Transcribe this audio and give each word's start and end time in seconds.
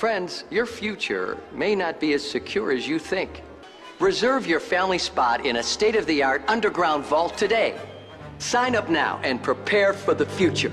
Friends, 0.00 0.44
your 0.48 0.64
future 0.64 1.36
may 1.52 1.74
not 1.74 2.00
be 2.00 2.14
as 2.14 2.26
secure 2.26 2.72
as 2.72 2.88
you 2.88 2.98
think. 2.98 3.42
Reserve 3.98 4.46
your 4.46 4.58
family 4.58 4.96
spot 4.96 5.44
in 5.44 5.56
a 5.56 5.62
state 5.62 5.94
of 5.94 6.06
the 6.06 6.22
art 6.22 6.42
underground 6.48 7.04
vault 7.04 7.36
today. 7.36 7.78
Sign 8.38 8.74
up 8.74 8.88
now 8.88 9.20
and 9.22 9.42
prepare 9.42 9.92
for 9.92 10.14
the 10.14 10.24
future. 10.24 10.72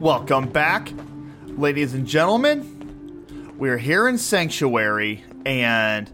Welcome 0.00 0.48
back, 0.48 0.90
ladies 1.44 1.92
and 1.92 2.06
gentlemen. 2.06 3.52
We're 3.58 3.76
here 3.76 4.08
in 4.08 4.16
Sanctuary, 4.16 5.22
and 5.44 6.10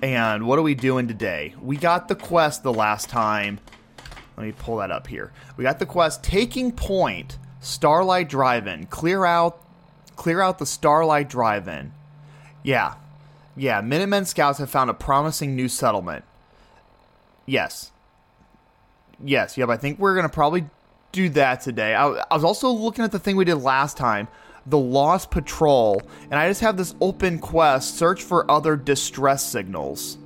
and 0.00 0.46
what 0.46 0.56
are 0.56 0.62
we 0.62 0.76
doing 0.76 1.08
today? 1.08 1.56
We 1.60 1.76
got 1.76 2.06
the 2.06 2.14
quest 2.14 2.62
the 2.62 2.72
last 2.72 3.08
time. 3.08 3.58
Let 4.36 4.46
me 4.46 4.52
pull 4.52 4.76
that 4.76 4.92
up 4.92 5.08
here. 5.08 5.32
We 5.56 5.64
got 5.64 5.80
the 5.80 5.84
quest 5.84 6.22
taking 6.22 6.70
point, 6.70 7.36
Starlight 7.58 8.28
Drive-In. 8.28 8.86
Clear 8.86 9.24
out, 9.24 9.60
clear 10.14 10.40
out 10.40 10.60
the 10.60 10.66
Starlight 10.66 11.28
Drive-In. 11.28 11.92
Yeah, 12.62 12.94
yeah. 13.56 13.80
Minutemen 13.80 14.26
Scouts 14.26 14.60
have 14.60 14.70
found 14.70 14.90
a 14.90 14.94
promising 14.94 15.56
new 15.56 15.68
settlement. 15.68 16.24
Yes, 17.46 17.90
yes, 19.20 19.58
yep. 19.58 19.70
I 19.70 19.76
think 19.76 19.98
we're 19.98 20.14
gonna 20.14 20.28
probably 20.28 20.66
do 21.14 21.28
that 21.30 21.60
today. 21.60 21.94
I, 21.94 22.08
I, 22.08 22.34
was 22.34 22.44
also 22.44 22.68
looking 22.70 23.04
at 23.04 23.12
the 23.12 23.18
thing 23.18 23.36
we 23.36 23.44
did 23.44 23.54
last 23.54 23.96
time, 23.96 24.26
the 24.66 24.78
Lost 24.78 25.30
Patrol, 25.30 26.02
and 26.30 26.34
I 26.34 26.48
just 26.48 26.60
have 26.60 26.76
this 26.76 26.94
open 27.00 27.38
quest 27.38 27.96
search 27.96 28.22
for 28.22 28.50
other 28.50 28.76
distress 28.76 29.44
signals. 29.44 30.18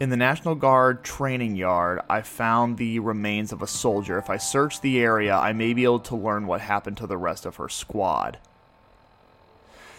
In 0.00 0.08
the 0.08 0.16
National 0.16 0.54
Guard 0.54 1.04
training 1.04 1.56
yard, 1.56 2.00
I 2.08 2.22
found 2.22 2.78
the 2.78 3.00
remains 3.00 3.52
of 3.52 3.60
a 3.60 3.66
soldier. 3.66 4.16
If 4.16 4.30
I 4.30 4.38
search 4.38 4.80
the 4.80 4.98
area, 4.98 5.36
I 5.36 5.52
may 5.52 5.74
be 5.74 5.84
able 5.84 6.00
to 6.00 6.16
learn 6.16 6.46
what 6.46 6.62
happened 6.62 6.96
to 6.98 7.06
the 7.06 7.18
rest 7.18 7.44
of 7.44 7.56
her 7.56 7.68
squad. 7.68 8.38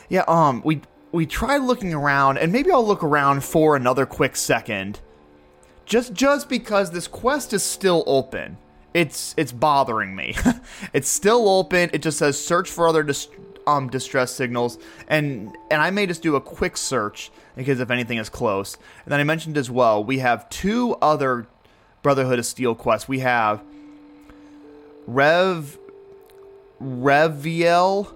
Yeah, 0.09 0.23
um, 0.27 0.63
we 0.65 0.81
we 1.11 1.27
tried 1.27 1.59
looking 1.59 1.93
around, 1.93 2.39
and 2.39 2.51
maybe 2.51 2.71
I'll 2.71 2.85
look 2.85 3.03
around 3.03 3.43
for 3.43 3.75
another 3.75 4.07
quick 4.07 4.35
second. 4.35 4.99
Just 5.85 6.13
just 6.13 6.49
because 6.49 6.89
this 6.89 7.07
quest 7.07 7.53
is 7.53 7.61
still 7.61 8.03
open 8.07 8.57
it's 8.93 9.33
it's 9.37 9.51
bothering 9.51 10.15
me. 10.15 10.35
it's 10.93 11.09
still 11.09 11.49
open. 11.49 11.89
It 11.93 12.01
just 12.01 12.17
says 12.17 12.43
search 12.43 12.69
for 12.69 12.87
other 12.87 13.03
dis- 13.03 13.29
um, 13.67 13.89
distress 13.89 14.31
signals, 14.31 14.77
and 15.07 15.55
and 15.69 15.81
I 15.81 15.89
may 15.91 16.05
just 16.05 16.21
do 16.21 16.35
a 16.35 16.41
quick 16.41 16.77
search 16.77 17.31
because 17.55 17.79
if 17.79 17.89
anything 17.89 18.17
is 18.17 18.29
close. 18.29 18.75
And 19.05 19.11
then 19.11 19.19
I 19.19 19.23
mentioned 19.23 19.57
as 19.57 19.69
well 19.69 20.03
we 20.03 20.19
have 20.19 20.49
two 20.49 20.95
other 21.01 21.47
Brotherhood 22.01 22.39
of 22.39 22.45
Steel 22.45 22.75
quests. 22.75 23.07
We 23.07 23.19
have 23.19 23.61
Rev 25.07 25.77
Reveille 26.79 28.13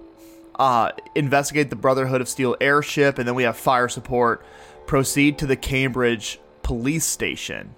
uh, 0.58 0.92
investigate 1.14 1.70
the 1.70 1.76
Brotherhood 1.76 2.20
of 2.20 2.28
Steel 2.28 2.56
airship, 2.60 3.18
and 3.18 3.26
then 3.28 3.34
we 3.34 3.44
have 3.44 3.56
fire 3.56 3.88
support. 3.88 4.44
Proceed 4.86 5.38
to 5.38 5.46
the 5.46 5.56
Cambridge 5.56 6.38
police 6.62 7.04
station. 7.04 7.74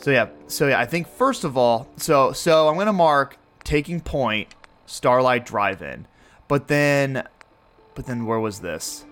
So 0.00 0.12
yeah, 0.12 0.28
so 0.46 0.68
yeah, 0.68 0.78
I 0.78 0.86
think 0.86 1.08
first 1.08 1.44
of 1.44 1.56
all, 1.56 1.88
so 1.96 2.32
so 2.32 2.68
I'm 2.68 2.76
gonna 2.76 2.92
mark 2.92 3.36
taking 3.64 4.00
point 4.00 4.48
Starlight 4.86 5.44
Drive-In, 5.44 6.06
but 6.46 6.68
then, 6.68 7.26
but 7.94 8.06
then 8.06 8.24
where 8.24 8.38
was 8.38 8.60
this? 8.60 9.04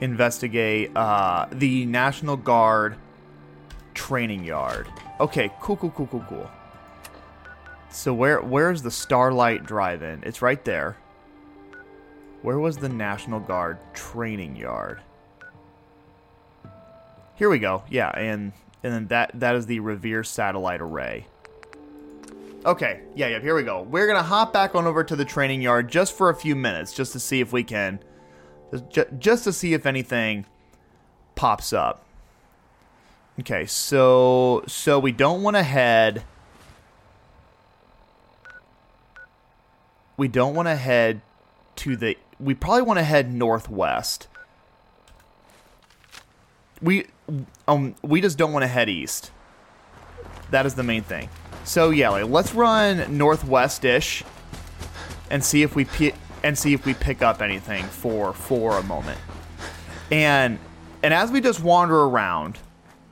Investigate 0.00 0.94
uh, 0.94 1.46
the 1.50 1.86
National 1.86 2.36
Guard 2.36 2.96
training 3.94 4.44
yard. 4.44 4.86
Okay, 5.18 5.50
cool, 5.60 5.76
cool, 5.76 5.90
cool, 5.90 6.06
cool, 6.06 6.24
cool. 6.28 6.50
So 7.90 8.12
where 8.12 8.42
where's 8.42 8.82
the 8.82 8.90
Starlight 8.90 9.64
Drive-In? 9.64 10.22
It's 10.22 10.42
right 10.42 10.62
there. 10.64 10.96
Where 12.42 12.58
was 12.58 12.76
the 12.76 12.90
National 12.90 13.40
Guard 13.40 13.78
training 13.94 14.54
yard? 14.54 15.00
Here 17.38 17.48
we 17.48 17.60
go. 17.60 17.84
Yeah, 17.88 18.10
and 18.10 18.52
and 18.82 18.92
then 18.92 19.06
that 19.08 19.30
that 19.34 19.54
is 19.54 19.66
the 19.66 19.78
Revere 19.78 20.24
satellite 20.24 20.80
array. 20.80 21.26
Okay, 22.66 23.02
yeah, 23.14 23.28
yeah, 23.28 23.40
here 23.40 23.54
we 23.54 23.62
go. 23.62 23.82
We're 23.82 24.08
gonna 24.08 24.24
hop 24.24 24.52
back 24.52 24.74
on 24.74 24.86
over 24.86 25.04
to 25.04 25.14
the 25.14 25.24
training 25.24 25.62
yard 25.62 25.88
just 25.88 26.16
for 26.16 26.30
a 26.30 26.34
few 26.34 26.56
minutes, 26.56 26.92
just 26.92 27.12
to 27.12 27.20
see 27.20 27.40
if 27.40 27.52
we 27.52 27.62
can, 27.62 28.00
just, 28.92 29.06
just 29.18 29.44
to 29.44 29.52
see 29.52 29.72
if 29.72 29.86
anything 29.86 30.46
pops 31.36 31.72
up. 31.72 32.04
Okay, 33.38 33.66
so 33.66 34.64
so 34.66 34.98
we 34.98 35.12
don't 35.12 35.44
want 35.44 35.56
to 35.56 35.62
head. 35.62 36.24
We 40.16 40.26
don't 40.26 40.56
want 40.56 40.66
to 40.66 40.74
head 40.74 41.20
to 41.76 41.96
the. 41.96 42.16
We 42.40 42.54
probably 42.54 42.82
want 42.82 42.98
to 42.98 43.04
head 43.04 43.32
northwest. 43.32 44.26
We 46.80 47.06
um, 47.66 47.94
we 48.02 48.20
just 48.20 48.38
don't 48.38 48.52
want 48.52 48.62
to 48.62 48.68
head 48.68 48.88
east. 48.88 49.30
That 50.50 50.66
is 50.66 50.74
the 50.74 50.82
main 50.82 51.02
thing. 51.02 51.28
So 51.64 51.90
yeah, 51.90 52.08
like, 52.08 52.26
let's 52.26 52.54
run 52.54 53.18
northwest-ish 53.18 54.24
and 55.30 55.44
see 55.44 55.62
if 55.62 55.74
we 55.76 55.84
pi- 55.84 56.14
and 56.42 56.56
see 56.56 56.72
if 56.72 56.86
we 56.86 56.94
pick 56.94 57.22
up 57.22 57.42
anything 57.42 57.84
for 57.84 58.32
for 58.32 58.78
a 58.78 58.82
moment. 58.82 59.18
And 60.10 60.58
and 61.02 61.12
as 61.12 61.30
we 61.30 61.40
just 61.40 61.60
wander 61.60 62.00
around, 62.00 62.58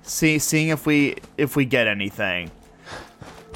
see 0.03 0.39
seeing 0.39 0.69
if 0.69 0.87
we 0.87 1.17
if 1.37 1.57
we 1.57 1.65
get 1.65 1.87
anything. 1.87 2.51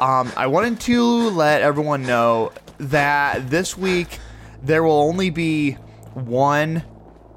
Um, 0.01 0.33
I 0.37 0.47
wanted 0.47 0.81
to 0.81 1.31
let 1.31 1.61
everyone 1.61 2.03
know 2.05 2.53
that 2.79 3.51
this 3.51 3.77
week 3.77 4.19
there 4.63 4.83
will 4.83 5.01
only 5.01 5.29
be 5.29 5.73
one 6.15 6.83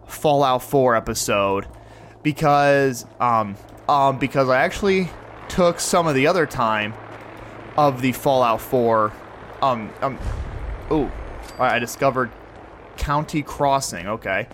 Fallout 0.08 0.64
4 0.64 0.96
episode 0.96 1.68
because 2.24 3.06
um, 3.20 3.56
um, 3.88 4.18
because 4.18 4.50
I 4.50 4.64
actually 4.64 5.10
took 5.50 5.80
some 5.80 6.08
of 6.08 6.16
the 6.16 6.26
other 6.28 6.46
time 6.46 6.94
of 7.78 8.02
the 8.02 8.12
Fallout 8.14 8.62
4. 8.62 9.12
Um, 9.62 9.90
um, 10.02 10.18
oh, 10.90 11.12
I 11.60 11.80
discovered 11.80 12.32
County 12.98 13.42
Crossing. 13.44 14.08
Okay, 14.08 14.48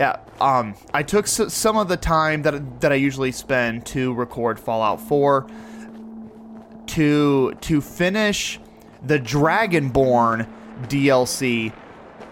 yeah. 0.00 0.16
Um, 0.40 0.74
I 0.92 1.02
took 1.02 1.26
s- 1.26 1.52
some 1.54 1.76
of 1.76 1.88
the 1.88 1.96
time 1.96 2.42
that 2.42 2.80
that 2.80 2.92
I 2.92 2.96
usually 2.96 3.32
spend 3.32 3.86
to 3.86 4.12
record 4.12 4.58
Fallout 4.58 5.00
4 5.00 5.46
to 6.88 7.52
to 7.60 7.80
finish 7.80 8.58
the 9.04 9.18
Dragonborn 9.18 10.48
DLC 10.88 11.72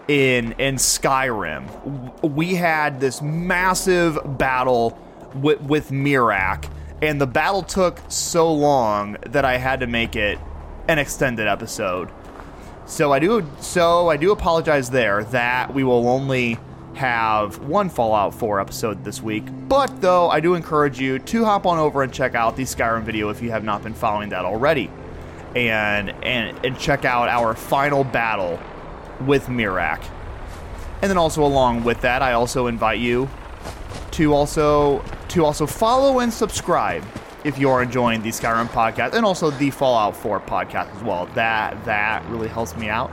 in 0.07 0.53
in 0.53 0.75
Skyrim. 0.75 2.21
We 2.23 2.55
had 2.55 2.99
this 2.99 3.21
massive 3.21 4.19
battle 4.37 4.97
with, 5.35 5.61
with 5.61 5.89
Miraak, 5.91 6.69
and 7.01 7.19
the 7.19 7.27
battle 7.27 7.63
took 7.63 7.99
so 8.07 8.51
long 8.51 9.17
that 9.27 9.45
I 9.45 9.57
had 9.57 9.79
to 9.81 9.87
make 9.87 10.15
it 10.15 10.37
an 10.87 10.99
extended 10.99 11.47
episode. 11.47 12.09
So 12.85 13.13
I 13.13 13.19
do 13.19 13.47
so 13.59 14.09
I 14.09 14.17
do 14.17 14.31
apologize 14.31 14.89
there 14.89 15.23
that 15.25 15.73
we 15.73 15.83
will 15.83 16.07
only 16.09 16.57
have 16.93 17.57
one 17.59 17.89
Fallout 17.89 18.33
4 18.35 18.59
episode 18.59 19.03
this 19.05 19.21
week. 19.21 19.45
But 19.69 20.01
though 20.01 20.29
I 20.29 20.41
do 20.41 20.55
encourage 20.55 20.99
you 20.99 21.19
to 21.19 21.45
hop 21.45 21.65
on 21.65 21.77
over 21.77 22.03
and 22.03 22.11
check 22.11 22.35
out 22.35 22.57
the 22.57 22.63
Skyrim 22.63 23.03
video 23.03 23.29
if 23.29 23.41
you 23.41 23.49
have 23.51 23.63
not 23.63 23.81
been 23.81 23.93
following 23.93 24.29
that 24.29 24.45
already. 24.45 24.91
And 25.55 26.09
and 26.23 26.65
and 26.65 26.77
check 26.77 27.05
out 27.05 27.29
our 27.29 27.53
final 27.53 28.03
battle 28.03 28.59
with 29.27 29.47
Miraak. 29.47 30.03
And 31.01 31.09
then 31.09 31.17
also 31.17 31.43
along 31.43 31.83
with 31.83 32.01
that, 32.01 32.21
I 32.21 32.33
also 32.33 32.67
invite 32.67 32.99
you 32.99 33.29
to 34.11 34.33
also 34.33 35.03
to 35.29 35.45
also 35.45 35.65
follow 35.65 36.19
and 36.19 36.31
subscribe 36.31 37.03
if 37.43 37.57
you 37.57 37.69
are 37.69 37.81
enjoying 37.81 38.21
the 38.21 38.29
Skyrim 38.29 38.67
podcast 38.67 39.13
and 39.13 39.25
also 39.25 39.49
the 39.49 39.71
Fallout 39.71 40.15
4 40.15 40.41
podcast 40.41 40.95
as 40.95 41.03
well. 41.03 41.25
That 41.27 41.83
that 41.85 42.23
really 42.29 42.47
helps 42.47 42.75
me 42.75 42.89
out. 42.89 43.11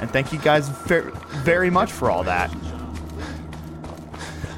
And 0.00 0.10
thank 0.10 0.32
you 0.32 0.38
guys 0.38 0.68
very, 0.68 1.10
very 1.42 1.70
much 1.70 1.90
for 1.90 2.10
all 2.10 2.22
that. 2.24 2.54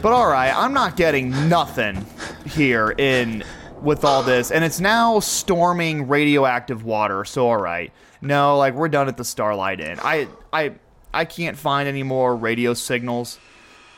But 0.02 0.12
all 0.12 0.28
right, 0.28 0.54
I'm 0.54 0.72
not 0.72 0.96
getting 0.96 1.48
nothing 1.48 2.06
here 2.46 2.94
in 2.96 3.42
with 3.82 4.04
all 4.04 4.22
this, 4.22 4.50
and 4.50 4.62
it's 4.64 4.80
now 4.80 5.20
storming 5.20 6.08
radioactive 6.08 6.84
water. 6.84 7.24
So 7.24 7.48
all 7.48 7.60
right, 7.60 7.92
no, 8.20 8.58
like 8.58 8.74
we're 8.74 8.88
done 8.88 9.08
at 9.08 9.16
the 9.16 9.24
Starlight 9.24 9.80
Inn. 9.80 9.98
I 10.02 10.28
I 10.52 10.74
I 11.12 11.24
can't 11.24 11.56
find 11.56 11.88
any 11.88 12.02
more 12.02 12.36
radio 12.36 12.74
signals 12.74 13.38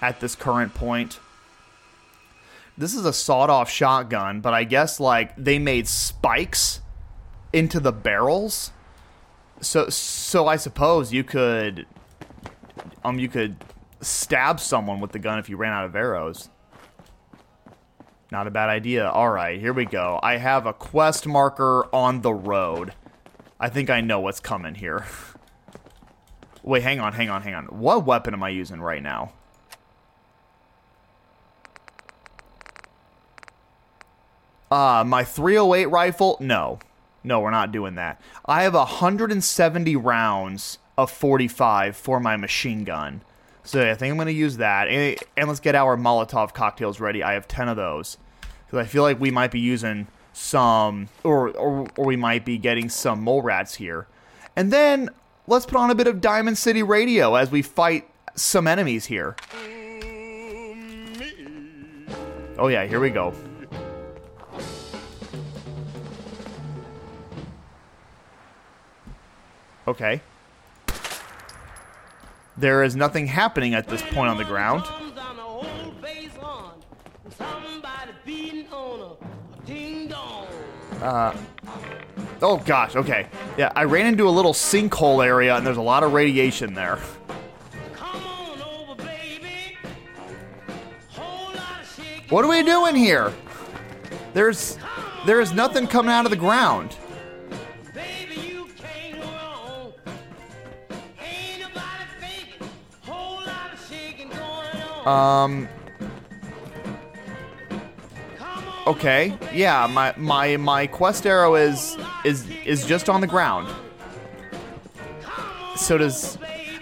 at 0.00 0.20
this 0.20 0.34
current 0.34 0.74
point. 0.74 1.18
This 2.76 2.94
is 2.94 3.04
a 3.04 3.12
sawed-off 3.12 3.68
shotgun, 3.70 4.40
but 4.40 4.54
I 4.54 4.64
guess 4.64 4.98
like 4.98 5.36
they 5.36 5.58
made 5.58 5.86
spikes 5.86 6.80
into 7.52 7.80
the 7.80 7.92
barrels. 7.92 8.72
So 9.60 9.88
so 9.88 10.46
I 10.46 10.56
suppose 10.56 11.12
you 11.12 11.24
could 11.24 11.86
um 13.04 13.18
you 13.18 13.28
could 13.28 13.56
stab 14.00 14.58
someone 14.58 15.00
with 15.00 15.12
the 15.12 15.18
gun 15.18 15.38
if 15.38 15.48
you 15.48 15.56
ran 15.56 15.72
out 15.72 15.84
of 15.84 15.94
arrows. 15.94 16.48
Not 18.30 18.46
a 18.46 18.50
bad 18.50 18.70
idea. 18.70 19.10
All 19.10 19.28
right, 19.28 19.60
here 19.60 19.74
we 19.74 19.84
go. 19.84 20.18
I 20.22 20.38
have 20.38 20.64
a 20.64 20.72
quest 20.72 21.26
marker 21.26 21.86
on 21.94 22.22
the 22.22 22.32
road. 22.32 22.94
I 23.62 23.68
think 23.68 23.90
I 23.90 24.00
know 24.00 24.18
what's 24.18 24.40
coming 24.40 24.74
here. 24.74 25.06
Wait, 26.64 26.82
hang 26.82 26.98
on, 26.98 27.12
hang 27.12 27.30
on, 27.30 27.42
hang 27.42 27.54
on. 27.54 27.66
What 27.66 28.04
weapon 28.04 28.34
am 28.34 28.42
I 28.42 28.48
using 28.48 28.80
right 28.80 29.00
now? 29.00 29.34
Uh, 34.68 35.04
my 35.06 35.22
308 35.22 35.86
rifle? 35.86 36.36
No. 36.40 36.80
No, 37.22 37.38
we're 37.38 37.52
not 37.52 37.70
doing 37.70 37.94
that. 37.94 38.20
I 38.44 38.64
have 38.64 38.74
170 38.74 39.94
rounds 39.94 40.78
of 40.98 41.12
45 41.12 41.96
for 41.96 42.18
my 42.18 42.36
machine 42.36 42.82
gun. 42.82 43.22
So 43.62 43.88
I 43.88 43.94
think 43.94 44.10
I'm 44.10 44.16
going 44.16 44.26
to 44.26 44.32
use 44.32 44.56
that. 44.56 44.88
And, 44.88 45.16
and, 45.36 45.46
let's 45.46 45.60
get 45.60 45.76
our 45.76 45.96
Molotov 45.96 46.52
cocktails 46.52 46.98
ready. 46.98 47.22
I 47.22 47.34
have 47.34 47.46
10 47.46 47.68
of 47.68 47.76
those. 47.76 48.18
Because 48.66 48.84
I 48.84 48.88
feel 48.88 49.04
like 49.04 49.20
we 49.20 49.30
might 49.30 49.52
be 49.52 49.60
using 49.60 50.08
some, 50.32 51.08
or, 51.24 51.50
or, 51.50 51.86
or 51.96 52.04
we 52.04 52.16
might 52.16 52.44
be 52.44 52.58
getting 52.58 52.88
some 52.88 53.22
mole 53.22 53.42
rats 53.42 53.74
here. 53.74 54.06
And 54.56 54.72
then 54.72 55.10
let's 55.46 55.66
put 55.66 55.76
on 55.76 55.90
a 55.90 55.94
bit 55.94 56.06
of 56.06 56.20
Diamond 56.20 56.58
City 56.58 56.82
Radio 56.82 57.34
as 57.34 57.50
we 57.50 57.62
fight 57.62 58.08
some 58.34 58.66
enemies 58.66 59.06
here. 59.06 59.36
Oh, 62.58 62.68
yeah, 62.68 62.86
here 62.86 63.00
we 63.00 63.10
go. 63.10 63.34
Okay. 69.88 70.20
There 72.56 72.84
is 72.84 72.94
nothing 72.94 73.26
happening 73.26 73.74
at 73.74 73.88
this 73.88 74.02
point 74.02 74.28
on 74.28 74.36
the 74.36 74.44
ground. 74.44 74.84
Uh, 81.02 81.36
oh 82.42 82.58
gosh, 82.58 82.94
okay. 82.94 83.26
Yeah, 83.58 83.72
I 83.74 83.84
ran 83.84 84.06
into 84.06 84.28
a 84.28 84.30
little 84.30 84.52
sinkhole 84.52 85.24
area 85.24 85.56
and 85.56 85.66
there's 85.66 85.76
a 85.76 85.82
lot 85.82 86.04
of 86.04 86.12
radiation 86.12 86.74
there. 86.74 87.00
What 92.28 92.44
are 92.44 92.48
we 92.48 92.62
doing 92.62 92.94
here? 92.94 93.32
There's 94.32 94.78
there 95.26 95.40
is 95.40 95.52
nothing 95.52 95.88
coming 95.88 96.12
out 96.12 96.24
of 96.24 96.30
the 96.30 96.36
ground. 96.36 96.96
Um. 105.04 105.68
Okay. 108.86 109.36
Yeah. 109.52 109.86
My 109.90 110.14
my 110.16 110.56
my 110.56 110.86
quest 110.86 111.26
arrow 111.26 111.54
is 111.54 111.96
is 112.24 112.48
is 112.66 112.86
just 112.86 113.08
on 113.08 113.20
the 113.20 113.26
ground. 113.26 113.68
So 115.76 115.98
does. 115.98 116.38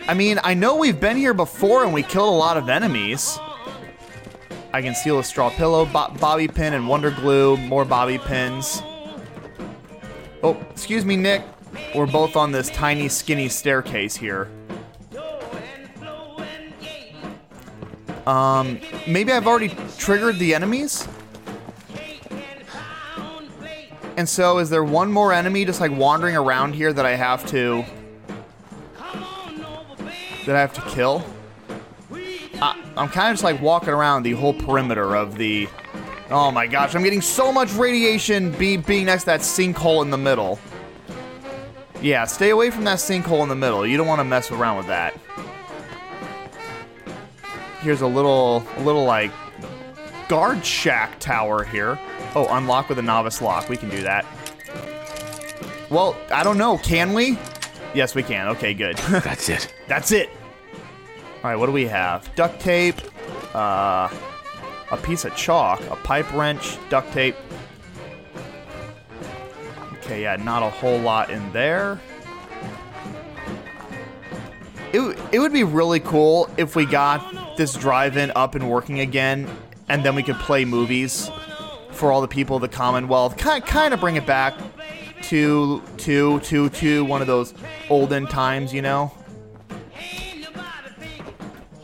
I 0.08 0.14
mean, 0.14 0.40
I 0.42 0.54
know 0.54 0.76
we've 0.76 0.98
been 0.98 1.16
here 1.16 1.34
before 1.34 1.84
and 1.84 1.92
we 1.92 2.02
killed 2.02 2.32
a 2.32 2.36
lot 2.36 2.56
of 2.56 2.68
enemies. 2.68 3.38
I 4.72 4.82
can 4.82 4.94
steal 4.94 5.18
a 5.18 5.24
straw 5.24 5.50
pillow, 5.50 5.84
bo 5.84 6.08
bobby 6.20 6.48
pin, 6.48 6.74
and 6.74 6.88
wonder 6.88 7.10
glue. 7.10 7.56
More 7.56 7.84
bobby 7.84 8.18
pins. 8.18 8.82
Oh, 10.42 10.56
excuse 10.70 11.04
me, 11.04 11.16
Nick. 11.16 11.42
We're 11.94 12.06
both 12.06 12.36
on 12.36 12.52
this 12.52 12.70
tiny, 12.70 13.08
skinny 13.08 13.48
staircase 13.48 14.16
here. 14.16 14.48
Um, 18.26 18.80
maybe 19.06 19.32
I've 19.32 19.46
already 19.46 19.74
triggered 19.98 20.38
the 20.38 20.54
enemies? 20.54 21.08
And 24.20 24.28
so 24.28 24.58
is 24.58 24.68
there 24.68 24.84
one 24.84 25.10
more 25.10 25.32
enemy 25.32 25.64
just 25.64 25.80
like 25.80 25.92
wandering 25.92 26.36
around 26.36 26.74
here 26.74 26.92
that 26.92 27.06
I 27.06 27.14
have 27.14 27.46
to 27.46 27.86
that 30.44 30.54
I 30.54 30.60
have 30.60 30.74
to 30.74 30.82
kill? 30.90 31.24
I, 32.60 32.78
I'm 32.98 33.08
kind 33.08 33.30
of 33.30 33.32
just 33.32 33.44
like 33.44 33.62
walking 33.62 33.88
around 33.88 34.24
the 34.24 34.32
whole 34.32 34.52
perimeter 34.52 35.16
of 35.16 35.38
the 35.38 35.70
Oh 36.28 36.50
my 36.50 36.66
gosh, 36.66 36.94
I'm 36.94 37.02
getting 37.02 37.22
so 37.22 37.50
much 37.50 37.72
radiation 37.72 38.52
be, 38.52 38.76
being 38.76 39.06
next 39.06 39.22
to 39.22 39.26
that 39.26 39.40
sinkhole 39.40 40.02
in 40.02 40.10
the 40.10 40.18
middle. 40.18 40.58
Yeah, 42.02 42.26
stay 42.26 42.50
away 42.50 42.70
from 42.70 42.84
that 42.84 42.98
sinkhole 42.98 43.42
in 43.42 43.48
the 43.48 43.56
middle. 43.56 43.86
You 43.86 43.96
don't 43.96 44.06
want 44.06 44.20
to 44.20 44.24
mess 44.24 44.50
around 44.50 44.76
with 44.76 44.88
that 44.88 45.18
here's 47.80 48.02
a 48.02 48.06
little, 48.06 48.62
a 48.76 48.82
little 48.82 49.04
like 49.04 49.30
guard 50.28 50.64
shack 50.64 51.18
tower 51.18 51.64
here. 51.64 51.98
Oh, 52.36 52.46
unlock 52.50 52.88
with 52.88 52.98
a 52.98 53.02
novice 53.02 53.42
lock. 53.42 53.68
We 53.68 53.76
can 53.76 53.88
do 53.88 54.02
that. 54.02 54.24
Well, 55.90 56.16
I 56.30 56.44
don't 56.44 56.58
know. 56.58 56.78
Can 56.78 57.12
we? 57.12 57.36
Yes, 57.94 58.14
we 58.14 58.22
can. 58.22 58.48
Okay, 58.48 58.72
good. 58.72 58.96
That's 59.10 59.48
it. 59.48 59.74
That's 59.88 60.12
it. 60.12 60.30
All 61.42 61.50
right, 61.50 61.56
what 61.56 61.66
do 61.66 61.72
we 61.72 61.86
have? 61.86 62.32
Duct 62.36 62.60
tape, 62.60 63.00
uh, 63.54 64.08
a 64.90 64.96
piece 64.96 65.24
of 65.24 65.34
chalk, 65.34 65.80
a 65.90 65.96
pipe 65.96 66.30
wrench, 66.32 66.78
duct 66.88 67.12
tape. 67.12 67.34
Okay, 69.94 70.22
yeah, 70.22 70.36
not 70.36 70.62
a 70.62 70.70
whole 70.70 70.98
lot 70.98 71.30
in 71.30 71.52
there. 71.52 72.00
It, 74.92 75.18
it 75.32 75.38
would 75.38 75.52
be 75.52 75.64
really 75.64 76.00
cool 76.00 76.48
if 76.56 76.76
we 76.76 76.84
got 76.84 77.56
this 77.56 77.74
drive-in 77.74 78.32
up 78.36 78.54
and 78.54 78.70
working 78.70 79.00
again, 79.00 79.48
and 79.88 80.04
then 80.04 80.14
we 80.14 80.22
could 80.22 80.36
play 80.36 80.64
movies 80.64 81.30
for 82.00 82.10
all 82.10 82.22
the 82.22 82.28
people 82.28 82.56
of 82.56 82.62
the 82.62 82.68
Commonwealth. 82.68 83.36
Kind 83.36 83.64
kind 83.64 83.92
of 83.92 84.00
bring 84.00 84.16
it 84.16 84.26
back 84.26 84.58
to 85.24 85.82
to 85.98 86.40
to 86.40 86.70
to 86.70 87.04
one 87.04 87.20
of 87.20 87.26
those 87.26 87.54
olden 87.90 88.26
times, 88.26 88.72
you 88.72 88.82
know. 88.82 89.12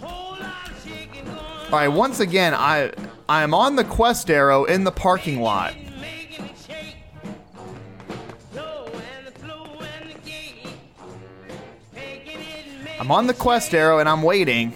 All 0.02 1.72
right, 1.72 1.88
once 1.88 2.20
again, 2.20 2.54
I 2.54 2.92
I 3.28 3.42
am 3.42 3.52
on 3.52 3.76
the 3.76 3.84
quest 3.84 4.30
arrow 4.30 4.64
in 4.64 4.84
the 4.84 4.90
parking 4.90 5.40
lot. 5.40 5.74
I'm 12.98 13.10
on 13.10 13.26
the 13.26 13.34
quest 13.34 13.74
arrow 13.74 13.98
and 13.98 14.08
I'm 14.08 14.22
waiting. 14.22 14.72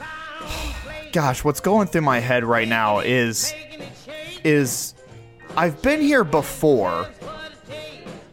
Gosh, 1.12 1.44
what's 1.44 1.60
going 1.60 1.86
through 1.86 2.00
my 2.00 2.18
head 2.18 2.42
right 2.42 2.66
now 2.66 2.98
is 2.98 3.54
is 4.44 4.94
I've 5.56 5.80
been 5.82 6.00
here 6.00 6.24
before. 6.24 7.08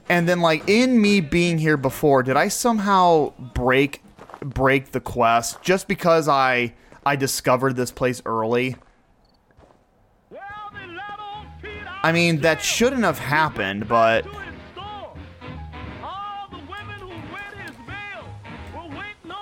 And 0.10 0.28
then 0.28 0.42
like 0.42 0.68
in 0.68 1.02
me 1.02 1.22
being 1.22 1.58
here 1.58 1.78
before, 1.78 2.22
did 2.22 2.36
I 2.36 2.50
somehow 2.50 3.32
break 3.54 4.04
break 4.42 4.92
the 4.92 5.00
quest 5.00 5.62
just 5.62 5.88
because 5.88 6.28
I 6.28 6.74
I 7.06 7.16
discovered 7.16 7.76
this 7.76 7.92
place 7.92 8.22
early? 8.26 8.76
I 12.04 12.12
mean, 12.12 12.42
that 12.42 12.62
shouldn't 12.62 13.04
have 13.04 13.20
happened, 13.20 13.88
but 13.88 14.26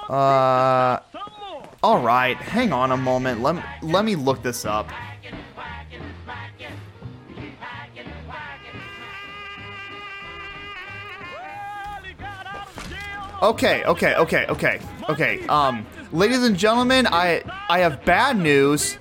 Uh, 0.10 1.00
all 1.84 2.02
right. 2.02 2.36
Hang 2.38 2.74
on 2.74 2.92
a 2.92 2.98
moment. 2.98 3.42
Let 3.42 3.64
let 3.84 4.04
me 4.04 4.16
look 4.16 4.42
this 4.42 4.66
up. 4.66 4.90
Okay, 13.42 13.86
okay, 13.86 14.16
okay, 14.16 14.46
okay, 14.48 14.82
okay. 15.08 15.48
Um, 15.48 15.86
ladies 16.12 16.44
and 16.44 16.58
gentlemen, 16.58 17.08
I 17.08 17.42
I 17.70 17.80
have 17.80 18.04
bad 18.04 18.38
news, 18.38 18.98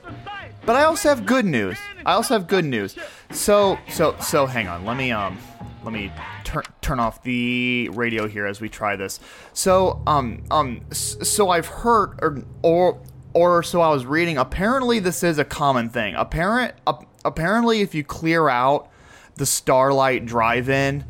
but 0.65 0.77
I 0.77 0.85
also 0.85 1.09
have 1.09 1.27
good 1.27 1.45
news. 1.45 1.77
I 2.07 2.13
also 2.13 2.35
have 2.35 2.47
good 2.47 2.65
news. 2.65 2.97
So 3.33 3.79
so 3.89 4.15
so 4.21 4.47
hang 4.47 4.69
on. 4.69 4.85
Let 4.85 4.97
me 4.97 5.11
um 5.11 5.39
let 5.83 5.93
me 5.93 6.13
turn 6.45 6.63
turn 6.81 7.01
off 7.01 7.21
the 7.25 7.89
radio 7.93 8.29
here 8.29 8.47
as 8.47 8.61
we 8.61 8.69
try 8.69 8.95
this. 8.95 9.19
So 9.55 10.01
um 10.07 10.45
um 10.53 10.83
so 10.93 11.51
I've 11.51 11.67
heard 11.67 12.21
or 12.23 12.45
or 12.63 13.03
or 13.35 13.65
so 13.65 13.81
I 13.81 13.89
was 13.89 14.07
reading. 14.07 14.39
Apparently, 14.39 15.01
this 15.01 15.25
is 15.25 15.39
a 15.39 15.45
common 15.45 15.89
thing. 15.89 16.15
Apparent, 16.15 16.75
uh, 16.87 16.95
apparently, 17.25 17.81
if 17.81 17.93
you 17.93 18.05
clear 18.05 18.49
out 18.49 18.89
the 19.35 19.47
Starlight 19.47 20.27
Drive-In 20.27 21.05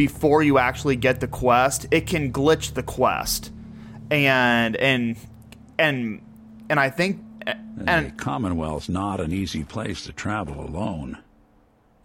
before 0.00 0.42
you 0.42 0.56
actually 0.56 0.96
get 0.96 1.20
the 1.20 1.28
quest, 1.28 1.86
it 1.90 2.06
can 2.06 2.32
glitch 2.32 2.72
the 2.72 2.82
quest, 2.82 3.52
and 4.10 4.74
and 4.76 5.18
and 5.78 6.22
and 6.70 6.80
I 6.80 6.88
think 6.88 7.20
and 7.86 8.06
the 8.06 8.12
Commonwealth's 8.12 8.88
not 8.88 9.20
an 9.20 9.30
easy 9.30 9.62
place 9.62 10.02
to 10.04 10.12
travel 10.14 10.58
alone. 10.58 11.18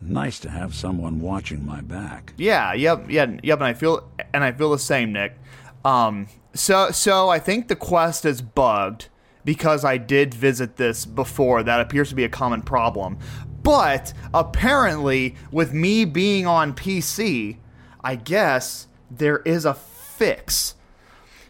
Nice 0.01 0.41
to 0.41 0.49
have 0.49 0.75
someone 0.75 1.21
watching 1.21 1.65
my 1.65 1.79
back. 1.79 2.33
Yeah, 2.35 2.73
yep, 2.73 3.05
yeah, 3.07 3.37
yep. 3.41 3.59
And 3.59 3.67
I 3.67 3.73
feel 3.73 4.11
and 4.33 4.43
I 4.43 4.51
feel 4.51 4.71
the 4.71 4.77
same, 4.77 5.13
Nick. 5.13 5.37
Um, 5.85 6.27
so 6.53 6.91
so 6.91 7.29
I 7.29 7.39
think 7.39 7.69
the 7.69 7.77
quest 7.77 8.25
is 8.25 8.41
bugged 8.41 9.07
because 9.45 9.85
I 9.85 9.95
did 9.95 10.33
visit 10.33 10.75
this 10.75 11.05
before. 11.05 11.63
That 11.63 11.79
appears 11.79 12.09
to 12.09 12.15
be 12.15 12.25
a 12.25 12.29
common 12.29 12.61
problem. 12.61 13.19
But 13.63 14.11
apparently, 14.33 15.37
with 15.49 15.71
me 15.71 16.03
being 16.03 16.45
on 16.45 16.73
PC, 16.73 17.59
I 18.05 18.15
guess 18.15 18.87
there 19.09 19.39
is 19.39 19.65
a 19.65 19.73
fix. 19.73 20.75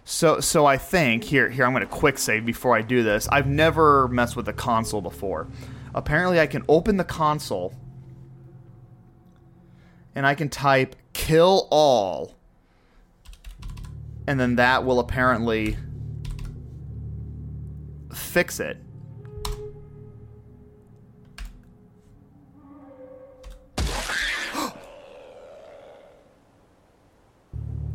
So 0.06 0.40
so 0.40 0.66
I 0.66 0.78
think 0.78 1.26
here 1.26 1.50
here 1.50 1.66
I'm 1.66 1.74
going 1.74 1.82
to 1.82 1.88
quick 1.88 2.18
save 2.18 2.46
before 2.46 2.76
I 2.76 2.82
do 2.82 3.04
this. 3.04 3.28
I've 3.28 3.48
never 3.48 4.08
messed 4.08 4.38
with 4.38 4.46
the 4.46 4.54
console 4.54 5.02
before. 5.02 5.48
Apparently, 5.94 6.40
I 6.40 6.48
can 6.48 6.64
open 6.70 6.98
the 6.98 7.04
console 7.04 7.74
and 10.16 10.26
I 10.26 10.34
can 10.34 10.48
type 10.50 10.96
kill 11.14 11.68
all. 11.72 12.36
And 14.28 14.40
then 14.40 14.56
that 14.56 14.86
will 14.86 15.00
apparently 15.00 15.78
fix 18.14 18.60
it. 18.60 18.78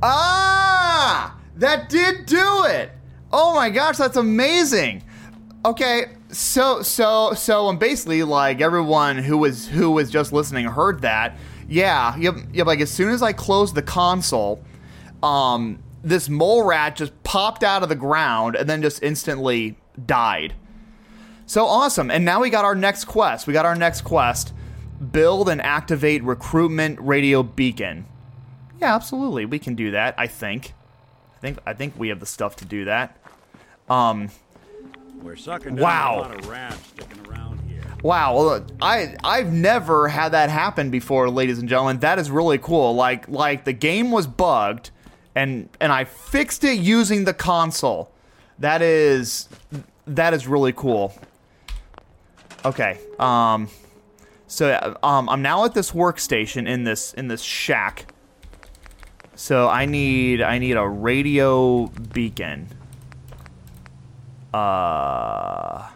Ah! 0.03 1.37
That 1.57 1.89
did 1.89 2.27
do 2.27 2.65
it! 2.65 2.91
Oh 3.33 3.55
my 3.55 3.71
gosh, 3.71 3.97
that's 3.97 4.17
amazing. 4.17 5.03
Okay, 5.65 6.07
so 6.31 6.83
so 6.83 7.33
so 7.35 7.69
and 7.69 7.79
basically 7.79 8.23
like 8.23 8.61
everyone 8.61 9.19
who 9.19 9.37
was 9.37 9.69
who 9.69 9.91
was 9.91 10.11
just 10.11 10.33
listening 10.33 10.65
heard 10.67 11.03
that 11.03 11.37
yeah, 11.71 12.17
yep, 12.17 12.35
yep. 12.53 12.67
Like 12.67 12.81
as 12.81 12.91
soon 12.91 13.11
as 13.11 13.23
I 13.23 13.33
closed 13.33 13.77
the 13.77 13.83
console, 13.83 14.61
um, 15.23 15.79
this 16.03 16.29
mole 16.29 16.65
rat 16.65 16.97
just 16.97 17.23
popped 17.23 17.63
out 17.63 17.85
of 17.85 17.89
the 17.89 17.95
ground 17.95 18.57
and 18.57 18.69
then 18.69 18.83
just 18.83 19.03
instantly 19.05 19.79
died. 20.05 20.55
So 21.47 21.67
awesome! 21.67 22.11
And 22.11 22.25
now 22.25 22.41
we 22.41 22.51
got 22.51 22.65
our 22.65 22.75
next 22.75 23.05
quest. 23.05 23.47
We 23.47 23.53
got 23.53 23.67
our 23.67 23.77
next 23.77 24.01
quest: 24.01 24.53
build 25.13 25.49
and 25.49 25.63
activate 25.63 26.25
recruitment 26.25 27.01
radio 27.01 27.45
beacon. 27.45 28.05
Yeah, 28.81 28.95
absolutely, 28.95 29.45
we 29.45 29.59
can 29.59 29.75
do 29.75 29.91
that. 29.93 30.15
I 30.17 30.27
think. 30.27 30.75
I 31.37 31.41
think. 31.41 31.59
I 31.67 31.75
think 31.75 31.95
we 31.99 32.09
have 32.09 32.21
the 32.21 32.27
stuff 32.27 32.57
to 32.57 32.65
do 32.65 32.85
that. 32.87 33.17
Um. 33.89 34.31
We're 35.23 35.37
sucking 35.37 35.77
wow. 35.77 36.15
a 36.15 36.21
lot 36.21 36.35
of 36.35 36.49
rats 36.49 36.87
sticking 36.87 37.27
around 37.27 37.61
Wow, 38.03 38.35
well, 38.35 38.67
I 38.81 39.17
I've 39.23 39.53
never 39.53 40.09
had 40.09 40.31
that 40.31 40.49
happen 40.49 40.91
before, 40.91 41.29
ladies 41.29 41.59
and 41.59 41.69
gentlemen. 41.69 41.99
That 41.99 42.19
is 42.19 42.31
really 42.31 42.57
cool. 42.57 42.95
Like 42.95 43.29
like 43.29 43.65
the 43.65 43.75
game 43.75 44.11
was 44.11 44.27
bugged, 44.27 44.91
and 45.35 45.69
and 45.81 45.93
I 45.93 46.05
fixed 46.05 46.65
it 46.65 46.79
using 46.79 47.25
the 47.25 47.35
console. 47.35 48.11
That 48.59 48.81
is 48.81 49.49
that 50.07 50.33
is 50.33 50.47
really 50.47 50.73
cool. 50.73 51.15
Okay. 52.65 52.99
Um. 53.19 53.69
So 54.47 54.97
um, 55.03 55.29
I'm 55.29 55.43
now 55.43 55.65
at 55.65 55.75
this 55.75 55.93
workstation 55.93 56.67
in 56.67 56.85
this 56.85 57.13
in 57.13 57.29
this 57.29 57.43
shack. 57.43 58.10
So 59.41 59.71
I 59.71 59.87
need 59.87 60.43
I 60.43 60.59
need 60.59 60.77
a 60.77 60.87
radio 60.87 61.87
beacon. 62.13 62.69
Uh. 64.53 65.89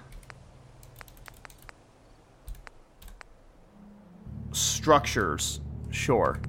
structures, 4.53 5.61
sure. 5.91 6.41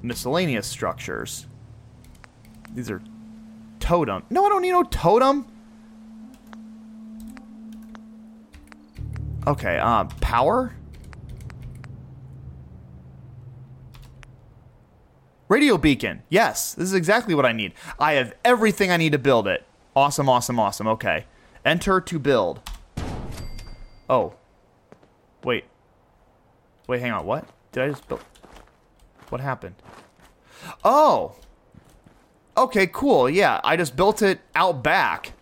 Miscellaneous 0.00 0.66
structures. 0.66 1.46
These 2.72 2.90
are 2.90 3.02
totem. 3.78 4.22
No, 4.30 4.46
I 4.46 4.48
don't 4.48 4.62
need 4.62 4.70
no 4.70 4.84
totem. 4.84 5.46
Okay, 9.46 9.78
uh, 9.78 10.04
power? 10.22 10.74
Radio 15.54 15.78
beacon. 15.78 16.24
Yes, 16.28 16.74
this 16.74 16.88
is 16.88 16.94
exactly 16.94 17.32
what 17.32 17.46
I 17.46 17.52
need. 17.52 17.74
I 18.00 18.14
have 18.14 18.34
everything 18.44 18.90
I 18.90 18.96
need 18.96 19.12
to 19.12 19.20
build 19.20 19.46
it. 19.46 19.64
Awesome, 19.94 20.28
awesome, 20.28 20.58
awesome. 20.58 20.88
Okay. 20.88 21.26
Enter 21.64 22.00
to 22.00 22.18
build. 22.18 22.60
Oh, 24.10 24.34
Wait. 25.44 25.62
Wait, 26.88 27.00
hang 27.00 27.12
on. 27.12 27.24
What? 27.24 27.46
Did 27.70 27.84
I 27.84 27.88
just 27.90 28.08
build? 28.08 28.24
What 29.28 29.40
happened? 29.40 29.76
Oh! 30.82 31.36
Okay, 32.56 32.88
cool. 32.88 33.30
Yeah, 33.30 33.60
I 33.62 33.76
just 33.76 33.94
built 33.94 34.22
it 34.22 34.40
out 34.56 34.82
back. 34.82 35.34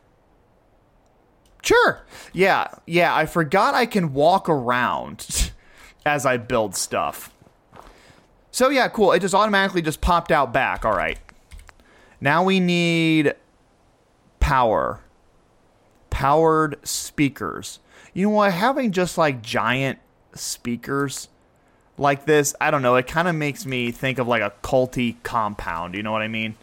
Sure. 1.63 2.05
Yeah, 2.35 2.69
yeah, 2.87 3.17
I 3.17 3.25
forgot 3.25 3.73
I 3.75 3.87
can 3.87 4.13
walk 4.13 4.47
around 4.51 5.53
as 6.05 6.27
I 6.27 6.37
build 6.37 6.75
stuff. 6.75 7.32
So 8.53 8.69
yeah, 8.69 8.87
cool. 8.87 9.11
It 9.11 9.19
just 9.19 9.35
automatically 9.35 9.83
just 9.83 10.01
popped 10.01 10.31
out 10.31 10.53
back. 10.53 10.85
All 10.85 10.95
right. 10.95 11.19
Now 12.21 12.45
we 12.45 12.61
need 12.61 13.35
power. 14.39 15.01
Powered 16.11 16.79
speakers 16.87 17.81
you 18.15 18.27
know 18.27 18.35
what? 18.35 18.53
Having 18.53 18.93
just 18.93 19.17
like 19.17 19.43
giant 19.43 19.99
speakers 20.35 21.29
like 21.99 22.27
this, 22.27 22.55
I 22.61 22.71
don't 22.71 22.83
know. 22.83 22.97
It 22.97 23.07
kind 23.07 23.29
of 23.29 23.35
makes 23.35 23.65
me 23.65 23.91
think 23.91 24.19
of 24.19 24.29
like 24.29 24.43
a 24.43 24.53
culty 24.63 25.17
compound. 25.23 25.95
You 25.95 26.03
know 26.03 26.13
what 26.13 26.23
I 26.23 26.29
mean? 26.29 26.57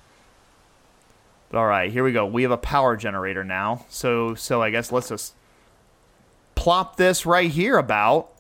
But 1.50 1.58
all 1.58 1.66
right, 1.66 1.92
here 1.92 2.04
we 2.04 2.12
go. 2.12 2.26
We 2.26 2.44
have 2.44 2.52
a 2.52 2.58
power 2.58 2.96
generator 2.96 3.44
now. 3.44 3.86
So, 3.90 4.36
so 4.36 4.62
I 4.62 4.70
guess 4.70 4.92
let's 4.92 5.10
just 5.10 5.34
plop 6.54 6.98
this 6.98 7.26
right 7.26 7.50
here 7.50 7.78
about. 7.78 8.32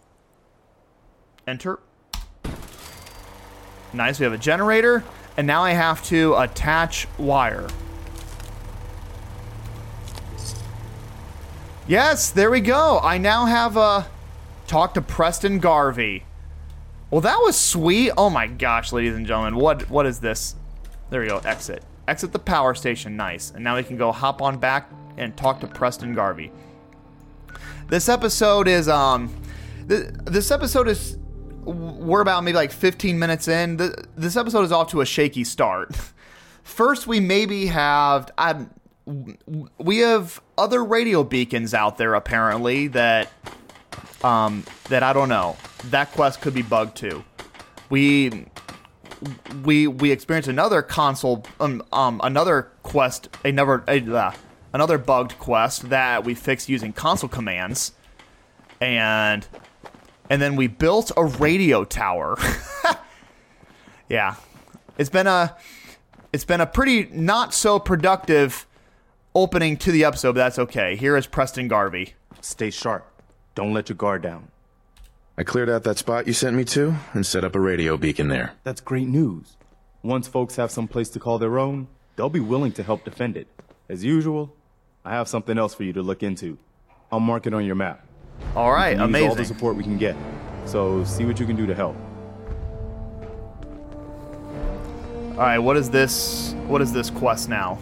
Enter. 1.47 1.79
Nice. 3.93 4.19
We 4.19 4.23
have 4.23 4.33
a 4.33 4.37
generator, 4.37 5.03
and 5.37 5.47
now 5.47 5.63
I 5.63 5.71
have 5.71 6.03
to 6.05 6.35
attach 6.35 7.07
wire. 7.17 7.67
Yes, 11.87 12.29
there 12.29 12.51
we 12.51 12.61
go. 12.61 12.99
I 13.01 13.17
now 13.17 13.45
have 13.45 13.75
a 13.75 13.79
uh, 13.79 14.03
talk 14.67 14.93
to 14.93 15.01
Preston 15.01 15.57
Garvey. 15.57 16.23
Well, 17.09 17.21
that 17.21 17.39
was 17.39 17.57
sweet. 17.57 18.11
Oh 18.15 18.29
my 18.29 18.45
gosh, 18.45 18.93
ladies 18.93 19.15
and 19.15 19.25
gentlemen, 19.25 19.55
what 19.55 19.89
what 19.89 20.05
is 20.05 20.19
this? 20.19 20.55
There 21.09 21.21
we 21.21 21.27
go. 21.27 21.39
Exit. 21.39 21.83
Exit 22.07 22.31
the 22.31 22.39
power 22.39 22.75
station. 22.75 23.17
Nice. 23.17 23.51
And 23.51 23.63
now 23.63 23.75
we 23.75 23.83
can 23.83 23.97
go 23.97 24.11
hop 24.11 24.41
on 24.41 24.59
back 24.59 24.91
and 25.17 25.35
talk 25.35 25.59
to 25.61 25.67
Preston 25.67 26.13
Garvey. 26.13 26.51
This 27.87 28.07
episode 28.07 28.67
is 28.67 28.87
um, 28.87 29.33
th- 29.87 30.09
this 30.25 30.51
episode 30.51 30.87
is 30.87 31.17
we're 31.65 32.21
about 32.21 32.43
maybe 32.43 32.55
like 32.55 32.71
15 32.71 33.17
minutes 33.17 33.47
in. 33.47 33.77
Th- 33.77 33.91
this 34.15 34.35
episode 34.35 34.63
is 34.63 34.71
off 34.71 34.89
to 34.91 35.01
a 35.01 35.05
shaky 35.05 35.43
start. 35.43 35.95
First, 36.63 37.07
we 37.07 37.19
maybe 37.19 37.67
have 37.67 38.31
I 38.37 38.65
we 39.79 39.97
have 39.99 40.39
other 40.57 40.83
radio 40.83 41.23
beacons 41.23 41.73
out 41.73 41.97
there 41.97 42.13
apparently 42.13 42.87
that 42.89 43.31
um, 44.23 44.63
that 44.89 45.01
I 45.01 45.13
don't 45.13 45.29
know. 45.29 45.57
That 45.85 46.11
quest 46.11 46.41
could 46.41 46.53
be 46.53 46.61
bugged 46.61 46.95
too. 46.95 47.23
We 47.89 48.45
we 49.63 49.87
we 49.87 50.11
experienced 50.11 50.47
another 50.47 50.81
console 50.81 51.43
um, 51.59 51.83
um 51.91 52.21
another 52.23 52.71
quest 52.83 53.29
a 53.43 53.49
another 53.49 53.83
uh, 53.87 54.31
another 54.73 54.97
bugged 54.97 55.37
quest 55.39 55.89
that 55.89 56.23
we 56.23 56.35
fixed 56.35 56.69
using 56.69 56.93
console 56.93 57.29
commands 57.29 57.93
and 58.79 59.47
and 60.29 60.41
then 60.41 60.55
we 60.55 60.67
built 60.67 61.11
a 61.17 61.25
radio 61.25 61.83
tower. 61.83 62.37
yeah. 64.09 64.35
It's 64.97 65.09
been 65.09 65.27
a 65.27 65.55
it's 66.31 66.45
been 66.45 66.61
a 66.61 66.67
pretty 66.67 67.09
not 67.11 67.53
so 67.53 67.79
productive 67.79 68.67
opening 69.33 69.77
to 69.77 69.91
the 69.91 70.03
episode, 70.05 70.33
but 70.33 70.39
that's 70.39 70.59
okay. 70.59 70.95
Here 70.95 71.17
is 71.17 71.25
Preston 71.27 71.67
Garvey. 71.67 72.13
Stay 72.41 72.69
sharp. 72.69 73.05
Don't 73.55 73.73
let 73.73 73.89
your 73.89 73.95
guard 73.95 74.21
down. 74.21 74.49
I 75.37 75.43
cleared 75.43 75.69
out 75.69 75.83
that 75.83 75.97
spot 75.97 76.27
you 76.27 76.33
sent 76.33 76.55
me 76.55 76.65
to 76.65 76.95
and 77.13 77.25
set 77.25 77.43
up 77.43 77.55
a 77.55 77.59
radio 77.59 77.97
beacon 77.97 78.27
there. 78.27 78.53
That's 78.63 78.81
great 78.81 79.07
news. 79.07 79.55
Once 80.03 80.27
folks 80.27 80.57
have 80.57 80.69
some 80.69 80.87
place 80.87 81.09
to 81.09 81.19
call 81.19 81.39
their 81.39 81.57
own, 81.57 81.87
they'll 82.15 82.29
be 82.29 82.39
willing 82.39 82.73
to 82.73 82.83
help 82.83 83.05
defend 83.05 83.37
it. 83.37 83.47
As 83.87 84.03
usual, 84.03 84.53
I 85.03 85.11
have 85.11 85.27
something 85.27 85.57
else 85.57 85.73
for 85.73 85.83
you 85.83 85.93
to 85.93 86.01
look 86.01 86.23
into. 86.23 86.57
I'll 87.11 87.19
mark 87.19 87.47
it 87.47 87.53
on 87.53 87.65
your 87.65 87.75
map. 87.75 88.05
All 88.55 88.71
right, 88.71 88.97
Use 88.97 89.29
all 89.29 89.35
the 89.35 89.45
support 89.45 89.75
we 89.75 89.83
can 89.83 89.97
get. 89.97 90.15
So 90.65 91.03
see 91.03 91.25
what 91.25 91.39
you 91.39 91.45
can 91.45 91.55
do 91.55 91.65
to 91.65 91.75
help. 91.75 91.95
All 95.31 95.45
right, 95.45 95.59
what 95.59 95.77
is 95.77 95.89
this? 95.89 96.53
What 96.67 96.81
is 96.81 96.91
this 96.91 97.09
quest 97.09 97.47
now? 97.47 97.79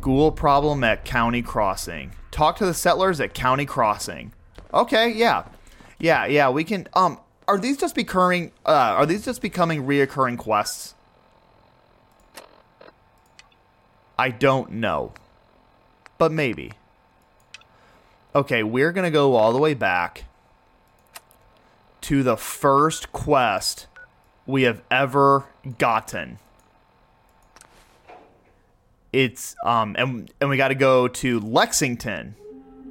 Ghoul 0.00 0.32
problem 0.32 0.84
at 0.84 1.04
County 1.04 1.42
Crossing. 1.42 2.12
Talk 2.30 2.56
to 2.56 2.66
the 2.66 2.74
settlers 2.74 3.20
at 3.20 3.34
County 3.34 3.66
Crossing. 3.66 4.32
Okay, 4.72 5.10
yeah, 5.12 5.44
yeah, 5.98 6.26
yeah. 6.26 6.50
We 6.50 6.64
can. 6.64 6.88
Um, 6.94 7.18
are 7.46 7.58
these 7.58 7.76
just 7.76 7.94
becoming? 7.94 8.52
Uh, 8.66 8.70
are 8.70 9.06
these 9.06 9.24
just 9.24 9.42
becoming 9.42 9.84
reoccurring 9.84 10.38
quests? 10.38 10.94
I 14.18 14.30
don't 14.30 14.72
know, 14.72 15.12
but 16.18 16.32
maybe. 16.32 16.72
Okay, 18.34 18.62
we're 18.62 18.92
gonna 18.92 19.10
go 19.10 19.34
all 19.34 19.52
the 19.52 19.58
way 19.58 19.74
back 19.74 20.24
to 22.02 22.22
the 22.22 22.36
first 22.36 23.12
quest 23.12 23.86
we 24.46 24.64
have 24.64 24.82
ever 24.90 25.46
gotten. 25.78 26.38
It's 29.12 29.54
um 29.64 29.94
and 29.98 30.30
and 30.40 30.50
we 30.50 30.56
got 30.56 30.68
to 30.68 30.74
go 30.74 31.08
to 31.08 31.40
Lexington 31.40 32.34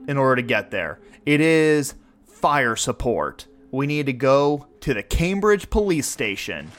in 0.07 0.17
order 0.17 0.37
to 0.37 0.41
get 0.41 0.71
there. 0.71 0.99
It 1.25 1.41
is 1.41 1.95
fire 2.25 2.75
support. 2.75 3.45
We 3.71 3.87
need 3.87 4.05
to 4.07 4.13
go 4.13 4.67
to 4.81 4.93
the 4.93 5.03
Cambridge 5.03 5.69
police 5.69 6.07
station. 6.07 6.71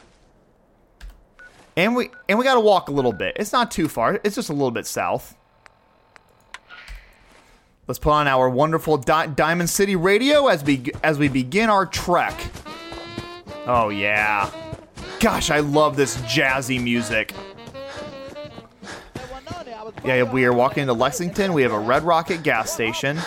And 1.76 1.94
we 1.94 2.10
and 2.28 2.38
we 2.38 2.44
got 2.44 2.54
to 2.54 2.60
walk 2.60 2.88
a 2.88 2.92
little 2.92 3.12
bit. 3.12 3.36
It's 3.36 3.52
not 3.52 3.70
too 3.70 3.88
far. 3.88 4.20
It's 4.24 4.34
just 4.34 4.48
a 4.48 4.52
little 4.52 4.70
bit 4.70 4.86
south. 4.86 5.36
Let's 7.86 7.98
put 7.98 8.12
on 8.12 8.26
our 8.26 8.48
wonderful 8.48 8.96
Di- 8.96 9.26
Diamond 9.26 9.68
City 9.68 9.94
radio 9.94 10.46
as 10.46 10.64
we 10.64 10.90
as 11.02 11.18
we 11.18 11.28
begin 11.28 11.68
our 11.68 11.84
trek. 11.84 12.34
Oh 13.66 13.90
yeah. 13.90 14.50
Gosh, 15.20 15.50
I 15.50 15.60
love 15.60 15.96
this 15.96 16.16
jazzy 16.18 16.82
music. 16.82 17.34
Yeah, 20.04 20.22
we 20.30 20.44
are 20.44 20.52
walking 20.52 20.82
into 20.82 20.92
Lexington. 20.92 21.52
We 21.52 21.62
have 21.62 21.72
a 21.72 21.78
Red 21.78 22.02
Rocket 22.02 22.42
gas 22.42 22.70
station. 22.72 23.18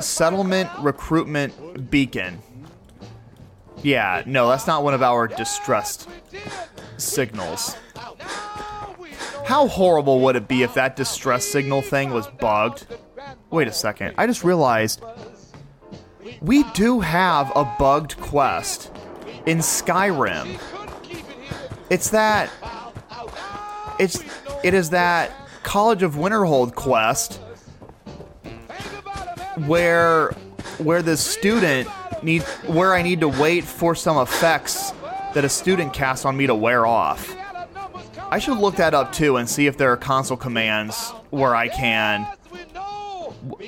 Settlement 0.00 0.70
recruitment 0.80 1.90
beacon. 1.90 2.38
Yeah, 3.82 4.22
no, 4.26 4.48
that's 4.48 4.66
not 4.66 4.82
one 4.82 4.94
of 4.94 5.02
our 5.02 5.26
distressed 5.28 6.08
signals. 6.96 7.76
How 9.46 9.68
horrible 9.68 10.20
would 10.22 10.34
it 10.34 10.48
be 10.48 10.64
if 10.64 10.74
that 10.74 10.96
distress 10.96 11.44
signal 11.44 11.80
thing 11.80 12.10
was 12.10 12.26
bugged? 12.26 12.86
Wait 13.50 13.68
a 13.68 13.72
second. 13.72 14.16
I 14.18 14.26
just 14.26 14.42
realized 14.42 15.02
we 16.42 16.64
do 16.72 16.98
have 16.98 17.52
a 17.54 17.64
bugged 17.78 18.16
quest 18.20 18.90
in 19.46 19.58
Skyrim. 19.58 20.58
It's 21.90 22.10
that 22.10 22.50
it's 24.00 24.24
it 24.64 24.74
is 24.74 24.90
that 24.90 25.30
College 25.62 26.02
of 26.02 26.16
Winterhold 26.16 26.74
quest 26.74 27.40
where 29.66 30.32
where 30.78 31.02
the 31.02 31.16
student 31.16 31.88
need 32.20 32.42
where 32.66 32.94
I 32.94 33.02
need 33.02 33.20
to 33.20 33.28
wait 33.28 33.62
for 33.62 33.94
some 33.94 34.18
effects 34.18 34.90
that 35.34 35.44
a 35.44 35.48
student 35.48 35.92
casts 35.92 36.24
on 36.24 36.36
me 36.36 36.48
to 36.48 36.54
wear 36.54 36.84
off. 36.84 37.36
I 38.30 38.38
should 38.38 38.58
look 38.58 38.76
that 38.76 38.92
up 38.94 39.12
too 39.12 39.36
and 39.36 39.48
see 39.48 39.66
if 39.66 39.76
there 39.76 39.92
are 39.92 39.96
console 39.96 40.36
commands 40.36 41.10
where 41.30 41.54
I 41.54 41.68
can 41.68 42.26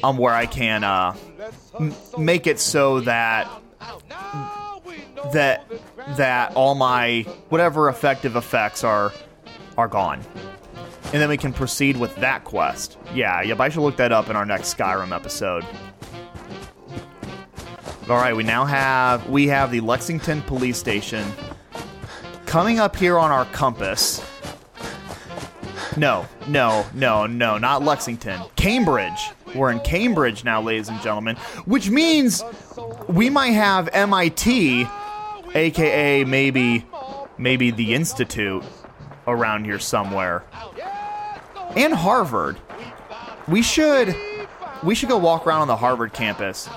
um 0.03 0.17
where 0.19 0.35
I 0.35 0.47
can 0.47 0.83
uh 0.85 1.17
m- 1.79 1.95
make 2.17 2.47
it 2.47 2.59
so 2.59 3.01
that 3.01 3.49
that 5.33 5.65
that 6.17 6.55
all 6.55 6.75
my 6.75 7.23
whatever 7.49 7.89
effective 7.89 8.37
effects 8.37 8.83
are 8.85 9.13
are 9.77 9.89
gone. 9.89 10.21
And 11.13 11.23
then 11.23 11.29
we 11.29 11.37
can 11.39 11.53
proceed 11.53 11.97
with 11.97 12.15
that 12.17 12.45
quest. 12.45 12.99
Yeah, 13.15 13.41
yep, 13.43 13.61
I 13.61 13.69
should 13.71 13.81
look 13.81 13.97
that 13.97 14.13
up 14.13 14.29
in 14.29 14.37
our 14.37 14.45
next 14.45 14.77
Skyrim 14.77 15.15
episode. 15.15 15.65
All 18.11 18.17
right, 18.17 18.35
we 18.35 18.43
now 18.43 18.65
have 18.65 19.29
we 19.29 19.47
have 19.49 19.71
the 19.71 19.81
Lexington 19.81 20.43
police 20.43 20.79
station 20.79 21.31
coming 22.47 22.79
up 22.81 22.97
here 22.97 23.19
on 23.19 23.31
our 23.31 23.45
compass. 23.47 24.23
No, 25.97 26.27
no, 26.47 26.87
no, 26.95 27.27
no, 27.27 27.59
not 27.59 27.83
Lexington. 27.83 28.41
Cambridge. 28.57 29.31
We're 29.55 29.71
in 29.71 29.81
Cambridge 29.81 30.45
now, 30.45 30.61
ladies 30.61 30.89
and 30.89 31.01
gentlemen, 31.01 31.37
which 31.65 31.91
means 31.91 32.43
we 33.09 33.31
might 33.31 33.51
have 33.51 33.89
MIT, 33.93 34.87
aka 35.55 36.25
maybe 36.25 36.85
maybe 37.39 37.71
the 37.71 37.95
Institute 37.95 38.63
around 39.27 39.65
here 39.65 39.79
somewhere. 39.79 40.45
And 41.77 41.95
Harvard. 41.95 42.59
We 43.47 43.63
should 43.63 44.15
we 44.83 44.95
should 44.95 45.09
go 45.09 45.17
walk 45.17 45.47
around 45.47 45.63
on 45.63 45.69
the 45.69 45.77
Harvard 45.77 46.13
campus. 46.13 46.69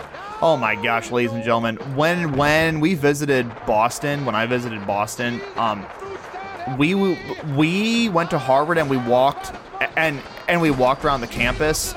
Oh 0.41 0.57
my 0.57 0.75
gosh, 0.75 1.11
ladies 1.11 1.33
and 1.33 1.43
gentlemen, 1.43 1.75
when 1.95 2.35
when 2.37 2.79
we 2.79 2.95
visited 2.95 3.51
Boston, 3.65 4.25
when 4.25 4.35
I 4.35 4.45
visited 4.45 4.85
Boston, 4.87 5.41
um 5.55 5.85
we 6.77 7.17
we 7.55 8.09
went 8.09 8.29
to 8.31 8.39
Harvard 8.39 8.77
and 8.77 8.89
we 8.89 8.97
walked 8.97 9.51
and 9.95 10.21
and 10.47 10.61
we 10.61 10.71
walked 10.71 11.03
around 11.05 11.21
the 11.21 11.27
campus. 11.27 11.93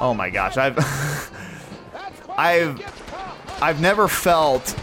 Oh 0.00 0.14
my 0.14 0.30
gosh, 0.30 0.56
I've 0.56 0.78
I've 2.38 3.60
I've 3.60 3.80
never 3.80 4.08
felt 4.08 4.74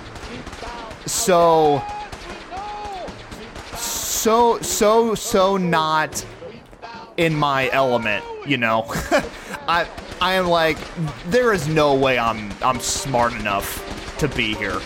so 1.06 1.84
so 3.76 4.60
so 4.60 5.16
so 5.16 5.58
not 5.58 6.26
in 7.18 7.36
my 7.36 7.70
element, 7.72 8.24
you 8.46 8.58
know. 8.58 8.86
I 9.68 9.88
I 10.22 10.34
am 10.34 10.48
like 10.48 10.78
there 11.28 11.54
is 11.54 11.68
no 11.68 11.96
way 11.96 12.18
I'm 12.18 12.52
I'm 12.62 12.80
smart 12.80 13.34
enough 13.34 14.18
to 14.20 14.28
be 14.28 14.54
here. 14.56 14.80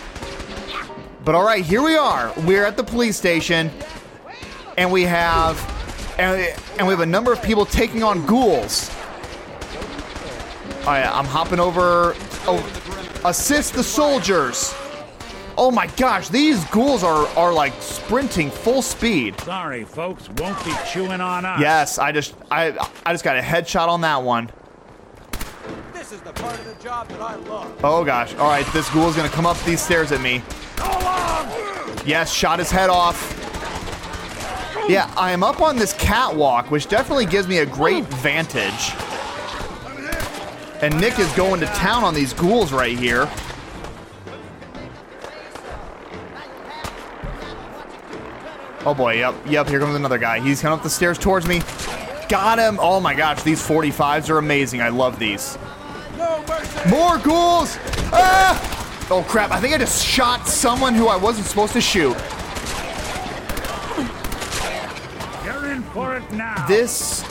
But 1.24 1.34
all 1.34 1.44
right, 1.44 1.64
here 1.64 1.82
we 1.82 1.96
are. 1.96 2.32
We're 2.46 2.64
at 2.64 2.76
the 2.76 2.84
police 2.84 3.16
station 3.16 3.70
and 4.80 4.90
we 4.90 5.02
have 5.02 5.58
and, 6.18 6.40
and 6.78 6.86
we 6.86 6.92
have 6.92 7.00
a 7.00 7.06
number 7.06 7.32
of 7.32 7.42
people 7.42 7.66
taking 7.66 8.02
on 8.02 8.24
ghouls. 8.26 8.90
All 10.80 10.86
right, 10.86 11.06
I'm 11.06 11.26
hopping 11.26 11.60
over. 11.60 12.14
Oh, 12.46 13.20
assist 13.26 13.74
the 13.74 13.84
soldiers. 13.84 14.74
Oh 15.58 15.70
my 15.70 15.86
gosh, 15.98 16.30
these 16.30 16.64
ghouls 16.66 17.04
are 17.04 17.26
are 17.36 17.52
like 17.52 17.74
sprinting 17.80 18.50
full 18.50 18.80
speed. 18.80 19.38
Sorry, 19.40 19.84
folks, 19.84 20.30
won't 20.30 20.64
be 20.64 20.72
chewing 20.90 21.20
on 21.20 21.44
us. 21.44 21.60
Yes, 21.60 21.98
I 21.98 22.10
just 22.10 22.34
I 22.50 22.68
I 23.04 23.12
just 23.12 23.22
got 23.22 23.36
a 23.36 23.42
headshot 23.42 23.88
on 23.88 24.00
that 24.00 24.22
one. 24.22 24.50
This 25.92 26.10
is 26.10 26.22
the 26.22 26.32
part 26.32 26.58
of 26.58 26.64
the 26.64 26.82
job 26.82 27.06
that 27.08 27.20
I 27.20 27.34
love. 27.34 27.78
Oh 27.84 28.02
gosh. 28.02 28.34
All 28.36 28.48
right, 28.48 28.66
this 28.72 28.88
ghoul's 28.94 29.14
gonna 29.14 29.28
come 29.28 29.44
up 29.44 29.58
these 29.64 29.82
stairs 29.82 30.10
at 30.10 30.22
me. 30.22 30.42
Yes, 32.06 32.32
shot 32.32 32.58
his 32.58 32.70
head 32.70 32.88
off. 32.88 33.39
Yeah, 34.88 35.12
I 35.16 35.32
am 35.32 35.42
up 35.42 35.60
on 35.60 35.76
this 35.76 35.92
catwalk, 35.94 36.70
which 36.70 36.88
definitely 36.88 37.26
gives 37.26 37.46
me 37.46 37.58
a 37.58 37.66
great 37.66 38.04
vantage. 38.04 38.94
And 40.82 40.98
Nick 41.00 41.18
is 41.18 41.30
going 41.32 41.60
to 41.60 41.66
town 41.66 42.04
on 42.04 42.14
these 42.14 42.32
ghouls 42.32 42.72
right 42.72 42.98
here. 42.98 43.28
Oh 48.86 48.94
boy, 48.94 49.16
yep, 49.16 49.34
yep, 49.46 49.68
here 49.68 49.78
comes 49.78 49.94
another 49.94 50.16
guy. 50.16 50.40
He's 50.40 50.62
coming 50.62 50.78
up 50.78 50.82
the 50.82 50.88
stairs 50.88 51.18
towards 51.18 51.46
me. 51.46 51.60
Got 52.30 52.58
him. 52.58 52.78
Oh 52.80 52.98
my 52.98 53.12
gosh, 53.12 53.42
these 53.42 53.60
45s 53.60 54.30
are 54.30 54.38
amazing. 54.38 54.80
I 54.80 54.88
love 54.88 55.18
these. 55.18 55.58
No. 56.16 56.42
More 56.88 57.18
ghouls! 57.18 57.76
Ah! 58.12 59.06
Oh 59.10 59.22
crap, 59.28 59.50
I 59.50 59.60
think 59.60 59.74
I 59.74 59.78
just 59.78 60.06
shot 60.06 60.46
someone 60.46 60.94
who 60.94 61.08
I 61.08 61.16
wasn't 61.16 61.46
supposed 61.46 61.72
to 61.74 61.80
shoot. 61.80 62.16
You're 65.44 65.72
in 65.72 65.79
for 65.79 65.79
it 65.79 65.79
now. 65.79 65.79
This, 66.68 67.22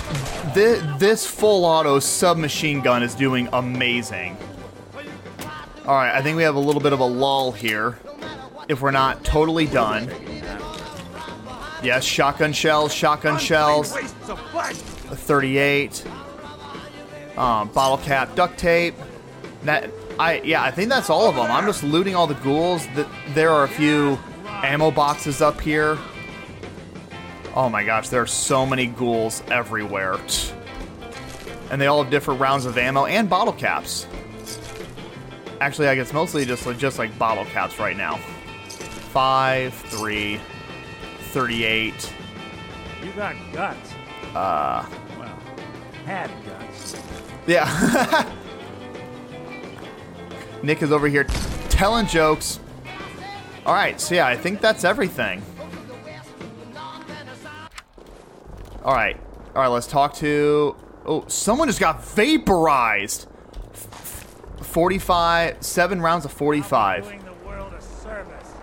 this, 0.54 0.84
this 0.98 1.26
full 1.26 1.64
auto 1.64 2.00
submachine 2.00 2.82
gun 2.82 3.04
is 3.04 3.16
doing 3.16 3.48
amazing. 3.54 4.38
All 5.86 5.96
right, 5.96 6.14
I 6.14 6.22
think 6.22 6.36
we 6.36 6.44
have 6.44 6.56
a 6.56 6.60
little 6.60 6.82
bit 6.82 6.94
of 6.94 7.00
a 7.00 7.06
lull 7.06 7.52
here. 7.52 7.98
If 8.68 8.82
we're 8.82 8.92
not 8.92 9.24
totally 9.24 9.66
done. 9.66 10.12
Yes, 11.82 12.04
shotgun 12.04 12.52
shells, 12.52 12.94
shotgun 12.94 13.40
shells. 13.40 13.94
Wastes 13.94 14.30
of 14.30 14.40
flesh. 14.52 14.76
a 15.10 15.16
38, 15.16 16.06
um, 17.38 17.70
bottle 17.70 17.98
cap, 17.98 18.36
duct 18.36 18.60
tape. 18.60 18.96
That 19.64 19.90
I 20.20 20.42
yeah, 20.42 20.62
I 20.62 20.72
think 20.72 20.90
that's 20.90 21.10
all 21.10 21.30
of 21.30 21.36
them. 21.36 21.50
I'm 21.50 21.66
just 21.66 21.84
looting 21.84 22.16
all 22.16 22.28
the 22.28 22.36
ghouls. 22.36 22.86
That 22.96 23.08
there 23.30 23.50
are 23.52 23.64
a 23.64 23.70
few 23.70 24.20
ammo 24.46 24.92
boxes 24.92 25.42
up 25.42 25.60
here. 25.62 25.98
Oh 27.56 27.70
my 27.70 27.84
gosh, 27.84 28.10
there 28.10 28.22
are 28.22 28.28
so 28.28 28.66
many 28.66 28.86
ghouls 28.88 29.42
everywhere. 29.50 30.18
And 31.72 31.82
they 31.82 31.88
all 31.88 32.04
have 32.04 32.12
different 32.12 32.40
rounds 32.40 32.66
of 32.66 32.78
ammo 32.78 33.06
and 33.06 33.30
bottle 33.30 33.54
caps. 33.54 34.08
Actually, 35.62 35.88
I 35.90 35.96
guess 35.96 36.14
mostly 36.14 36.46
just 36.46 36.68
just 36.78 37.00
like 37.00 37.18
bottle 37.20 37.46
caps 37.46 37.80
right 37.80 37.98
now. 37.98 38.16
5, 38.18 39.74
3, 39.74 40.40
38. 41.32 42.14
You 43.04 43.12
got 43.14 43.36
guts. 43.54 43.92
Uh, 44.36 44.86
Well, 45.18 45.40
had 46.06 46.30
guts. 46.46 46.96
yeah. 47.48 48.32
Nick 50.64 50.82
is 50.82 50.92
over 50.92 51.08
here 51.08 51.24
telling 51.70 52.06
jokes. 52.08 52.60
All 53.66 53.74
right, 53.74 54.00
so 54.00 54.16
yeah, 54.16 54.28
I 54.28 54.36
think 54.38 54.62
that's 54.62 54.84
everything. 54.84 55.42
All 58.84 58.94
right, 58.94 59.20
all 59.56 59.62
right, 59.62 59.68
let's 59.68 59.88
talk 59.88 60.14
to. 60.16 60.76
Oh, 61.06 61.26
someone 61.28 61.68
just 61.68 61.80
got 61.80 62.04
vaporized. 62.04 63.28
F- 63.74 64.26
45, 64.62 65.58
seven 65.62 66.02
rounds 66.02 66.26
of 66.26 66.32
45. 66.32 67.04
Doing 67.04 67.26
the 67.26 67.34
world 67.48 67.74
a 67.74 67.82
service. 67.82 68.54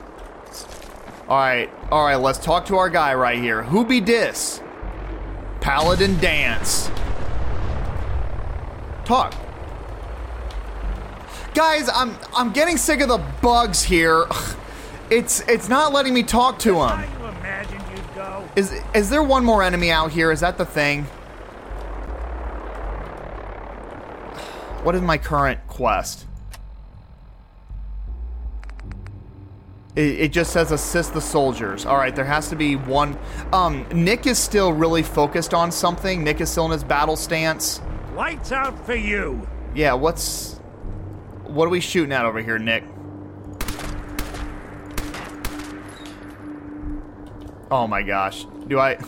All 1.29 1.37
right, 1.37 1.70
all 1.90 2.05
right, 2.05 2.16
let's 2.16 2.38
talk 2.38 2.66
to 2.66 2.76
our 2.76 2.88
guy 2.88 3.14
right 3.14 3.38
here. 3.38 3.62
Who 3.62 3.85
be 3.85 4.00
dis? 4.00 4.62
Paladin 5.61 6.18
Danse. 6.20 6.88
Talk. 9.05 9.35
Guys, 11.55 11.90
I'm 11.92 12.16
I'm 12.35 12.52
getting 12.52 12.76
sick 12.76 13.00
of 13.00 13.09
the 13.09 13.18
bugs 13.42 13.83
here. 13.83 14.26
It's 15.09 15.40
it's 15.48 15.68
not 15.68 15.92
letting 15.92 16.12
me 16.14 16.22
talk 16.22 16.59
to 16.61 16.83
him. 16.83 17.15
Is 18.56 18.72
is 18.94 19.10
there 19.10 19.22
one 19.22 19.44
more 19.44 19.62
enemy 19.62 19.90
out 19.90 20.10
here? 20.10 20.32
Is 20.32 20.40
that 20.40 20.56
the 20.56 20.64
thing? 20.64 21.04
What 24.82 24.94
is 24.94 25.02
my 25.02 25.18
current 25.18 25.60
quest? 25.68 26.26
It, 29.94 30.20
it 30.20 30.32
just 30.32 30.52
says 30.52 30.72
assist 30.72 31.12
the 31.12 31.20
soldiers. 31.20 31.84
All 31.84 31.98
right, 31.98 32.14
there 32.16 32.24
has 32.24 32.48
to 32.48 32.56
be 32.56 32.76
one. 32.76 33.18
Um, 33.52 33.86
Nick 33.92 34.26
is 34.26 34.38
still 34.38 34.72
really 34.72 35.02
focused 35.02 35.52
on 35.52 35.70
something. 35.70 36.24
Nick 36.24 36.40
is 36.40 36.50
still 36.50 36.64
in 36.64 36.70
his 36.70 36.84
battle 36.84 37.16
stance. 37.16 37.82
Lights 38.14 38.52
out 38.52 38.86
for 38.86 38.94
you. 38.94 39.46
Yeah, 39.74 39.92
what's 39.92 40.54
what 41.44 41.66
are 41.66 41.70
we 41.70 41.80
shooting 41.80 42.12
at 42.12 42.24
over 42.24 42.40
here, 42.40 42.58
Nick? 42.58 42.84
Oh 47.70 47.87
my 47.87 48.02
gosh. 48.02 48.46
Do 48.68 48.79
I 48.79 48.98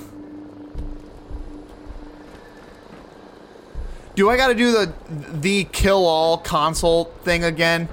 Do 4.14 4.28
I 4.28 4.36
got 4.36 4.48
to 4.48 4.54
do 4.54 4.72
the 4.72 4.92
the 5.08 5.64
kill 5.64 6.04
all 6.06 6.38
console 6.38 7.04
thing 7.22 7.44
again? 7.44 7.88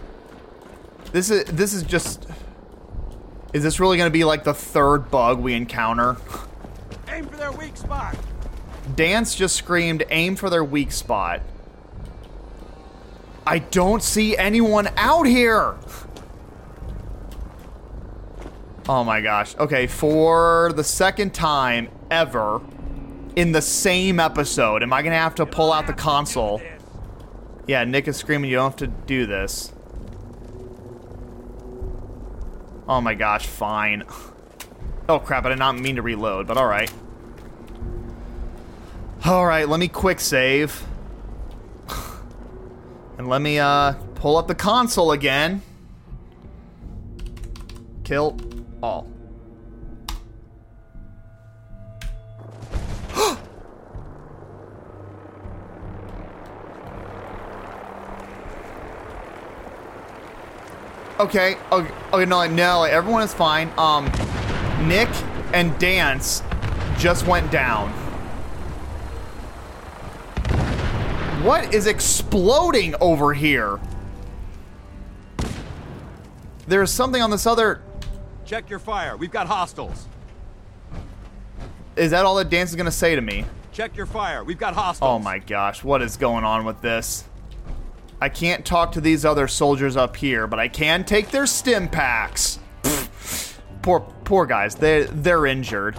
This 1.12 1.30
is 1.30 1.46
this 1.46 1.74
is 1.74 1.84
just 1.84 2.28
Is 3.54 3.62
this 3.64 3.80
really 3.80 3.98
to 4.00 4.10
be 4.10 4.24
like 4.24 4.44
the 4.44 4.54
third 4.54 5.12
bug 5.12 5.40
we 5.40 5.54
encounter? 5.54 6.18
Aim 7.10 7.28
for 7.28 7.38
their 7.38 7.52
weak 7.52 7.78
spot. 7.78 8.18
Danse 8.96 9.36
just 9.36 9.56
screamed 9.56 10.04
aim 10.10 10.36
for 10.36 10.50
their 10.50 10.64
weak 10.64 10.92
spot. 10.92 11.42
I 13.46 13.60
don't 13.60 14.02
see 14.02 14.36
anyone 14.36 14.90
out 14.98 15.28
here. 15.28 15.76
Oh 18.88 19.04
my 19.04 19.20
gosh. 19.20 19.56
Okay, 19.58 19.88
for 19.88 20.72
the 20.76 20.84
second 20.84 21.34
time 21.34 21.90
ever 22.12 22.62
in 23.36 23.52
the 23.52 23.62
same 23.62 24.20
episode, 24.20 24.84
am 24.84 24.94
I 24.94 25.02
going 25.02 25.12
to 25.12 25.18
have 25.18 25.36
to 25.36 25.46
pull 25.46 25.74
out 25.74 25.88
the 25.88 25.94
console? 25.94 26.62
Yeah, 27.68 27.84
Nick 27.84 28.08
is 28.08 28.16
screaming 28.16 28.52
you 28.52 28.58
don't 28.58 28.70
have 28.70 28.78
to 28.78 28.88
do 28.88 29.26
this. 29.26 29.74
Oh 32.88 33.02
my 33.02 33.14
gosh, 33.16 33.46
fine. 33.46 34.04
Oh 35.08 35.20
crap, 35.20 35.46
I 35.46 35.50
did 35.50 35.60
not 35.60 35.78
mean 35.78 35.98
to 35.98 36.02
reload, 36.02 36.48
but 36.48 36.58
alright. 36.58 36.92
Alright, 39.24 39.70
let 39.70 39.80
me 39.80 39.88
quick 39.88 40.20
save. 40.20 40.84
And 43.20 43.28
let 43.28 43.40
me 43.40 43.60
uh 43.60 43.94
pull 44.16 44.36
up 44.36 44.48
the 44.48 44.56
console 44.56 45.12
again. 45.12 45.62
Kill 48.04 48.36
all. 48.86 49.08
okay, 61.20 61.56
okay, 61.72 61.92
okay, 62.14 62.26
no, 62.26 62.48
no, 62.48 62.84
everyone 62.84 63.24
is 63.24 63.34
fine. 63.34 63.72
Um, 63.78 64.06
Nick 64.88 65.10
and 65.54 65.78
Danse 65.80 66.44
just 66.98 67.26
went 67.26 67.52
down. 67.52 67.90
What 71.44 71.74
is 71.74 71.88
exploding 71.88 72.96
over 73.02 73.34
here? 73.34 73.80
There's 76.68 76.92
something 76.92 77.22
on 77.22 77.30
this 77.30 77.46
other. 77.46 77.82
Check 78.46 78.70
your 78.70 78.80
fire. 78.80 79.18
We've 79.18 79.32
got 79.32 79.48
hostiles. 79.48 80.08
Is 81.96 82.12
that 82.12 82.26
all 82.26 82.36
that 82.36 82.50
Danse 82.50 82.70
is 82.70 82.76
gonna 82.76 82.92
say 82.92 83.16
to 83.16 83.22
me? 83.22 83.46
Check 83.72 83.98
your 83.98 84.06
fire. 84.06 84.44
We've 84.44 84.58
got 84.58 84.76
hostiles. 84.76 85.10
Oh 85.10 85.20
my 85.20 85.40
gosh, 85.40 85.84
what 85.84 86.02
is 86.02 86.16
going 86.16 86.44
on 86.44 86.64
with 86.64 86.82
this? 86.82 87.26
I 88.22 88.30
can't 88.30 88.66
talk 88.66 88.92
to 88.94 89.02
these 89.02 89.26
other 89.26 89.48
soldiers 89.48 89.98
up 89.98 90.16
here, 90.16 90.48
but 90.48 90.60
I 90.60 90.68
can 90.68 91.04
take 91.04 91.32
their 91.32 91.46
stim 91.46 91.90
packs. 91.90 92.60
Pfft. 92.84 93.58
poor, 93.82 94.00
poor 94.24 94.46
guys. 94.46 94.76
They 94.76 95.04
they're 95.04 95.46
injured. 95.46 95.98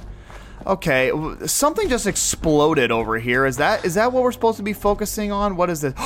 Okay, 0.66 1.12
something 1.46 1.88
just 1.88 2.06
exploded 2.06 2.90
over 2.90 3.18
here. 3.18 3.44
Is 3.46 3.56
that 3.56 3.84
is 3.84 3.94
that 3.94 4.12
what 4.12 4.22
we're 4.22 4.32
supposed 4.32 4.56
to 4.58 4.62
be 4.62 4.72
focusing 4.72 5.32
on? 5.32 5.56
What 5.56 5.68
is 5.70 5.80
this? 5.80 5.94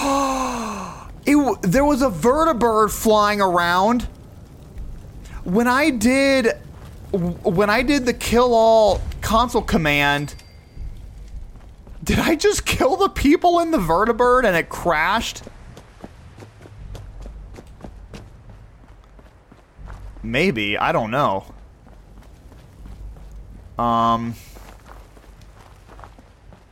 it, 1.27 1.63
there 1.63 1.85
was 1.85 2.03
a 2.03 2.11
vertibird 2.11 2.91
flying 2.91 3.41
around. 3.41 4.09
When 5.45 5.67
I 5.67 5.91
did, 5.91 6.53
when 7.13 7.71
I 7.71 7.83
did 7.83 8.07
the 8.07 8.13
kill 8.15 8.55
all 8.55 9.01
console 9.21 9.63
command, 9.63 10.35
did 12.05 12.19
I 12.19 12.35
just 12.35 12.65
kill 12.67 12.97
the 12.97 13.09
people 13.09 13.61
in 13.61 13.71
the 13.71 13.79
vertibird 13.79 14.45
and 14.45 14.57
it 14.57 14.69
crashed? 14.69 15.43
Maybe, 20.23 20.77
I 20.77 20.93
don't 20.93 21.11
know. 21.11 21.47
Um 23.79 24.35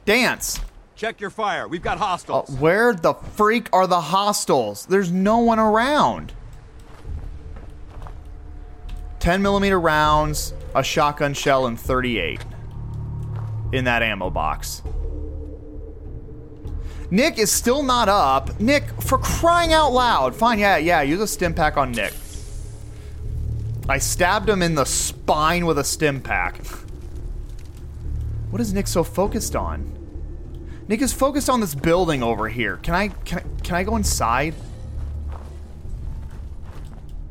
Danse. 0.05 0.61
Check 0.97 1.21
your 1.21 1.31
fire. 1.31 1.69
We've 1.69 1.83
got 1.83 1.97
Uh, 1.99 2.07
hostiles. 2.07 2.51
where 2.59 2.93
the 2.93 3.15
freak 3.15 3.69
are 3.73 3.87
the 3.87 4.01
hostiles? 4.01 4.85
There's 4.87 5.11
no 5.13 5.39
one 5.39 5.59
around. 5.59 6.33
10 9.21 9.43
millimeter 9.43 9.79
rounds, 9.79 10.55
a 10.75 10.83
shotgun 10.83 11.35
shell, 11.35 11.67
and 11.67 11.79
38 11.79 12.41
in 13.73 13.85
that 13.85 14.03
ammo 14.03 14.31
box. 14.31 14.83
Nick 17.11 17.39
is 17.39 17.51
still 17.51 17.83
not 17.83 18.09
up. 18.09 18.61
Nick, 18.61 18.85
for 19.01 19.19
crying 19.19 19.73
out 19.73 19.93
loud. 19.93 20.35
Fine, 20.35 20.59
yeah, 20.59 20.77
yeah, 20.77 21.03
use 21.03 21.21
a 21.21 21.27
stim 21.27 21.55
pack 21.55 21.77
on 21.77 21.93
Nick. 21.93 22.13
I 23.89 23.99
stabbed 23.99 24.49
him 24.49 24.61
in 24.61 24.75
the 24.75 24.85
spine 24.85 25.65
with 25.65 25.79
a 25.79 25.85
stim 25.85 26.21
pack. 26.21 26.61
What 28.51 28.61
is 28.61 28.75
Nick 28.75 28.87
so 28.87 29.03
focused 29.03 29.57
on? 29.57 29.95
Nick 30.89 31.01
is 31.03 31.13
focused 31.13 31.49
on 31.49 31.61
this 31.61 31.75
building 31.75 32.23
over 32.23 32.49
here. 32.49 32.79
Can 32.79 32.95
I 32.95 33.09
can 33.09 33.39
I, 33.39 33.63
can 33.63 33.75
I 33.77 33.85
go 33.85 33.97
inside? 33.97 34.55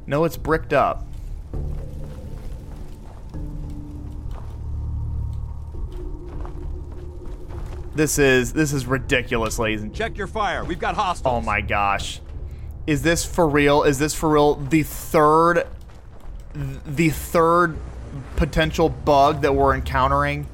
No, 0.06 0.23
it's 0.23 0.38
bricked 0.38 0.73
up. 0.73 1.06
This 7.97 8.19
is 8.19 8.53
this 8.53 8.73
is 8.73 8.86
ridiculous, 8.86 9.57
ladies 9.57 9.81
and 9.81 9.91
Check 9.91 10.19
your 10.19 10.27
fire. 10.27 10.63
We've 10.63 10.77
got 10.77 10.93
hostiles. 10.93 11.43
Oh 11.43 11.43
my 11.43 11.62
gosh. 11.62 12.21
Is 12.86 13.01
this 13.01 13.25
for 13.25 13.49
real? 13.49 13.81
Is 13.81 13.97
this 13.97 14.13
for 14.13 14.29
real 14.29 14.53
the 14.53 14.83
third 14.83 15.65
the 16.53 17.10
third 17.10 17.75
potential 18.36 18.89
bug 18.89 19.41
that 19.41 19.55
we're 19.55 19.73
encountering? 19.73 20.47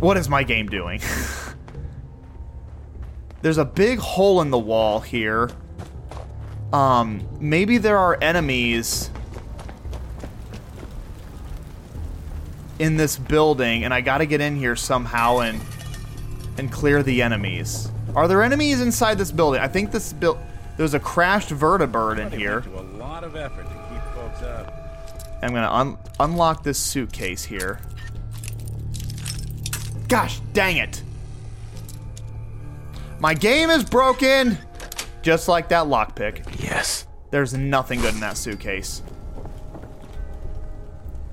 What 0.00 0.16
is 0.16 0.28
my 0.28 0.42
game 0.42 0.66
doing? 0.66 1.00
There's 3.42 3.58
a 3.58 3.64
big 3.64 4.00
hole 4.00 4.40
in 4.40 4.50
the 4.50 4.58
wall 4.58 4.98
here. 4.98 5.50
Um, 6.72 7.28
maybe 7.38 7.78
there 7.78 7.96
are 7.98 8.18
enemies. 8.20 9.12
In 12.78 12.96
this 12.96 13.16
building, 13.16 13.84
and 13.84 13.92
I 13.92 14.00
gotta 14.00 14.26
get 14.26 14.40
in 14.40 14.56
here 14.56 14.76
somehow 14.76 15.38
and 15.40 15.60
and 16.58 16.70
clear 16.72 17.02
the 17.02 17.22
enemies. 17.22 17.90
Are 18.14 18.26
there 18.26 18.42
enemies 18.42 18.80
inside 18.80 19.18
this 19.18 19.30
building? 19.30 19.60
I 19.60 19.68
think 19.68 19.90
this 19.92 20.12
build 20.12 20.38
there's 20.76 20.94
a 20.94 21.00
crashed 21.00 21.50
vertibird 21.50 22.18
in 22.18 22.30
here. 22.38 22.60
To 22.60 22.78
a 22.78 22.82
lot 22.82 23.24
of 23.24 23.34
effort 23.34 23.64
to 23.64 23.74
keep 23.92 24.02
folks 24.14 24.42
out. 24.42 24.72
I'm 25.42 25.52
gonna 25.52 25.70
un- 25.70 25.98
unlock 26.20 26.62
this 26.62 26.78
suitcase 26.78 27.44
here. 27.44 27.80
Gosh 30.08 30.40
dang 30.52 30.78
it! 30.78 31.02
My 33.20 33.34
game 33.34 33.70
is 33.70 33.84
broken! 33.84 34.58
Just 35.22 35.48
like 35.48 35.68
that 35.70 35.86
lockpick. 35.86 36.62
Yes. 36.62 37.06
There's 37.30 37.52
nothing 37.52 38.00
good 38.00 38.14
in 38.14 38.20
that 38.20 38.36
suitcase. 38.36 39.02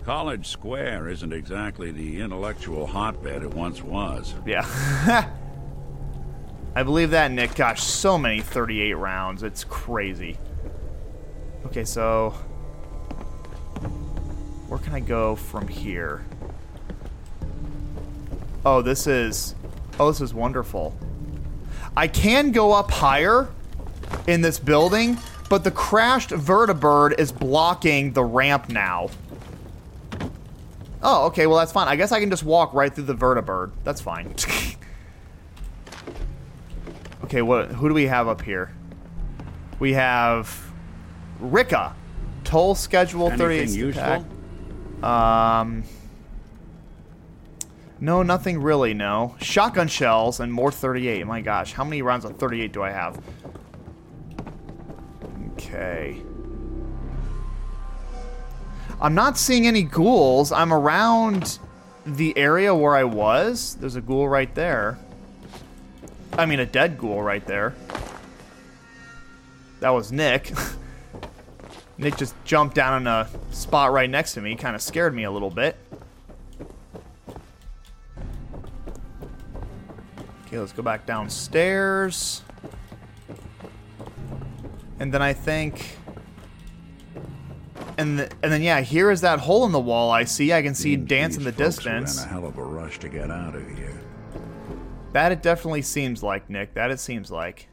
College 0.05 0.47
Square 0.47 1.09
isn't 1.09 1.33
exactly 1.33 1.89
the 1.89 2.21
intellectual 2.21 2.85
hotbed 2.85 3.41
it 3.41 3.51
once 3.51 3.81
was. 3.81 4.35
Yeah. 4.45 4.63
I 6.75 6.83
believe 6.83 7.09
that, 7.09 7.31
Nick. 7.31 7.55
Gosh, 7.55 7.81
so 7.81 8.15
many 8.15 8.39
38 8.39 8.93
rounds. 8.93 9.41
It's 9.41 9.63
crazy. 9.63 10.37
Okay, 11.65 11.83
so. 11.83 12.29
Where 14.67 14.77
can 14.77 14.93
I 14.93 14.99
go 14.99 15.35
from 15.35 15.67
here? 15.67 16.23
Oh, 18.63 18.83
this 18.83 19.07
is. 19.07 19.55
Oh, 19.99 20.11
this 20.11 20.21
is 20.21 20.35
wonderful. 20.35 20.95
I 21.97 22.07
can 22.07 22.51
go 22.51 22.73
up 22.73 22.91
higher 22.91 23.49
in 24.27 24.41
this 24.41 24.59
building, 24.59 25.17
but 25.49 25.63
the 25.63 25.71
crashed 25.71 26.29
vertibird 26.29 27.17
is 27.17 27.31
blocking 27.31 28.13
the 28.13 28.23
ramp 28.23 28.69
now. 28.69 29.09
Oh, 31.07 31.27
okay, 31.27 31.45
well 31.45 31.57
that's 31.57 31.71
fine. 31.71 31.87
I 31.87 31.95
guess 31.95 32.11
I 32.11 32.19
can 32.19 32.31
just 32.31 32.43
walk 32.43 32.73
right 32.73 32.91
through 32.91 33.03
the 33.03 33.13
vertibird. 33.13 33.73
That's 33.83 34.01
fine. 34.01 34.25
okay, 37.25 37.43
what 37.43 37.67
who 37.67 37.87
do 37.87 37.93
we 37.93 38.07
have 38.07 38.27
up 38.27 38.41
here? 38.41 38.73
We 39.77 39.93
have 39.93 40.71
Rika. 41.39 41.95
Toll 42.43 42.73
schedule 42.73 43.27
Anything 43.27 43.67
38 43.67 43.69
useful? 43.69 44.25
Um 45.07 45.83
No, 47.99 48.23
nothing 48.23 48.59
really, 48.59 48.95
no. 48.95 49.35
Shotgun 49.39 49.87
shells 49.87 50.39
and 50.39 50.51
more 50.51 50.71
38. 50.71 51.27
My 51.27 51.41
gosh, 51.41 51.73
how 51.73 51.83
many 51.83 52.01
rounds 52.01 52.25
of 52.25 52.35
38 52.37 52.73
do 52.73 52.81
I 52.81 52.89
have? 52.89 53.21
Okay. 55.51 56.19
I'm 59.01 59.13
not 59.13 59.37
seeing 59.37 59.67
any 59.67 59.83
ghouls. 59.83 60.51
I'm 60.51 60.71
around 60.71 61.59
the 62.05 62.37
area 62.37 62.73
where 62.73 62.95
I 62.95 63.03
was. 63.03 63.75
There's 63.75 63.95
a 63.95 64.01
ghoul 64.01 64.27
right 64.29 64.53
there. 64.55 64.97
I 66.33 66.45
mean, 66.45 66.59
a 66.59 66.65
dead 66.65 66.97
ghoul 66.97 67.21
right 67.21 67.45
there. 67.45 67.75
That 69.79 69.89
was 69.89 70.11
Nick. 70.11 70.51
Nick 71.97 72.17
just 72.17 72.35
jumped 72.43 72.75
down 72.75 73.01
in 73.01 73.07
a 73.07 73.29
spot 73.51 73.91
right 73.91 74.09
next 74.09 74.33
to 74.33 74.41
me. 74.41 74.55
Kind 74.55 74.75
of 74.75 74.81
scared 74.81 75.13
me 75.13 75.23
a 75.23 75.31
little 75.31 75.49
bit. 75.49 75.77
Okay, 80.45 80.59
let's 80.59 80.73
go 80.73 80.83
back 80.83 81.05
downstairs. 81.05 82.41
And 84.99 85.13
then 85.13 85.21
I 85.21 85.33
think 85.33 85.97
and 87.97 88.17
th- 88.19 88.31
and 88.43 88.51
then 88.51 88.61
yeah, 88.61 88.81
here 88.81 89.11
is 89.11 89.21
that 89.21 89.39
hole 89.39 89.65
in 89.65 89.71
the 89.71 89.79
wall 89.79 90.11
I 90.11 90.23
see. 90.23 90.53
I 90.53 90.61
can 90.61 90.75
see 90.75 90.95
dance 90.95 91.37
in 91.37 91.43
the 91.43 91.51
these 91.51 91.75
folks 91.75 91.85
were 91.85 91.91
distance. 91.91 92.23
a 92.23 92.27
hell 92.27 92.45
of 92.45 92.57
a 92.57 92.63
rush 92.63 92.99
to 92.99 93.09
get 93.09 93.31
out 93.31 93.55
of 93.55 93.67
here. 93.77 93.99
That 95.13 95.31
it 95.31 95.41
definitely 95.41 95.81
seems 95.81 96.21
like, 96.21 96.49
Nick. 96.49 96.73
That 96.73 96.91
it 96.91 96.99
seems 96.99 97.31
like. 97.31 97.67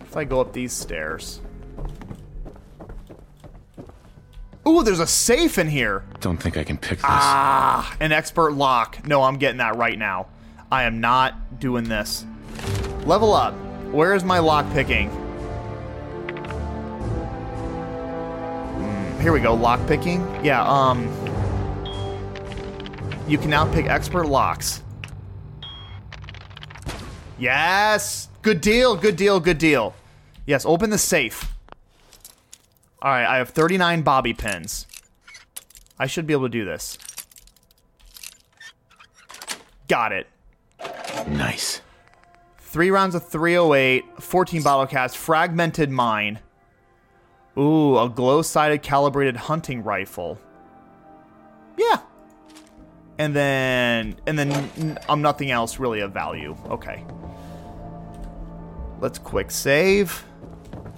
If 0.00 0.16
I 0.16 0.24
go 0.24 0.40
up 0.40 0.52
these 0.52 0.72
stairs. 0.72 1.40
Ooh, 4.66 4.82
there's 4.82 4.98
a 4.98 5.06
safe 5.06 5.58
in 5.58 5.68
here. 5.68 6.02
Don't 6.20 6.38
think 6.38 6.56
I 6.56 6.64
can 6.64 6.76
pick 6.76 6.98
this. 6.98 7.04
Ah, 7.04 7.96
an 8.00 8.10
expert 8.10 8.52
lock. 8.54 9.06
No, 9.06 9.22
I'm 9.22 9.36
getting 9.36 9.58
that 9.58 9.76
right 9.76 9.96
now. 9.96 10.26
I 10.72 10.82
am 10.82 11.00
not 11.00 11.60
doing 11.60 11.84
this. 11.84 12.26
Level 13.04 13.32
up. 13.32 13.54
Where 13.92 14.14
is 14.14 14.24
my 14.24 14.40
lock 14.40 14.68
picking? 14.72 15.08
Here 19.26 19.32
we 19.32 19.40
go. 19.40 19.54
Lock 19.54 19.84
picking. 19.88 20.22
Yeah. 20.44 20.62
Um. 20.62 21.08
You 23.26 23.38
can 23.38 23.50
now 23.50 23.68
pick 23.74 23.86
expert 23.86 24.28
locks. 24.28 24.84
Yes. 27.36 28.28
Good 28.42 28.60
deal. 28.60 28.94
Good 28.94 29.16
deal. 29.16 29.40
Good 29.40 29.58
deal. 29.58 29.96
Yes. 30.46 30.64
Open 30.64 30.90
the 30.90 30.98
safe. 30.98 31.52
All 33.02 33.10
right. 33.10 33.26
I 33.26 33.38
have 33.38 33.48
39 33.48 34.02
bobby 34.02 34.32
pins. 34.32 34.86
I 35.98 36.06
should 36.06 36.28
be 36.28 36.32
able 36.32 36.44
to 36.44 36.48
do 36.48 36.64
this. 36.64 36.96
Got 39.88 40.12
it. 40.12 40.28
Nice. 41.26 41.80
Three 42.58 42.92
rounds 42.92 43.16
of 43.16 43.26
308, 43.26 44.04
14 44.22 44.62
bottle 44.62 44.86
caps, 44.86 45.16
fragmented 45.16 45.90
mine. 45.90 46.38
Ooh, 47.58 47.98
a 47.98 48.08
glow 48.08 48.42
sided 48.42 48.82
calibrated 48.82 49.36
hunting 49.36 49.82
rifle. 49.82 50.38
Yeah. 51.78 52.00
And 53.18 53.34
then, 53.34 54.16
and 54.26 54.38
then 54.38 54.98
um, 55.08 55.22
nothing 55.22 55.50
else 55.50 55.78
really 55.78 56.00
of 56.00 56.12
value. 56.12 56.56
Okay. 56.68 57.04
Let's 59.00 59.18
quick 59.18 59.50
save. 59.50 60.24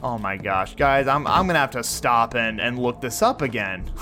Oh 0.02 0.18
my 0.18 0.36
gosh, 0.36 0.76
guys, 0.76 1.08
I'm, 1.08 1.26
I'm 1.26 1.46
gonna 1.46 1.58
have 1.58 1.72
to 1.72 1.82
stop 1.82 2.34
and, 2.34 2.60
and 2.60 2.78
look 2.78 3.00
this 3.00 3.22
up 3.22 3.42
again. 3.42 3.90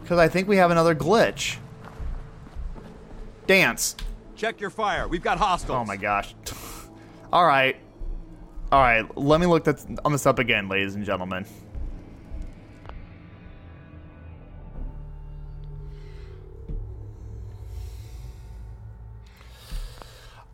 Because 0.00 0.20
I 0.20 0.28
think 0.28 0.48
we 0.48 0.56
have 0.56 0.70
another 0.70 0.94
glitch. 0.94 1.58
Danse. 3.46 3.94
Check 4.36 4.58
your 4.58 4.70
fire. 4.70 5.06
We've 5.06 5.22
got 5.22 5.36
hostiles. 5.36 5.82
Oh 5.82 5.84
my 5.84 5.98
gosh. 5.98 6.34
All 7.30 7.44
right. 7.44 7.76
All 8.70 8.80
right, 8.80 9.18
let 9.18 9.40
me 9.40 9.46
look 9.46 9.64
that 9.64 9.84
on 10.04 10.12
this 10.12 10.26
up 10.26 10.38
again, 10.38 10.68
ladies 10.68 10.94
and 10.94 11.04
gentlemen. 11.04 11.46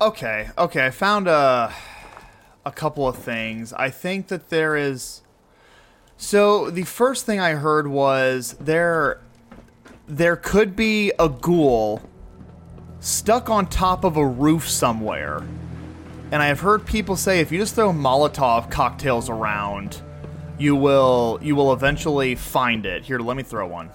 Okay, 0.05 0.51
okay, 0.59 0.85
I 0.85 0.91
found 0.91 1.29
a 1.29 1.73
a 2.67 2.71
couple 2.71 3.09
of 3.09 3.17
things. 3.17 3.73
I 3.73 3.89
think 3.89 4.29
that 4.29 4.51
there 4.51 4.77
is 4.77 5.23
So, 6.19 6.69
the 6.69 6.83
first 6.83 7.25
thing 7.25 7.41
I 7.41 7.53
heard 7.53 7.89
was 7.89 8.55
there 8.61 9.23
there 10.07 10.37
could 10.37 10.77
be 10.77 11.11
a 11.19 11.31
ghoul 11.31 12.03
stuck 13.01 13.49
on 13.49 13.67
top 13.67 14.05
of 14.05 14.19
a 14.19 14.27
roof 14.27 14.69
somewhere. 14.69 15.43
And 16.31 16.43
I 16.43 16.49
have 16.49 16.61
heard 16.61 16.85
people 16.85 17.17
say 17.17 17.41
if 17.41 17.51
you 17.51 17.59
just 17.59 17.75
throw 17.75 17.91
Molotov 17.91 18.71
cocktails 18.71 19.31
around, 19.31 20.03
you 20.59 20.77
will 20.77 21.39
you 21.41 21.57
will 21.57 21.73
eventually 21.73 22.35
find 22.35 22.85
it. 22.85 23.05
Here, 23.05 23.21
let 23.21 23.39
me 23.39 23.43
throw 23.43 23.67
one. 23.67 23.89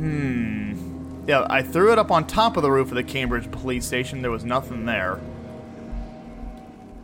Hmm. 0.00 1.26
Yeah, 1.26 1.46
I 1.50 1.62
threw 1.62 1.92
it 1.92 1.98
up 1.98 2.10
on 2.10 2.26
top 2.26 2.56
of 2.56 2.62
the 2.62 2.70
roof 2.70 2.88
of 2.88 2.94
the 2.94 3.02
Cambridge 3.02 3.50
police 3.50 3.86
station. 3.86 4.22
There 4.22 4.30
was 4.30 4.46
nothing 4.46 4.86
there. 4.86 5.20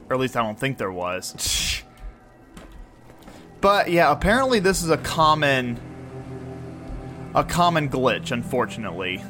Or 0.09 0.15
at 0.15 0.19
least 0.19 0.35
I 0.35 0.43
don't 0.43 0.59
think 0.59 0.79
there 0.79 0.91
was. 0.91 1.83
But 3.59 3.91
yeah, 3.91 4.13
apparently 4.13 4.61
this 4.61 4.83
is 4.83 4.91
a 4.91 4.99
common 4.99 5.81
a 7.35 7.43
common 7.43 7.89
glitch, 7.89 8.31
unfortunately. 8.31 9.21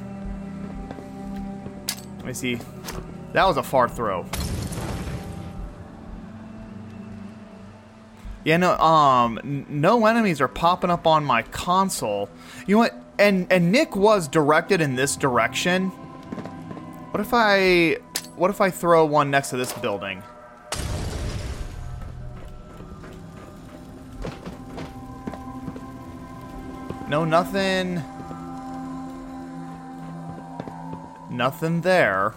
Let 2.18 2.26
me 2.26 2.32
see. 2.34 2.58
That 3.32 3.46
was 3.46 3.56
a 3.56 3.62
far 3.62 3.88
throw. 3.88 4.26
Yeah, 8.44 8.58
no, 8.58 8.76
um, 8.76 9.66
no 9.68 10.04
enemies 10.06 10.40
are 10.40 10.48
popping 10.48 10.90
up 10.90 11.06
on 11.06 11.24
my 11.24 11.42
console. 11.42 12.28
You 12.66 12.74
know 12.74 12.80
what? 12.80 13.05
And 13.18 13.46
and 13.50 13.72
Nick 13.72 13.96
was 13.96 14.28
directed 14.28 14.80
in 14.80 14.94
this 14.94 15.16
direction. 15.16 15.88
What 17.10 17.20
if 17.20 17.32
I, 17.32 17.96
what 18.36 18.50
if 18.50 18.60
I 18.60 18.68
throw 18.70 19.06
one 19.06 19.30
next 19.30 19.50
to 19.50 19.56
this 19.56 19.72
building? 19.72 20.22
No, 27.08 27.24
nothing. 27.24 28.02
Nothing 31.30 31.80
there. 31.80 32.34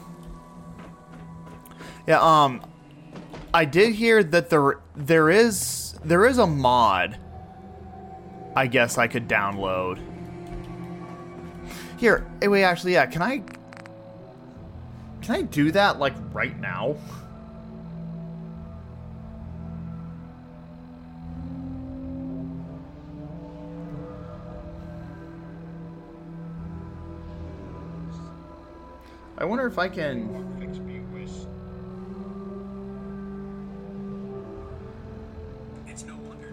Yeah, 2.08 2.20
um 2.22 2.62
I 3.54 3.65
did 3.65 3.96
hear 3.96 4.24
that 4.24 4.50
there 4.50 4.80
there 4.96 5.30
is 5.30 5.96
there 6.04 6.26
is 6.26 6.38
a 6.38 6.48
mod. 6.48 7.18
I 8.56 8.68
guess 8.68 8.98
I 8.98 9.08
could 9.08 9.28
download. 9.28 10.00
Here, 12.00 12.26
hey, 12.40 12.48
wait, 12.48 12.64
actually, 12.64 12.94
yeah. 12.94 13.06
Can 13.08 13.22
I 13.22 13.44
can 15.22 15.36
I 15.36 15.42
do 15.42 15.70
that 15.74 16.00
like 16.00 16.14
right 16.34 16.58
now? 16.58 16.96
I 29.38 29.44
wonder 29.44 29.68
if 29.68 29.78
I 29.78 29.90
can. 29.90 30.46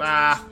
Ah. 0.00 0.45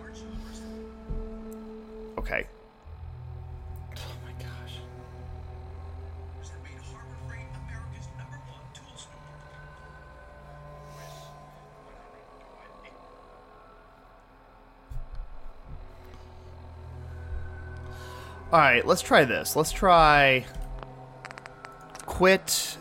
All 18.55 18.61
right, 18.61 18.87
let's 18.87 19.03
try 19.03 19.25
this. 19.25 19.57
Let's 19.57 19.73
try 19.73 20.47
quit 22.07 22.79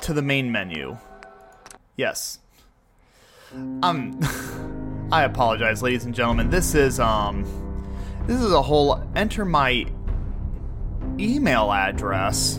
to 0.00 0.14
the 0.14 0.22
main 0.22 0.50
menu. 0.50 0.96
Yes. 1.98 2.38
Um 3.82 4.18
I 5.12 5.24
apologize, 5.24 5.82
ladies 5.82 6.06
and 6.06 6.14
gentlemen. 6.14 6.48
This 6.48 6.74
is 6.74 7.00
um 7.00 7.44
this 8.26 8.40
is 8.40 8.50
a 8.50 8.62
whole 8.62 9.06
enter 9.14 9.44
my 9.44 9.84
email 11.18 11.70
address. 11.70 12.58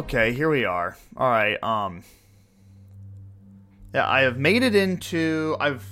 Okay, 0.00 0.32
here 0.32 0.48
we 0.48 0.64
are. 0.64 0.96
All 1.14 1.28
right. 1.28 1.62
Um. 1.62 2.04
Yeah, 3.94 4.08
I 4.08 4.22
have 4.22 4.38
made 4.38 4.62
it 4.62 4.74
into. 4.74 5.58
I've, 5.60 5.86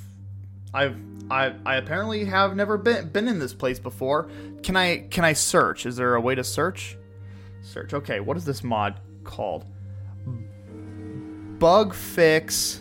I've, 0.73 0.97
I, 1.31 1.53
I 1.67 1.77
apparently 1.77 2.25
have 2.25 2.57
never 2.57 2.79
been 2.79 3.11
been 3.11 3.29
in 3.29 3.39
this 3.39 3.53
place 3.53 3.79
before. 3.79 4.31
Can 4.63 4.79
I 4.79 5.09
can 5.11 5.27
I 5.27 5.35
search? 5.35 5.85
Is 5.85 5.97
there 5.97 6.15
a 6.15 6.23
way 6.23 6.35
to 6.35 6.43
search? 6.43 6.97
Search. 7.61 7.93
Okay. 7.93 8.19
What 8.21 8.39
is 8.39 8.47
this 8.47 8.65
mod 8.65 8.99
called? 9.25 9.67
Bug 11.59 11.93
fix. 11.93 12.81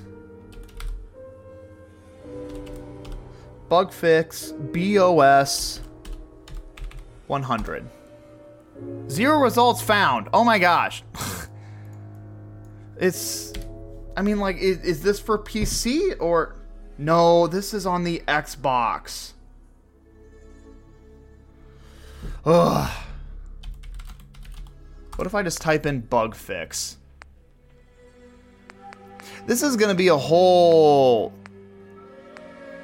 Bug 3.67 3.91
fix 3.91 4.53
BOS 4.53 5.81
100. 7.27 7.89
Zero 9.09 9.39
results 9.39 9.81
found. 9.81 10.29
Oh 10.33 10.43
my 10.43 10.59
gosh. 10.59 11.03
it's. 12.99 13.53
I 14.15 14.21
mean, 14.21 14.39
like, 14.39 14.57
is, 14.57 14.79
is 14.79 15.01
this 15.01 15.19
for 15.19 15.39
PC 15.39 16.15
or. 16.19 16.55
No, 16.97 17.47
this 17.47 17.73
is 17.73 17.85
on 17.85 18.03
the 18.03 18.23
Xbox. 18.27 19.33
Ugh. 22.45 22.89
What 25.15 25.27
if 25.27 25.35
I 25.35 25.43
just 25.43 25.61
type 25.61 25.85
in 25.85 26.01
bug 26.01 26.35
fix? 26.35 26.97
This 29.45 29.63
is 29.63 29.75
gonna 29.75 29.95
be 29.95 30.09
a 30.09 30.17
whole. 30.17 31.33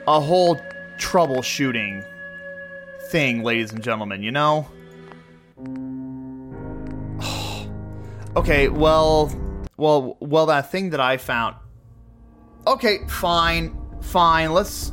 a 0.08 0.20
whole 0.20 0.60
troubleshooting 0.98 2.06
thing, 3.10 3.44
ladies 3.44 3.72
and 3.72 3.84
gentlemen, 3.84 4.24
you 4.24 4.32
know? 4.32 4.68
Okay, 8.36 8.68
well, 8.68 9.32
well, 9.78 10.18
well, 10.20 10.48
that 10.48 10.72
thing 10.72 10.90
that 10.90 11.00
I 11.00 11.18
found. 11.18 11.56
Okay, 12.66 13.08
fine, 13.08 13.78
fine. 14.02 14.54
Let's 14.54 14.92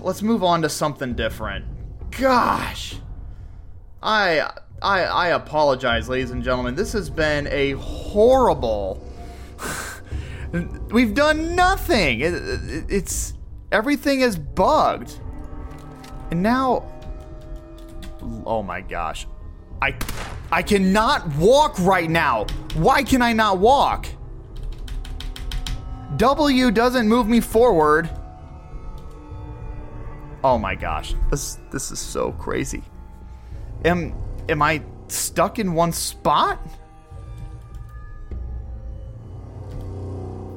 let's 0.00 0.22
move 0.22 0.42
on 0.42 0.62
to 0.62 0.68
something 0.68 1.14
different. 1.14 1.64
Gosh, 2.10 2.96
I 4.02 4.50
I 4.82 5.04
I 5.04 5.28
apologize, 5.28 6.08
ladies 6.08 6.32
and 6.32 6.42
gentlemen. 6.42 6.74
This 6.74 6.92
has 6.94 7.08
been 7.08 7.46
a 7.46 7.72
horrible. 7.72 9.00
We've 10.90 11.14
done 11.14 11.54
nothing. 11.54 12.20
It, 12.20 12.34
it, 12.34 12.84
it's 12.88 13.34
everything 13.70 14.22
is 14.22 14.36
bugged, 14.36 15.20
and 16.32 16.42
now. 16.42 16.88
Oh 18.44 18.62
my 18.62 18.80
gosh, 18.80 19.26
I. 19.82 19.94
I 20.52 20.62
cannot 20.62 21.26
walk 21.36 21.78
right 21.80 22.10
now. 22.10 22.44
Why 22.74 23.02
can 23.02 23.22
I 23.22 23.32
not 23.32 23.58
walk? 23.58 24.06
W 26.18 26.70
doesn't 26.70 27.08
move 27.08 27.26
me 27.26 27.40
forward. 27.40 28.10
Oh 30.44 30.58
my 30.58 30.74
gosh. 30.74 31.14
This 31.30 31.58
this 31.70 31.90
is 31.90 31.98
so 31.98 32.32
crazy. 32.32 32.82
Am 33.84 34.14
am 34.48 34.60
I 34.60 34.82
stuck 35.08 35.58
in 35.58 35.72
one 35.72 35.90
spot? 35.90 36.58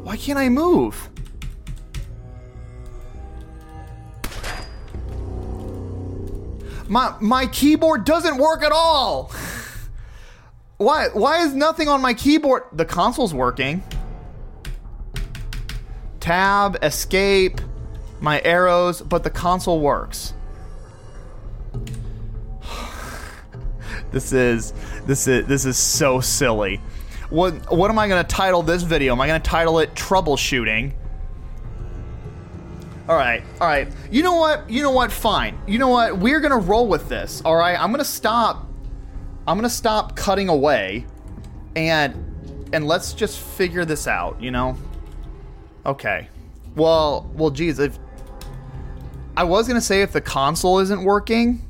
Why 0.03 0.17
can't 0.17 0.37
I 0.37 0.49
move? 0.49 1.09
My 6.87 7.15
my 7.19 7.47
keyboard 7.47 8.05
doesn't 8.05 8.37
work 8.37 8.63
at 8.63 8.71
all. 8.71 9.31
Why 10.77 11.07
why 11.13 11.39
is 11.39 11.53
nothing 11.53 11.87
on 11.87 12.01
my 12.01 12.13
keyboard? 12.13 12.63
The 12.73 12.85
console's 12.85 13.33
working. 13.33 13.83
Tab, 16.19 16.77
escape, 16.83 17.61
my 18.19 18.41
arrows, 18.43 19.01
but 19.01 19.23
the 19.23 19.29
console 19.29 19.79
works. 19.79 20.33
this 24.11 24.33
is 24.33 24.73
this 25.05 25.27
is 25.27 25.47
this 25.47 25.65
is 25.65 25.77
so 25.77 26.19
silly. 26.19 26.81
What 27.29 27.71
what 27.71 27.89
am 27.89 27.97
I 27.97 28.07
going 28.07 28.23
to 28.23 28.27
title 28.27 28.61
this 28.61 28.83
video? 28.83 29.13
Am 29.13 29.21
I 29.21 29.27
going 29.27 29.41
to 29.41 29.49
title 29.49 29.79
it 29.79 29.95
troubleshooting? 29.95 30.93
All 33.07 33.15
right, 33.15 33.43
all 33.61 33.67
right. 33.67 33.87
You 34.09 34.23
know 34.23 34.35
what? 34.35 34.67
You 34.67 34.81
know 34.81 34.91
what? 34.91 35.11
Fine. 35.11 35.59
You 35.67 35.77
know 35.77 35.89
what? 35.89 36.17
We're 36.17 36.39
gonna 36.39 36.57
roll 36.57 36.87
with 36.87 37.07
this. 37.07 37.41
All 37.45 37.55
right. 37.55 37.79
I'm 37.79 37.91
gonna 37.91 38.03
stop. 38.03 38.67
I'm 39.47 39.57
gonna 39.57 39.69
stop 39.69 40.15
cutting 40.15 40.49
away, 40.49 41.05
and 41.75 42.69
and 42.73 42.87
let's 42.87 43.13
just 43.13 43.39
figure 43.39 43.85
this 43.85 44.07
out. 44.07 44.41
You 44.41 44.49
know? 44.49 44.75
Okay. 45.85 46.29
Well, 46.75 47.29
well, 47.35 47.51
geez. 47.51 47.77
If 47.77 47.99
I 49.37 49.43
was 49.43 49.67
gonna 49.67 49.81
say 49.81 50.01
if 50.01 50.11
the 50.11 50.21
console 50.21 50.79
isn't 50.79 51.03
working, 51.03 51.61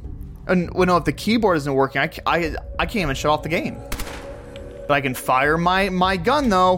and 0.48 0.74
well, 0.74 0.86
no, 0.86 0.98
if 0.98 1.04
the 1.04 1.12
keyboard 1.12 1.58
isn't 1.58 1.74
working, 1.74 2.02
I, 2.02 2.10
I, 2.26 2.56
I 2.80 2.86
can't 2.86 3.04
even 3.04 3.16
shut 3.16 3.32
off 3.32 3.44
the 3.44 3.50
game. 3.50 3.78
But 4.88 4.92
I 4.92 5.02
can 5.02 5.14
fire 5.14 5.58
my 5.58 5.90
my 5.90 6.16
gun 6.16 6.48
though. 6.48 6.78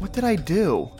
What 0.00 0.12
did 0.12 0.24
I 0.24 0.34
do? 0.34 0.90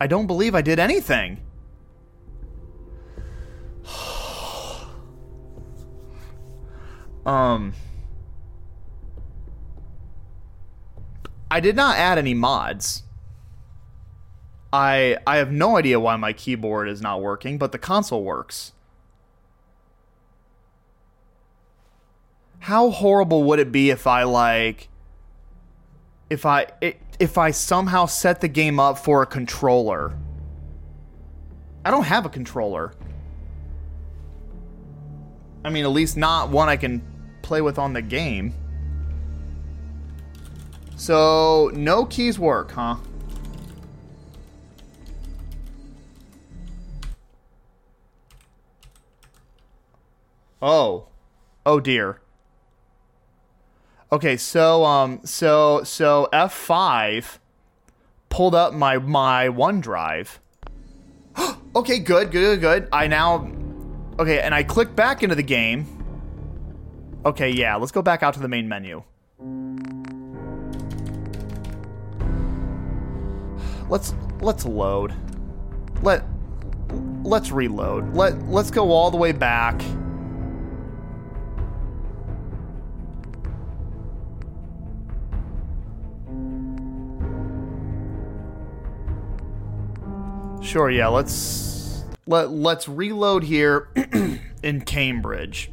I 0.00 0.06
don't 0.06 0.26
believe 0.26 0.54
I 0.54 0.62
did 0.62 0.78
anything. 0.78 1.40
um 7.26 7.74
I 11.50 11.60
did 11.60 11.76
not 11.76 11.96
add 11.96 12.18
any 12.18 12.34
mods. 12.34 13.04
I 14.72 15.16
I 15.26 15.38
have 15.38 15.50
no 15.50 15.76
idea 15.76 15.98
why 15.98 16.16
my 16.16 16.32
keyboard 16.32 16.88
is 16.88 17.00
not 17.00 17.22
working, 17.22 17.58
but 17.58 17.72
the 17.72 17.78
console 17.78 18.22
works. 18.22 18.72
How 22.60 22.90
horrible 22.90 23.44
would 23.44 23.58
it 23.58 23.72
be 23.72 23.90
if 23.90 24.06
I 24.06 24.24
like 24.24 24.88
if 26.30 26.44
I 26.44 26.66
it, 26.80 27.00
if 27.18 27.36
I 27.36 27.50
somehow 27.50 28.06
set 28.06 28.40
the 28.40 28.48
game 28.48 28.78
up 28.78 28.98
for 28.98 29.22
a 29.22 29.26
controller 29.26 30.16
I 31.88 31.90
don't 31.90 32.04
have 32.04 32.26
a 32.26 32.28
controller. 32.28 32.92
I 35.64 35.70
mean, 35.70 35.84
at 35.84 35.90
least 35.90 36.18
not 36.18 36.50
one 36.50 36.68
I 36.68 36.76
can 36.76 37.02
play 37.40 37.62
with 37.62 37.78
on 37.78 37.94
the 37.94 38.02
game. 38.02 38.52
So, 40.96 41.70
no 41.72 42.04
keys 42.04 42.38
work, 42.38 42.72
huh? 42.72 42.96
Oh. 50.60 51.06
Oh 51.64 51.80
dear. 51.80 52.20
Okay, 54.10 54.36
so 54.36 54.84
um 54.84 55.20
so 55.24 55.82
so 55.84 56.28
F5 56.32 57.38
pulled 58.28 58.54
up 58.54 58.72
my 58.72 58.98
my 58.98 59.48
OneDrive. 59.48 60.38
okay, 61.76 61.98
good, 61.98 62.30
good, 62.30 62.60
good. 62.60 62.88
I 62.92 63.06
now 63.06 63.50
Okay, 64.18 64.40
and 64.40 64.52
I 64.52 64.64
click 64.64 64.96
back 64.96 65.22
into 65.22 65.36
the 65.36 65.44
game. 65.44 65.86
Okay, 67.24 67.50
yeah, 67.50 67.76
let's 67.76 67.92
go 67.92 68.02
back 68.02 68.24
out 68.24 68.34
to 68.34 68.40
the 68.40 68.48
main 68.48 68.68
menu. 68.68 69.04
Let's 73.88 74.12
let's 74.40 74.64
load. 74.64 75.14
Let 76.02 76.24
let's 77.22 77.52
reload. 77.52 78.16
Let 78.16 78.42
let's 78.48 78.72
go 78.72 78.90
all 78.90 79.12
the 79.12 79.16
way 79.16 79.30
back. 79.30 79.80
Sure, 90.68 90.90
yeah, 90.90 91.08
let's 91.08 92.04
let 92.26 92.50
let's 92.50 92.90
reload 92.90 93.42
here 93.42 93.88
in 94.62 94.82
Cambridge. 94.82 95.70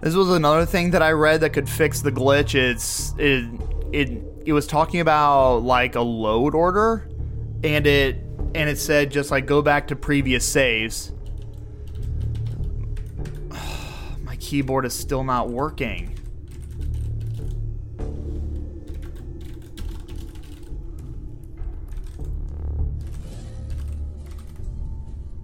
This 0.00 0.14
was 0.14 0.30
another 0.30 0.64
thing 0.64 0.92
that 0.92 1.02
I 1.02 1.10
read 1.10 1.40
that 1.40 1.50
could 1.50 1.68
fix 1.68 2.02
the 2.02 2.12
glitch. 2.12 2.54
It's 2.54 3.14
it 3.18 3.46
it 3.90 4.22
it 4.46 4.52
was 4.52 4.68
talking 4.68 5.00
about 5.00 5.64
like 5.64 5.96
a 5.96 6.00
load 6.02 6.54
order 6.54 7.08
and 7.64 7.84
it 7.84 8.18
and 8.54 8.70
it 8.70 8.78
said 8.78 9.10
just 9.10 9.32
like 9.32 9.44
go 9.44 9.60
back 9.60 9.88
to 9.88 9.96
previous 9.96 10.46
saves. 10.46 11.10
My 14.22 14.36
keyboard 14.36 14.86
is 14.86 14.94
still 14.94 15.24
not 15.24 15.50
working. 15.50 16.13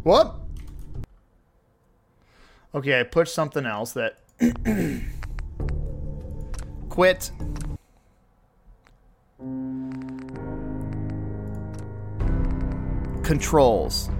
What? 0.02 0.36
Okay, 2.74 3.00
I 3.00 3.02
pushed 3.02 3.34
something 3.34 3.66
else 3.66 3.92
that 3.92 4.18
quit. 6.88 7.30
Controls. 13.22 14.10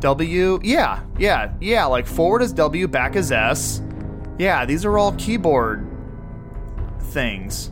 W, 0.00 0.60
yeah, 0.62 1.02
yeah, 1.18 1.52
yeah, 1.60 1.84
like 1.84 2.06
forward 2.06 2.40
is 2.42 2.52
W, 2.54 2.88
back 2.88 3.16
is 3.16 3.30
S. 3.30 3.82
Yeah, 4.38 4.64
these 4.64 4.86
are 4.86 4.96
all 4.96 5.12
keyboard 5.12 5.86
things. 7.00 7.70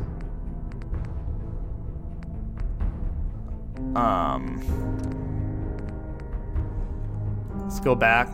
Um, 3.95 4.61
let's 7.69 7.81
go 7.81 7.95
back 7.95 8.31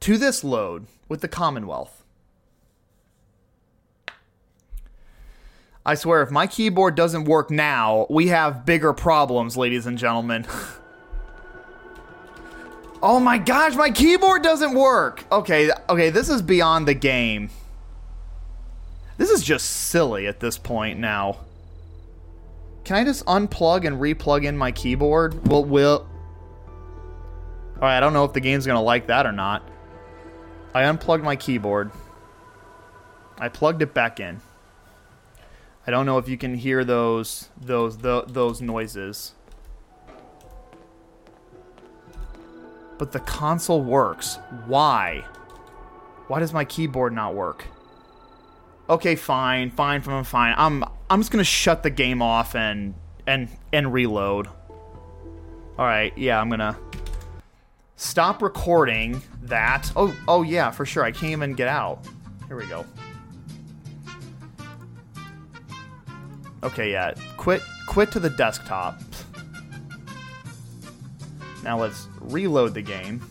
to 0.00 0.16
this 0.16 0.42
load 0.42 0.86
with 1.06 1.20
the 1.20 1.28
Commonwealth. 1.28 2.02
I 5.84 5.94
swear, 5.96 6.22
if 6.22 6.30
my 6.30 6.46
keyboard 6.46 6.94
doesn't 6.94 7.26
work 7.26 7.50
now, 7.50 8.06
we 8.08 8.28
have 8.28 8.64
bigger 8.64 8.94
problems, 8.94 9.58
ladies 9.58 9.84
and 9.84 9.98
gentlemen. 9.98 10.46
oh 13.02 13.20
my 13.20 13.36
gosh, 13.36 13.74
my 13.74 13.90
keyboard 13.90 14.42
doesn't 14.42 14.72
work! 14.72 15.24
Okay, 15.30 15.70
okay, 15.90 16.08
this 16.08 16.30
is 16.30 16.40
beyond 16.40 16.88
the 16.88 16.94
game. 16.94 17.50
This 19.18 19.28
is 19.28 19.42
just 19.42 19.68
silly 19.68 20.26
at 20.26 20.40
this 20.40 20.56
point 20.56 20.98
now. 20.98 21.40
Can 22.84 22.96
I 22.96 23.04
just 23.04 23.26
unplug 23.26 23.86
and 23.86 23.98
replug 23.98 24.42
in 24.42 24.56
my 24.56 24.72
keyboard? 24.72 25.48
Well, 25.48 25.66
will. 25.66 26.08
Alright, 27.74 27.96
I 27.96 28.00
don't 28.00 28.12
know 28.12 28.24
if 28.24 28.32
the 28.32 28.40
game's 28.40 28.66
gonna 28.66 28.82
like 28.82 29.08
that 29.08 29.26
or 29.26 29.32
not. 29.32 29.62
I 30.74 30.84
unplugged 30.84 31.24
my 31.24 31.36
keyboard. 31.36 31.90
I 33.38 33.48
plugged 33.48 33.82
it 33.82 33.94
back 33.94 34.20
in. 34.20 34.40
I 35.86 35.90
don't 35.90 36.06
know 36.06 36.18
if 36.18 36.28
you 36.28 36.38
can 36.38 36.54
hear 36.54 36.84
those 36.84 37.50
those 37.60 37.98
the, 37.98 38.24
those 38.26 38.60
noises. 38.62 39.32
But 42.96 43.12
the 43.12 43.20
console 43.20 43.82
works. 43.82 44.38
Why? 44.66 45.24
Why 46.28 46.40
does 46.40 46.52
my 46.52 46.64
keyboard 46.64 47.12
not 47.12 47.34
work? 47.34 47.66
Okay, 48.88 49.16
fine, 49.16 49.70
fine, 49.70 50.00
fine, 50.00 50.24
fine. 50.24 50.54
I'm 50.56 50.84
I'm 51.10 51.20
just 51.20 51.30
gonna 51.30 51.44
shut 51.44 51.82
the 51.82 51.90
game 51.90 52.22
off 52.22 52.54
and 52.54 52.94
and 53.26 53.48
and 53.72 53.92
reload. 53.92 54.46
All 55.76 55.84
right, 55.84 56.16
yeah, 56.16 56.40
I'm 56.40 56.48
gonna 56.48 56.78
stop 57.96 58.42
recording 58.42 59.22
that. 59.42 59.90
Oh, 59.96 60.14
oh 60.28 60.42
yeah, 60.42 60.70
for 60.70 60.86
sure. 60.86 61.04
I 61.04 61.12
can't 61.12 61.32
even 61.32 61.54
get 61.54 61.68
out. 61.68 62.04
Here 62.48 62.56
we 62.56 62.66
go. 62.66 62.84
Okay, 66.62 66.92
yeah. 66.92 67.14
Quit 67.36 67.62
quit 67.86 68.10
to 68.12 68.20
the 68.20 68.30
desktop. 68.30 69.00
Now 71.62 71.78
let's 71.78 72.08
reload 72.20 72.74
the 72.74 72.82
game. 72.82 73.22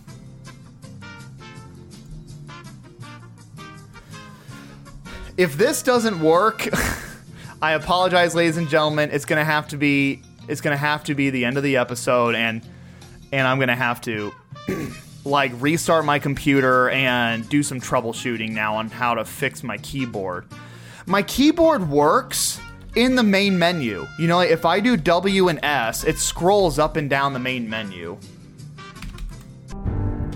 If 5.35 5.57
this 5.57 5.81
doesn't 5.81 6.19
work, 6.19 6.67
I 7.61 7.73
apologize 7.73 8.35
ladies 8.35 8.57
and 8.57 8.69
gentlemen. 8.69 9.09
It's 9.11 9.25
going 9.25 9.39
to 9.39 9.45
have 9.45 9.67
to 9.69 9.77
be 9.77 10.21
it's 10.47 10.61
going 10.61 10.73
to 10.73 10.77
have 10.77 11.03
to 11.05 11.15
be 11.15 11.29
the 11.29 11.45
end 11.45 11.57
of 11.57 11.63
the 11.63 11.77
episode 11.77 12.35
and 12.35 12.61
and 13.31 13.47
I'm 13.47 13.57
going 13.57 13.69
to 13.69 13.75
have 13.75 14.01
to 14.01 14.33
like 15.25 15.51
restart 15.55 16.05
my 16.05 16.19
computer 16.19 16.89
and 16.89 17.47
do 17.49 17.63
some 17.63 17.79
troubleshooting 17.79 18.51
now 18.51 18.75
on 18.75 18.89
how 18.89 19.13
to 19.15 19.25
fix 19.25 19.63
my 19.63 19.77
keyboard. 19.77 20.45
My 21.05 21.21
keyboard 21.23 21.89
works 21.89 22.59
in 22.95 23.15
the 23.15 23.23
main 23.23 23.57
menu. 23.57 24.07
You 24.19 24.27
know, 24.27 24.39
if 24.39 24.65
I 24.65 24.79
do 24.79 24.95
W 24.97 25.47
and 25.47 25.59
S, 25.63 26.03
it 26.03 26.17
scrolls 26.17 26.79
up 26.79 26.95
and 26.95 27.09
down 27.09 27.33
the 27.33 27.39
main 27.39 27.69
menu. 27.69 28.17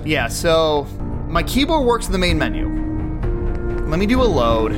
Yeah, 0.03 0.27
so 0.27 0.83
my 1.27 1.43
keyboard 1.43 1.85
works 1.85 2.07
in 2.07 2.13
the 2.13 2.17
main 2.17 2.37
menu. 2.37 2.67
Let 3.87 3.99
me 3.99 4.05
do 4.05 4.21
a 4.21 4.23
load. 4.23 4.71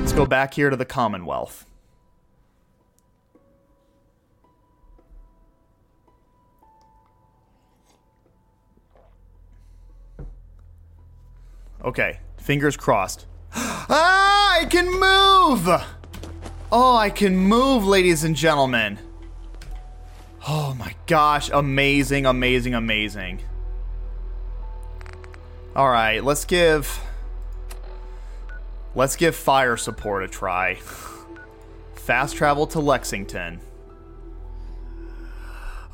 Let's 0.00 0.12
go 0.12 0.26
back 0.26 0.54
here 0.54 0.70
to 0.70 0.76
the 0.76 0.84
Commonwealth. 0.86 1.67
Okay, 11.88 12.18
fingers 12.36 12.76
crossed. 12.76 13.24
ah, 13.54 14.60
I 14.60 14.66
can 14.66 14.84
move! 14.90 15.66
Oh, 16.70 16.94
I 16.94 17.08
can 17.08 17.34
move, 17.34 17.86
ladies 17.86 18.24
and 18.24 18.36
gentlemen. 18.36 18.98
Oh 20.46 20.74
my 20.78 20.94
gosh, 21.06 21.48
amazing, 21.48 22.26
amazing, 22.26 22.74
amazing. 22.74 23.40
All 25.74 25.88
right, 25.88 26.22
let's 26.22 26.44
give 26.44 27.00
let's 28.94 29.16
give 29.16 29.34
fire 29.34 29.78
support 29.78 30.24
a 30.24 30.28
try. 30.28 30.74
Fast 31.94 32.36
travel 32.36 32.66
to 32.66 32.80
Lexington. 32.80 33.60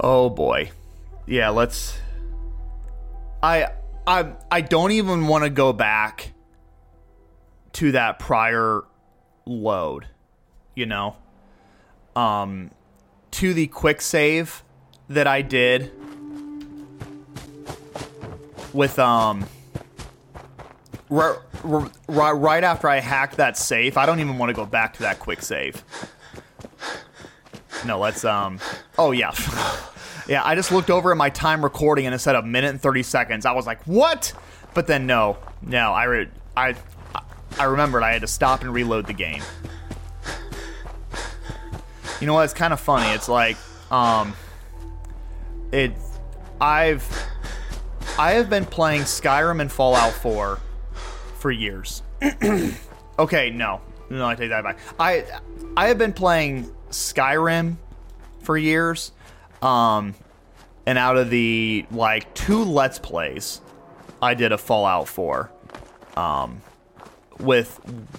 Oh 0.00 0.28
boy. 0.28 0.72
Yeah, 1.24 1.50
let's 1.50 2.00
I 3.44 3.68
I 4.06 4.32
I 4.50 4.60
don't 4.60 4.92
even 4.92 5.26
want 5.26 5.44
to 5.44 5.50
go 5.50 5.72
back 5.72 6.32
to 7.74 7.92
that 7.92 8.18
prior 8.18 8.82
load, 9.46 10.06
you 10.74 10.86
know. 10.86 11.16
Um 12.16 12.70
to 13.32 13.52
the 13.52 13.66
quick 13.66 14.00
save 14.00 14.62
that 15.08 15.26
I 15.26 15.42
did 15.42 15.90
with 18.72 18.98
um 18.98 19.46
right, 21.08 21.38
right, 21.62 22.32
right 22.32 22.64
after 22.64 22.88
I 22.88 23.00
hacked 23.00 23.36
that 23.36 23.56
safe. 23.56 23.96
I 23.96 24.06
don't 24.06 24.20
even 24.20 24.38
want 24.38 24.50
to 24.50 24.54
go 24.54 24.66
back 24.66 24.94
to 24.94 25.02
that 25.02 25.18
quick 25.18 25.42
save. 25.42 25.82
no, 27.84 27.98
let's 27.98 28.24
um. 28.24 28.58
Oh 28.98 29.12
yeah, 29.12 29.30
yeah. 30.28 30.42
I 30.44 30.54
just 30.54 30.72
looked 30.72 30.90
over 30.90 31.10
at 31.10 31.16
my 31.16 31.30
time 31.30 31.62
recording 31.62 32.06
and 32.06 32.14
it 32.14 32.18
said 32.18 32.34
a 32.34 32.42
minute 32.42 32.70
and 32.70 32.80
thirty 32.80 33.02
seconds. 33.02 33.46
I 33.46 33.52
was 33.52 33.66
like, 33.66 33.82
what? 33.84 34.32
But 34.74 34.86
then 34.86 35.06
no, 35.06 35.38
no. 35.62 35.92
I 35.92 36.04
re- 36.04 36.30
I 36.56 36.74
I 37.58 37.64
remembered 37.64 38.02
I 38.02 38.12
had 38.12 38.22
to 38.22 38.26
stop 38.26 38.62
and 38.62 38.72
reload 38.72 39.06
the 39.06 39.12
game. 39.12 39.42
You 42.20 42.26
know 42.26 42.34
what? 42.34 42.44
It's 42.44 42.54
kind 42.54 42.72
of 42.72 42.80
funny. 42.80 43.12
It's 43.14 43.28
like 43.28 43.56
um, 43.90 44.34
it. 45.72 45.92
I've 46.60 47.06
I 48.18 48.32
have 48.32 48.48
been 48.48 48.64
playing 48.64 49.02
Skyrim 49.02 49.60
and 49.60 49.70
Fallout 49.70 50.12
4 50.12 50.60
for 51.38 51.50
years. 51.50 52.02
okay, 53.18 53.50
no, 53.50 53.80
no, 54.08 54.26
I 54.26 54.36
take 54.36 54.50
that 54.50 54.62
back. 54.62 54.78
I 54.98 55.24
I 55.76 55.88
have 55.88 55.98
been 55.98 56.12
playing 56.12 56.70
Skyrim 56.90 57.76
for 58.40 58.56
years, 58.56 59.10
um, 59.64 60.14
and 60.86 60.98
out 60.98 61.16
of 61.16 61.30
the 61.30 61.86
like 61.90 62.32
two 62.34 62.62
Let's 62.62 62.98
Plays, 62.98 63.60
I 64.20 64.34
did 64.34 64.52
a 64.52 64.58
Fallout 64.58 65.08
4, 65.08 65.50
um, 66.16 66.60
with 67.40 67.74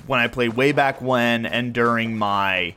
when 0.07 0.19
I 0.19 0.27
played 0.27 0.53
way 0.53 0.71
back 0.71 1.01
when 1.01 1.45
and 1.45 1.73
during 1.73 2.17
my, 2.17 2.75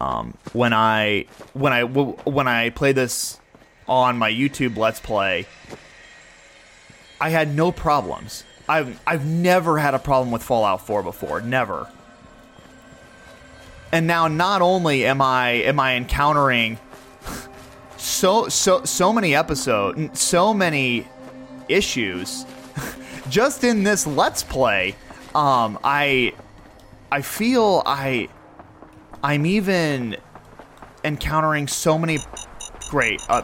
um, 0.00 0.34
when 0.52 0.72
I 0.72 1.26
when 1.52 1.72
I 1.72 1.82
when 1.82 2.46
I 2.46 2.70
played 2.70 2.94
this 2.94 3.40
on 3.88 4.16
my 4.16 4.30
YouTube 4.30 4.76
Let's 4.76 5.00
Play. 5.00 5.46
I 7.20 7.28
had 7.28 7.54
no 7.54 7.72
problems. 7.72 8.44
I've 8.68 9.00
I've 9.06 9.26
never 9.26 9.78
had 9.78 9.94
a 9.94 9.98
problem 9.98 10.30
with 10.30 10.42
Fallout 10.42 10.86
4 10.86 11.02
before, 11.02 11.40
never. 11.40 11.88
And 13.92 14.06
now 14.06 14.28
not 14.28 14.62
only 14.62 15.04
am 15.04 15.20
I 15.20 15.50
am 15.50 15.80
I 15.80 15.96
encountering 15.96 16.78
so 18.00 18.48
so 18.48 18.84
so 18.84 19.12
many 19.12 19.34
episodes, 19.34 20.20
so 20.20 20.54
many 20.54 21.06
issues 21.68 22.46
just 23.28 23.64
in 23.64 23.84
this 23.84 24.06
let's 24.06 24.42
play, 24.42 24.94
um 25.34 25.78
I 25.84 26.32
I 27.12 27.22
feel 27.22 27.82
I 27.86 28.28
I'm 29.22 29.44
even 29.46 30.16
encountering 31.04 31.68
so 31.68 31.98
many 31.98 32.18
great 32.88 33.20
uh, 33.28 33.42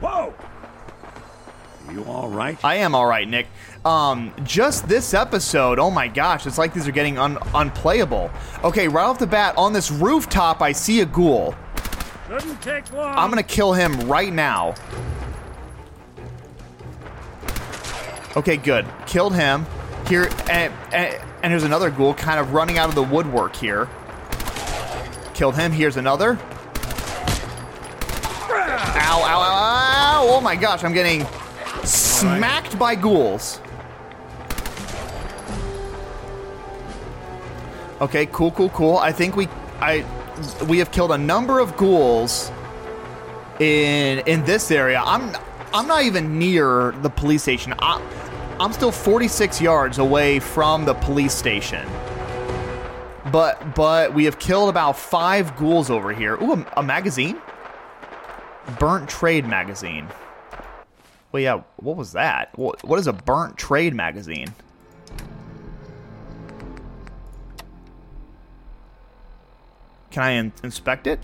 Whoa! 0.00 0.34
You 1.92 2.04
all 2.04 2.28
right? 2.28 2.58
I 2.64 2.76
am 2.76 2.94
all 2.94 3.06
right, 3.06 3.28
Nick. 3.28 3.46
Um, 3.84 4.32
just 4.44 4.88
this 4.88 5.12
episode, 5.14 5.78
oh 5.78 5.90
my 5.90 6.08
gosh, 6.08 6.46
it's 6.46 6.56
like 6.58 6.72
these 6.72 6.86
are 6.86 6.92
getting 6.92 7.18
un- 7.18 7.38
unplayable. 7.54 8.30
Okay, 8.64 8.88
right 8.88 9.04
off 9.04 9.18
the 9.18 9.26
bat, 9.26 9.56
on 9.58 9.72
this 9.72 9.90
rooftop, 9.90 10.62
I 10.62 10.72
see 10.72 11.00
a 11.00 11.06
ghoul. 11.06 11.54
Couldn't 12.30 12.62
take 12.62 12.92
long. 12.92 13.18
I'm 13.18 13.28
gonna 13.28 13.42
kill 13.42 13.72
him 13.72 14.08
right 14.08 14.32
now. 14.32 14.76
Okay, 18.36 18.56
good. 18.56 18.86
Killed 19.04 19.34
him. 19.34 19.66
Here, 20.06 20.30
and, 20.48 20.72
and, 20.92 21.20
and 21.42 21.50
here's 21.50 21.64
another 21.64 21.90
ghoul 21.90 22.14
kind 22.14 22.38
of 22.38 22.52
running 22.52 22.78
out 22.78 22.88
of 22.88 22.94
the 22.94 23.02
woodwork 23.02 23.56
here. 23.56 23.88
Killed 25.34 25.56
him. 25.56 25.72
Here's 25.72 25.96
another. 25.96 26.38
Ow, 28.48 29.22
ow, 29.24 29.24
ow, 29.24 30.22
ow. 30.22 30.26
Oh 30.28 30.40
my 30.40 30.54
gosh, 30.54 30.84
I'm 30.84 30.92
getting 30.92 31.26
smacked 31.82 32.78
by 32.78 32.94
ghouls. 32.94 33.60
Okay, 38.00 38.26
cool, 38.26 38.52
cool, 38.52 38.68
cool. 38.68 38.98
I 38.98 39.10
think 39.10 39.34
we 39.34 39.48
I 39.80 40.04
we 40.66 40.78
have 40.78 40.90
killed 40.90 41.12
a 41.12 41.18
number 41.18 41.58
of 41.58 41.76
ghouls 41.76 42.50
in 43.58 44.20
in 44.20 44.44
this 44.44 44.70
area. 44.70 45.02
I'm 45.04 45.36
I'm 45.72 45.86
not 45.86 46.02
even 46.04 46.38
near 46.38 46.92
the 47.02 47.10
police 47.10 47.42
station. 47.42 47.74
I, 47.78 48.00
I'm 48.58 48.72
still 48.72 48.92
46 48.92 49.60
yards 49.60 49.98
away 49.98 50.40
from 50.40 50.84
the 50.84 50.94
police 50.94 51.34
station. 51.34 51.88
But 53.30 53.74
but 53.74 54.12
we 54.14 54.24
have 54.24 54.38
killed 54.38 54.68
about 54.68 54.98
five 54.98 55.56
ghouls 55.56 55.90
over 55.90 56.12
here. 56.12 56.34
Ooh, 56.42 56.52
a, 56.54 56.66
a 56.78 56.82
magazine. 56.82 57.40
Burnt 58.78 59.08
trade 59.08 59.46
magazine. 59.46 60.08
Well, 61.32 61.42
yeah. 61.42 61.62
What 61.76 61.96
was 61.96 62.12
that? 62.12 62.50
What 62.58 62.82
what 62.84 62.98
is 62.98 63.06
a 63.06 63.12
burnt 63.12 63.56
trade 63.56 63.94
magazine? 63.94 64.48
Can 70.10 70.22
I 70.22 70.30
in- 70.32 70.52
inspect 70.62 71.06
it? 71.06 71.20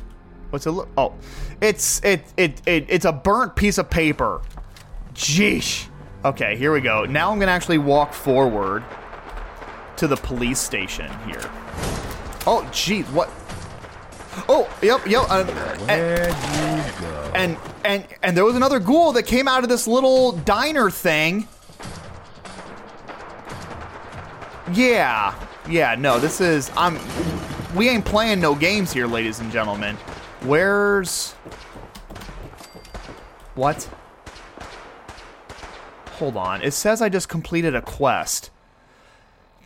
What's 0.50 0.66
it 0.66 0.70
look? 0.70 0.88
Oh, 0.96 1.12
it's 1.60 2.02
it, 2.04 2.24
it 2.36 2.62
it 2.66 2.86
it's 2.88 3.04
a 3.04 3.12
burnt 3.12 3.56
piece 3.56 3.78
of 3.78 3.90
paper. 3.90 4.42
Jeesh. 5.14 5.88
Okay, 6.24 6.56
here 6.56 6.72
we 6.72 6.80
go. 6.80 7.04
Now 7.04 7.30
I'm 7.32 7.38
gonna 7.38 7.52
actually 7.52 7.78
walk 7.78 8.12
forward 8.12 8.84
to 9.96 10.06
the 10.06 10.16
police 10.16 10.58
station 10.60 11.10
here. 11.26 11.50
Oh, 12.46 12.68
geez, 12.72 13.06
what? 13.06 13.28
Oh, 14.48 14.68
yep, 14.82 15.06
yep. 15.06 15.24
Uh, 15.28 15.44
and, 15.88 16.36
and 17.34 17.56
and 17.84 18.06
and 18.22 18.36
there 18.36 18.44
was 18.44 18.54
another 18.54 18.78
ghoul 18.78 19.12
that 19.12 19.24
came 19.24 19.48
out 19.48 19.62
of 19.62 19.68
this 19.68 19.86
little 19.86 20.32
diner 20.32 20.90
thing. 20.90 21.48
Yeah, 24.72 25.34
yeah. 25.68 25.94
No, 25.96 26.18
this 26.18 26.40
is 26.40 26.70
I'm. 26.76 26.98
We 27.76 27.90
ain't 27.90 28.06
playing 28.06 28.40
no 28.40 28.54
games 28.54 28.90
here, 28.90 29.06
ladies 29.06 29.40
and 29.40 29.52
gentlemen. 29.52 29.96
Where's 30.40 31.32
what? 33.54 33.86
Hold 36.12 36.38
on. 36.38 36.62
It 36.62 36.72
says 36.72 37.02
I 37.02 37.10
just 37.10 37.28
completed 37.28 37.74
a 37.74 37.82
quest. 37.82 38.50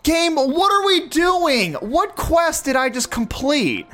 Game, 0.02 0.34
what 0.34 0.72
are 0.72 0.84
we 0.84 1.06
doing? 1.06 1.74
What 1.74 2.16
quest 2.16 2.64
did 2.64 2.74
I 2.74 2.88
just 2.88 3.12
complete? 3.12 3.86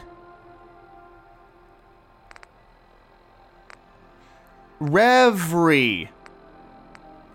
Reveille. 4.80 6.08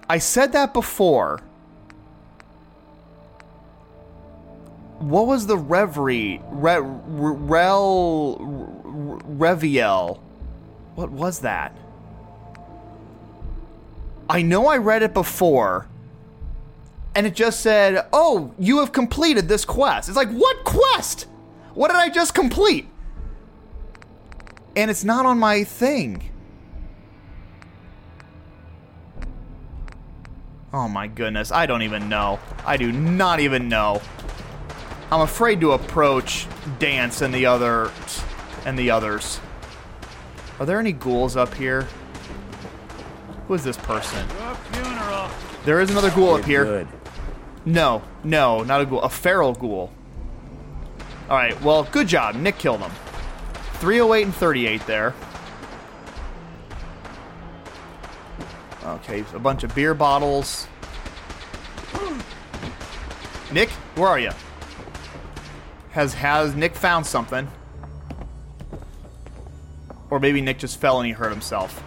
I 0.09 0.17
said 0.17 0.53
that 0.53 0.73
before. 0.73 1.41
What 5.01 5.27
was 5.27 5.47
the 5.47 5.57
Reveille? 5.57 6.39
Re, 6.51 6.77
rel. 6.79 8.37
Reviel. 9.37 10.19
What 10.95 11.09
was 11.11 11.39
that? 11.39 11.75
I 14.29 14.41
know 14.43 14.67
I 14.67 14.77
read 14.77 15.03
it 15.03 15.13
before. 15.13 15.87
And 17.15 17.27
it 17.27 17.35
just 17.35 17.59
said, 17.59 18.05
oh, 18.13 18.53
you 18.57 18.79
have 18.79 18.91
completed 18.91 19.47
this 19.49 19.65
quest. 19.65 20.07
It's 20.07 20.15
like, 20.15 20.31
what 20.31 20.63
quest? 20.63 21.27
What 21.73 21.89
did 21.89 21.97
I 21.97 22.09
just 22.09 22.33
complete? 22.33 22.87
And 24.75 24.89
it's 24.89 25.03
not 25.03 25.25
on 25.25 25.37
my 25.37 25.63
thing. 25.63 26.29
Oh 30.73 30.87
my 30.87 31.07
goodness, 31.07 31.51
I 31.51 31.65
don't 31.65 31.81
even 31.81 32.07
know. 32.07 32.39
I 32.65 32.77
do 32.77 32.93
not 32.93 33.41
even 33.41 33.67
know. 33.67 34.01
I'm 35.11 35.21
afraid 35.21 35.59
to 35.61 35.73
approach 35.73 36.47
Danse 36.79 37.21
and 37.21 37.33
the 37.33 37.45
other 37.45 37.91
and 38.65 38.79
the 38.79 38.91
others. 38.91 39.41
Are 40.59 40.65
there 40.65 40.79
any 40.79 40.93
ghouls 40.93 41.35
up 41.35 41.53
here? 41.53 41.87
Who 43.47 43.55
is 43.55 43.63
this 43.63 43.75
person? 43.75 44.25
There 45.65 45.81
is 45.81 45.89
another 45.89 46.11
ghoul 46.11 46.35
up 46.35 46.45
here. 46.45 46.63
Good. 46.63 46.87
No, 47.65 48.01
no, 48.23 48.63
not 48.63 48.79
a 48.81 48.85
ghoul. 48.85 49.01
A 49.01 49.09
feral 49.09 49.53
ghoul. 49.53 49.91
All 51.29 51.35
right, 51.35 51.59
well, 51.61 51.83
good 51.83 52.07
job. 52.07 52.35
Nick 52.35 52.57
killed 52.57 52.79
him. 52.79 52.91
308 53.79 54.23
and 54.23 54.35
38 54.35 54.85
there. 54.85 55.13
Okay, 58.85 59.25
a 59.33 59.39
bunch 59.39 59.63
of 59.63 59.75
beer 59.75 59.93
bottles. 59.93 60.67
Nick, 63.51 63.69
where 63.95 64.07
are 64.07 64.19
you? 64.19 64.31
Has 65.91 66.13
has 66.13 66.55
Nick 66.55 66.75
found 66.75 67.05
something? 67.05 67.47
Or 70.09 70.19
maybe 70.19 70.41
Nick 70.41 70.59
just 70.59 70.79
fell 70.79 70.99
and 70.99 71.07
he 71.07 71.13
hurt 71.13 71.31
himself. 71.31 71.83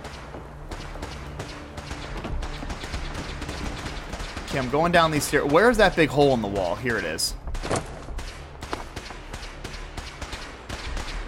Okay, 4.48 4.58
I'm 4.58 4.70
going 4.70 4.92
down 4.92 5.10
these 5.10 5.24
stairs. 5.24 5.50
Where's 5.50 5.76
that 5.78 5.96
big 5.96 6.10
hole 6.10 6.32
in 6.34 6.42
the 6.42 6.48
wall? 6.48 6.76
Here 6.76 6.96
it 6.96 7.04
is. 7.04 7.34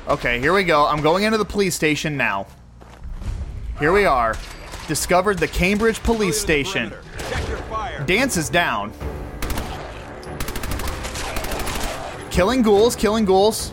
Okay, 0.08 0.38
here 0.38 0.52
we 0.52 0.62
go. 0.62 0.86
I'm 0.86 1.02
going 1.02 1.24
into 1.24 1.36
the 1.36 1.44
police 1.44 1.74
station 1.74 2.16
now. 2.16 2.46
Here 3.80 3.92
we 3.92 4.04
are. 4.04 4.36
Discovered 4.86 5.38
the 5.38 5.48
Cambridge 5.48 6.00
police 6.02 6.40
station. 6.40 6.92
Check 7.30 7.48
your 7.48 7.58
fire. 7.58 8.04
Danse 8.04 8.36
is 8.36 8.48
down. 8.48 8.92
Killing 12.36 12.60
ghouls, 12.60 12.94
killing 12.94 13.24
ghouls. 13.24 13.72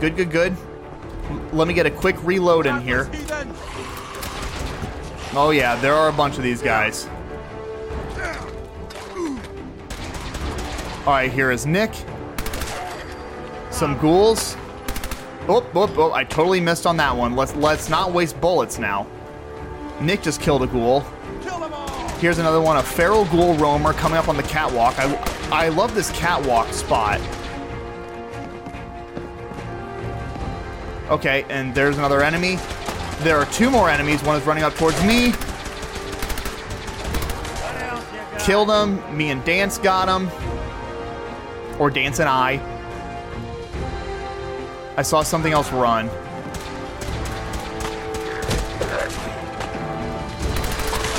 Good, 0.00 0.16
good, 0.16 0.30
good. 0.30 0.56
Let 1.52 1.68
me 1.68 1.74
get 1.74 1.84
a 1.84 1.90
quick 1.90 2.16
reload 2.24 2.64
in 2.64 2.80
here. 2.80 3.10
Oh 5.34 5.50
yeah, 5.50 5.76
there 5.76 5.92
are 5.92 6.08
a 6.08 6.12
bunch 6.12 6.38
of 6.38 6.42
these 6.42 6.62
guys. 6.62 7.06
All 11.04 11.12
right, 11.12 11.30
here 11.30 11.50
is 11.50 11.66
Nick. 11.66 11.92
Some 13.70 13.98
ghouls. 13.98 14.56
Oh, 15.46 15.62
oh, 15.74 15.94
oh! 15.98 16.12
I 16.14 16.24
totally 16.24 16.60
missed 16.60 16.86
on 16.86 16.96
that 16.96 17.14
one. 17.14 17.36
Let's 17.36 17.54
let's 17.56 17.90
not 17.90 18.10
waste 18.10 18.40
bullets 18.40 18.78
now. 18.78 19.06
Nick 20.00 20.22
just 20.22 20.40
killed 20.40 20.62
a 20.62 20.66
ghoul. 20.66 21.00
Here's 22.20 22.38
another 22.38 22.62
one, 22.62 22.78
a 22.78 22.82
feral 22.82 23.26
ghoul 23.26 23.54
roamer 23.56 23.92
coming 23.92 24.16
up 24.16 24.28
on 24.28 24.38
the 24.38 24.44
catwalk. 24.44 24.98
I 24.98 25.14
I 25.52 25.68
love 25.68 25.94
this 25.94 26.10
catwalk 26.12 26.72
spot. 26.72 27.20
Okay, 31.12 31.44
and 31.50 31.74
there's 31.74 31.98
another 31.98 32.22
enemy. 32.22 32.56
There 33.18 33.36
are 33.36 33.44
two 33.44 33.70
more 33.70 33.90
enemies. 33.90 34.22
One 34.22 34.34
is 34.40 34.46
running 34.46 34.64
up 34.64 34.72
towards 34.76 34.96
me. 35.04 35.34
Killed 38.38 38.70
him. 38.70 39.14
Me 39.14 39.28
and 39.28 39.44
Danse 39.44 39.76
got 39.76 40.08
him. 40.08 40.30
Or 41.78 41.90
Danse 41.90 42.18
and 42.18 42.30
I. 42.30 42.60
I 44.96 45.02
saw 45.02 45.22
something 45.22 45.52
else 45.52 45.70
run. 45.70 46.08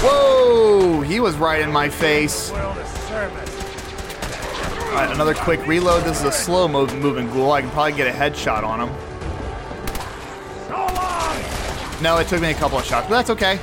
Whoa! 0.02 1.02
He 1.02 1.20
was 1.20 1.36
right 1.36 1.62
in 1.62 1.72
my 1.72 1.88
face. 1.88 2.52
World 2.52 2.80
of 2.80 2.88
service. 2.88 3.60
All 4.86 4.96
right, 4.96 5.12
another 5.14 5.36
quick 5.36 5.66
reload. 5.68 6.04
This 6.04 6.18
is 6.18 6.26
a 6.26 6.32
slow 6.32 6.68
mov- 6.68 7.00
moving 7.00 7.30
ghoul. 7.30 7.52
I 7.52 7.62
can 7.62 7.70
probably 7.70 7.94
get 7.94 8.08
a 8.08 8.18
headshot 8.18 8.64
on 8.64 8.88
him. 8.88 9.13
No, 12.04 12.18
it 12.18 12.28
took 12.28 12.42
me 12.42 12.52
a 12.52 12.54
couple 12.54 12.78
of 12.78 12.84
shots, 12.84 13.08
but 13.08 13.16
that's 13.16 13.30
okay. 13.30 13.56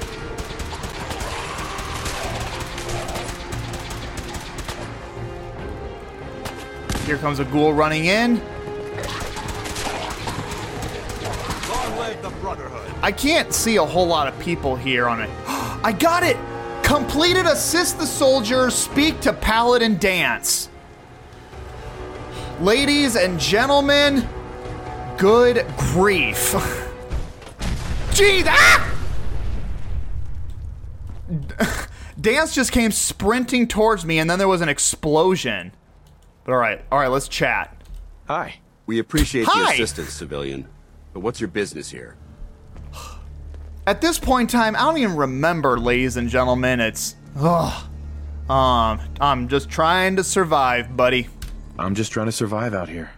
Here 7.04 7.18
comes 7.18 7.38
a 7.38 7.44
ghoul 7.44 7.74
running 7.74 8.06
in. 8.06 8.36
Long 11.68 11.96
live 11.98 12.22
the 12.22 12.30
Brotherhood! 12.40 12.90
I 13.02 13.12
can't 13.12 13.52
see 13.52 13.76
a 13.76 13.84
whole 13.84 14.06
lot 14.06 14.26
of 14.26 14.38
people 14.40 14.74
here 14.74 15.06
on 15.06 15.20
it. 15.20 15.28
I 15.46 15.92
got 15.92 16.22
it! 16.22 16.38
Completed 16.82 17.44
assist 17.44 17.98
the 17.98 18.06
soldier, 18.06 18.70
speak 18.70 19.20
to 19.20 19.34
paladin 19.34 19.98
Danse. 19.98 20.70
Ladies 22.62 23.16
and 23.16 23.38
gentlemen, 23.38 24.26
good 25.18 25.66
grief. 25.76 26.54
Jeez, 28.20 28.44
ah! 28.46 28.96
Danse 32.20 32.54
just 32.54 32.70
came 32.70 32.90
sprinting 32.90 33.66
towards 33.66 34.04
me 34.04 34.18
and 34.18 34.28
then 34.28 34.38
there 34.38 34.46
was 34.46 34.60
an 34.60 34.68
explosion. 34.68 35.72
But 36.44 36.52
all 36.52 36.58
right, 36.58 36.84
all 36.92 36.98
right, 36.98 37.08
let's 37.08 37.28
chat. 37.28 37.82
Hi. 38.26 38.56
We 38.84 38.98
appreciate 38.98 39.46
Hi. 39.48 39.68
the 39.68 39.72
assistance, 39.72 40.12
civilian. 40.12 40.68
But 41.14 41.20
what's 41.20 41.40
your 41.40 41.48
business 41.48 41.90
here? 41.90 42.16
At 43.86 44.02
this 44.02 44.18
point 44.18 44.52
in 44.52 44.60
time, 44.60 44.76
I 44.76 44.80
don't 44.80 44.98
even 44.98 45.16
remember, 45.16 45.78
ladies 45.78 46.18
and 46.18 46.28
gentlemen. 46.28 46.78
It's 46.80 47.16
ugh. 47.38 47.84
Um, 48.50 49.00
I'm 49.18 49.48
just 49.48 49.70
trying 49.70 50.16
to 50.16 50.24
survive, 50.24 50.94
buddy. 50.94 51.28
I'm 51.78 51.94
just 51.94 52.12
trying 52.12 52.26
to 52.26 52.32
survive 52.32 52.74
out 52.74 52.90
here, 52.90 53.12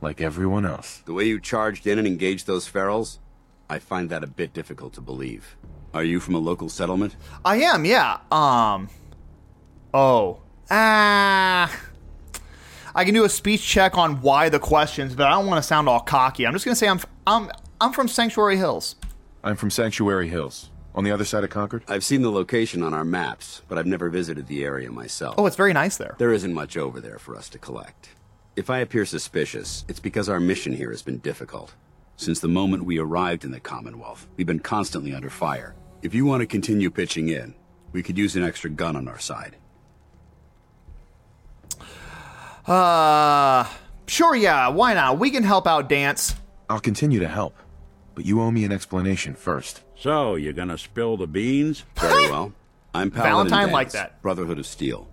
like 0.00 0.20
everyone 0.20 0.66
else. 0.66 1.02
The 1.06 1.12
way 1.12 1.26
you 1.26 1.38
charged 1.38 1.86
in 1.86 1.96
and 1.96 2.08
engaged 2.08 2.48
those 2.48 2.68
ferals? 2.68 3.18
I 3.70 3.78
find 3.78 4.08
that 4.10 4.24
a 4.24 4.26
bit 4.26 4.52
difficult 4.52 4.94
to 4.94 5.00
believe. 5.00 5.56
Are 5.94 6.04
you 6.04 6.20
from 6.20 6.34
a 6.34 6.38
local 6.38 6.68
settlement? 6.68 7.16
I 7.44 7.56
am, 7.56 7.84
yeah. 7.84 8.18
Um. 8.30 8.88
Oh. 9.92 10.40
Ah. 10.70 11.74
I 12.94 13.04
can 13.04 13.14
do 13.14 13.24
a 13.24 13.28
speech 13.28 13.66
check 13.66 13.96
on 13.96 14.20
why 14.22 14.48
the 14.48 14.58
questions, 14.58 15.14
but 15.14 15.26
I 15.26 15.30
don't 15.30 15.46
want 15.46 15.62
to 15.62 15.66
sound 15.66 15.88
all 15.88 16.00
cocky. 16.00 16.46
I'm 16.46 16.52
just 16.52 16.64
gonna 16.64 16.74
say 16.74 16.88
I'm 16.88 17.00
I'm 17.26 17.50
I'm 17.80 17.92
from 17.92 18.08
Sanctuary 18.08 18.56
Hills. 18.56 18.96
I'm 19.44 19.56
from 19.56 19.70
Sanctuary 19.70 20.28
Hills, 20.28 20.70
on 20.94 21.04
the 21.04 21.12
other 21.12 21.24
side 21.24 21.44
of 21.44 21.50
Concord. 21.50 21.84
I've 21.86 22.04
seen 22.04 22.22
the 22.22 22.30
location 22.30 22.82
on 22.82 22.92
our 22.92 23.04
maps, 23.04 23.62
but 23.68 23.78
I've 23.78 23.86
never 23.86 24.08
visited 24.10 24.48
the 24.48 24.64
area 24.64 24.90
myself. 24.90 25.36
Oh, 25.38 25.46
it's 25.46 25.56
very 25.56 25.72
nice 25.72 25.96
there. 25.96 26.16
There 26.18 26.32
isn't 26.32 26.52
much 26.52 26.76
over 26.76 27.00
there 27.00 27.18
for 27.18 27.36
us 27.36 27.48
to 27.50 27.58
collect. 27.58 28.10
If 28.56 28.68
I 28.68 28.78
appear 28.78 29.06
suspicious, 29.06 29.84
it's 29.86 30.00
because 30.00 30.28
our 30.28 30.40
mission 30.40 30.72
here 30.74 30.90
has 30.90 31.02
been 31.02 31.18
difficult. 31.18 31.74
Since 32.18 32.40
the 32.40 32.48
moment 32.48 32.84
we 32.84 32.98
arrived 32.98 33.44
in 33.44 33.52
the 33.52 33.60
Commonwealth, 33.60 34.26
we've 34.36 34.44
been 34.46 34.58
constantly 34.58 35.14
under 35.14 35.30
fire. 35.30 35.76
If 36.02 36.14
you 36.14 36.26
want 36.26 36.40
to 36.40 36.46
continue 36.48 36.90
pitching 36.90 37.28
in, 37.28 37.54
we 37.92 38.02
could 38.02 38.18
use 38.18 38.34
an 38.34 38.42
extra 38.42 38.68
gun 38.68 38.96
on 38.96 39.06
our 39.06 39.20
side. 39.20 39.56
Uh, 42.66 43.68
sure, 44.08 44.34
yeah. 44.34 44.66
Why 44.66 44.94
not? 44.94 45.20
We 45.20 45.30
can 45.30 45.44
help 45.44 45.68
out 45.68 45.88
Danse. 45.88 46.34
I'll 46.68 46.80
continue 46.80 47.20
to 47.20 47.28
help, 47.28 47.56
but 48.16 48.26
you 48.26 48.42
owe 48.42 48.50
me 48.50 48.64
an 48.64 48.72
explanation 48.72 49.36
first. 49.36 49.84
So, 49.94 50.34
you're 50.34 50.52
gonna 50.52 50.76
spill 50.76 51.16
the 51.16 51.28
beans? 51.28 51.84
Very 51.94 52.28
well. 52.28 52.52
I'm 52.92 53.12
Paladin 53.12 53.30
Valentine 53.30 53.58
Danse, 53.60 53.72
like 53.72 53.90
that. 53.92 54.20
Brotherhood 54.22 54.58
of 54.58 54.66
Steel. 54.66 55.08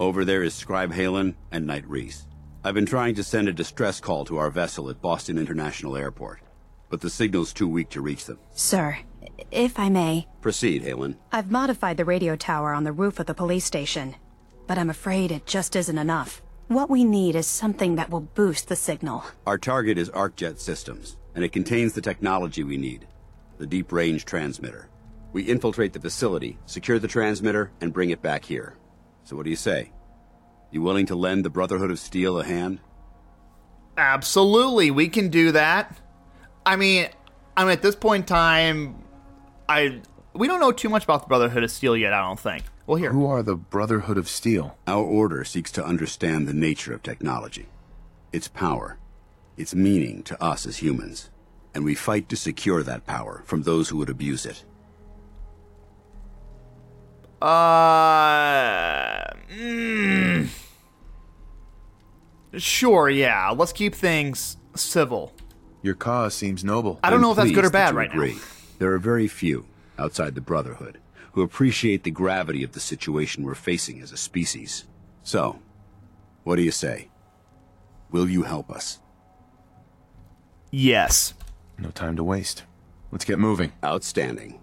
Over 0.00 0.24
there 0.24 0.42
is 0.42 0.54
Scribe 0.54 0.92
Haylen 0.94 1.34
and 1.52 1.66
Knight 1.66 1.86
Rhys. 1.86 2.26
I've 2.64 2.74
been 2.74 2.86
trying 2.86 3.14
to 3.16 3.22
send 3.22 3.46
a 3.46 3.52
distress 3.52 4.00
call 4.00 4.24
to 4.24 4.38
our 4.38 4.50
vessel 4.50 4.88
at 4.88 5.02
Boston 5.02 5.38
International 5.38 5.96
Airport, 5.96 6.40
but 6.88 7.00
the 7.00 7.10
signal's 7.10 7.52
too 7.52 7.68
weak 7.68 7.88
to 7.90 8.00
reach 8.00 8.26
them. 8.26 8.38
Sir, 8.52 8.98
if 9.50 9.78
I 9.78 9.88
may, 9.88 10.26
Proceed, 10.40 10.82
Haylen. 10.82 11.16
I've 11.32 11.50
modified 11.50 11.96
the 11.96 12.04
radio 12.04 12.36
tower 12.36 12.72
on 12.72 12.84
the 12.84 12.92
roof 12.92 13.18
of 13.18 13.26
the 13.26 13.34
police 13.34 13.64
station, 13.64 14.16
but 14.66 14.78
I'm 14.78 14.90
afraid 14.90 15.32
it 15.32 15.46
just 15.46 15.76
isn't 15.76 15.98
enough. 15.98 16.42
What 16.68 16.90
we 16.90 17.04
need 17.04 17.36
is 17.36 17.46
something 17.46 17.94
that 17.96 18.10
will 18.10 18.20
boost 18.20 18.68
the 18.68 18.76
signal. 18.76 19.24
Our 19.46 19.58
target 19.58 19.98
is 19.98 20.10
ArcJet 20.10 20.58
Systems, 20.58 21.16
and 21.34 21.44
it 21.44 21.52
contains 21.52 21.92
the 21.92 22.00
technology 22.00 22.64
we 22.64 22.76
need 22.76 23.06
the 23.58 23.66
deep 23.66 23.90
range 23.90 24.26
transmitter. 24.26 24.88
We 25.32 25.42
infiltrate 25.42 25.92
the 25.94 26.00
facility, 26.00 26.58
secure 26.66 26.98
the 26.98 27.08
transmitter, 27.08 27.70
and 27.80 27.92
bring 27.92 28.10
it 28.10 28.20
back 28.20 28.44
here. 28.44 28.76
So, 29.24 29.34
what 29.34 29.44
do 29.44 29.50
you 29.50 29.56
say? 29.56 29.92
You 30.70 30.82
willing 30.82 31.06
to 31.06 31.14
lend 31.14 31.44
the 31.44 31.50
Brotherhood 31.50 31.90
of 31.90 31.98
Steel 31.98 32.38
a 32.38 32.44
hand? 32.44 32.80
Absolutely, 33.96 34.90
we 34.90 35.08
can 35.08 35.30
do 35.30 35.52
that. 35.52 35.98
I 36.66 36.74
mean, 36.74 37.08
I 37.56 37.62
mean, 37.62 37.72
at 37.72 37.80
this 37.80 37.94
point 37.94 38.24
in 38.24 38.26
time, 38.26 39.04
I 39.68 40.02
we 40.34 40.48
don't 40.48 40.60
know 40.60 40.72
too 40.72 40.88
much 40.88 41.04
about 41.04 41.22
the 41.22 41.28
Brotherhood 41.28 41.62
of 41.62 41.70
Steel 41.70 41.96
yet. 41.96 42.12
I 42.12 42.20
don't 42.20 42.40
think. 42.40 42.64
Well, 42.86 42.96
here, 42.96 43.12
Who 43.12 43.26
are 43.26 43.42
the 43.42 43.56
Brotherhood 43.56 44.18
of 44.18 44.28
Steel? 44.28 44.76
Our 44.86 45.02
order 45.02 45.44
seeks 45.44 45.72
to 45.72 45.84
understand 45.84 46.46
the 46.46 46.52
nature 46.54 46.92
of 46.92 47.02
technology, 47.02 47.66
its 48.32 48.48
power, 48.48 48.98
its 49.56 49.74
meaning 49.74 50.22
to 50.24 50.40
us 50.42 50.66
as 50.66 50.78
humans, 50.78 51.30
and 51.74 51.84
we 51.84 51.94
fight 51.94 52.28
to 52.28 52.36
secure 52.36 52.82
that 52.82 53.06
power 53.06 53.42
from 53.44 53.62
those 53.62 53.88
who 53.88 53.96
would 53.98 54.10
abuse 54.10 54.44
it. 54.46 54.64
Uh, 57.42 59.24
mm, 59.52 60.48
sure, 62.56 63.10
yeah. 63.10 63.50
Let's 63.50 63.72
keep 63.72 63.94
things 63.94 64.56
civil. 64.74 65.32
Your 65.86 65.94
cause 65.94 66.34
seems 66.34 66.64
noble. 66.64 66.98
I 67.04 67.10
don't 67.10 67.18
I'm 67.18 67.22
know 67.22 67.30
if 67.30 67.36
that's 67.36 67.52
good 67.52 67.64
or 67.64 67.70
bad 67.70 67.94
right 67.94 68.10
agree. 68.10 68.32
now. 68.32 68.40
There 68.80 68.92
are 68.92 68.98
very 68.98 69.28
few 69.28 69.66
outside 69.96 70.34
the 70.34 70.40
Brotherhood 70.40 70.98
who 71.30 71.42
appreciate 71.42 72.02
the 72.02 72.10
gravity 72.10 72.64
of 72.64 72.72
the 72.72 72.80
situation 72.80 73.44
we're 73.44 73.54
facing 73.54 74.00
as 74.00 74.10
a 74.10 74.16
species. 74.16 74.84
So, 75.22 75.60
what 76.42 76.56
do 76.56 76.62
you 76.62 76.72
say? 76.72 77.06
Will 78.10 78.28
you 78.28 78.42
help 78.42 78.68
us? 78.68 78.98
Yes. 80.72 81.34
No 81.78 81.90
time 81.90 82.16
to 82.16 82.24
waste. 82.24 82.64
Let's 83.12 83.24
get 83.24 83.38
moving. 83.38 83.70
Outstanding. 83.84 84.58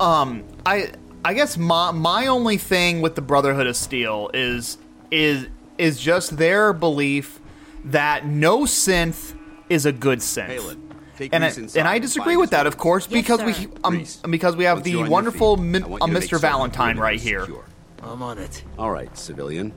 Um, 0.00 0.42
I 0.64 0.92
I 1.22 1.34
guess 1.34 1.58
my 1.58 1.90
my 1.90 2.28
only 2.28 2.56
thing 2.56 3.02
with 3.02 3.14
the 3.14 3.20
Brotherhood 3.20 3.66
of 3.66 3.76
Steel 3.76 4.30
is 4.32 4.78
is 5.10 5.48
is 5.76 6.00
just 6.00 6.38
their 6.38 6.72
belief 6.72 7.40
that 7.86 8.26
no 8.26 8.60
synth 8.60 9.34
is 9.68 9.86
a 9.86 9.92
good 9.92 10.20
synth. 10.20 10.48
Haylen, 10.48 10.80
take 11.16 11.34
and 11.34 11.44
I, 11.44 11.48
and 11.48 11.88
I 11.88 11.98
disagree 11.98 12.36
with 12.36 12.50
that, 12.50 12.66
of 12.66 12.76
course, 12.76 13.06
Yes, 13.10 13.22
because 13.22 13.40
sir. 13.40 13.46
we 13.46 13.68
um, 13.84 13.94
Rhys, 13.94 14.16
because 14.28 14.56
we 14.56 14.64
have 14.64 14.82
the 14.84 14.96
wonderful 15.04 15.56
feet, 15.56 15.62
min- 15.64 15.82
I 15.84 15.86
want 15.86 16.02
uh, 16.02 16.06
you 16.06 16.12
to 16.14 16.20
make 16.20 16.30
Mr. 16.30 16.40
Valentine 16.40 16.98
right 16.98 17.20
here. 17.20 17.40
secure. 17.40 17.64
I'm 18.02 18.22
on 18.22 18.38
it. 18.38 18.62
All 18.78 18.90
right, 18.90 19.16
civilian. 19.16 19.72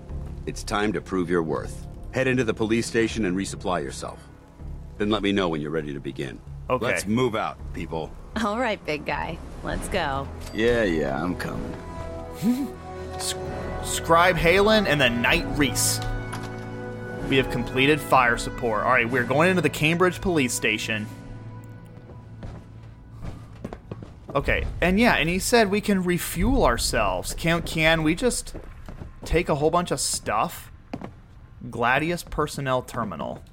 It's 0.46 0.64
time 0.64 0.94
to 0.94 1.02
prove 1.02 1.30
your 1.30 1.44
worth. 1.44 1.88
Head 2.12 2.28
into 2.28 2.44
the 2.44 2.54
police 2.54 2.86
station 2.88 3.26
and 3.26 3.36
resupply 3.38 3.84
yourself. 3.84 4.20
Then 4.98 5.10
let 5.10 5.22
me 5.24 5.32
know 5.32 5.48
when 5.50 5.62
you're 5.62 5.72
ready 5.72 5.94
to 5.94 6.00
begin. 6.00 6.40
Okay. 6.70 6.86
Let's 6.86 7.06
move 7.08 7.36
out, 7.36 7.58
people. 7.74 8.12
All 8.44 8.60
right, 8.60 8.84
big 8.86 9.06
guy. 9.06 9.38
Let's 9.64 9.88
go. 9.90 10.28
Yeah, 10.54 10.84
yeah, 10.84 11.22
I'm 11.24 11.36
coming. 11.36 11.76
Scribe 13.84 14.36
Haylen 14.38 14.86
and 14.88 15.00
the 15.02 15.10
Knight 15.10 15.46
Rhys. 15.58 16.00
We 17.30 17.38
have 17.38 17.52
completed 17.52 18.02
fire 18.02 18.38
support. 18.38 18.84
All 18.84 18.92
right, 18.92 19.08
we're 19.08 19.24
going 19.24 19.52
into 19.52 19.62
the 19.62 19.70
Cambridge 19.70 20.20
police 20.20 20.52
station. 20.52 21.06
Okay, 24.34 24.66
and 24.82 25.00
yeah, 25.00 25.14
and 25.14 25.30
he 25.30 25.38
said 25.38 25.70
we 25.70 25.80
can 25.80 26.04
refuel 26.04 26.66
ourselves. 26.66 27.36
Can 27.36 27.62
can 27.62 28.02
we 28.02 28.16
just 28.16 28.56
take 29.26 29.48
a 29.48 29.56
whole 29.56 29.70
bunch 29.70 29.92
of 29.92 30.00
stuff? 30.00 30.72
Gladius 31.70 32.24
personnel 32.24 32.82
terminal. 32.82 33.44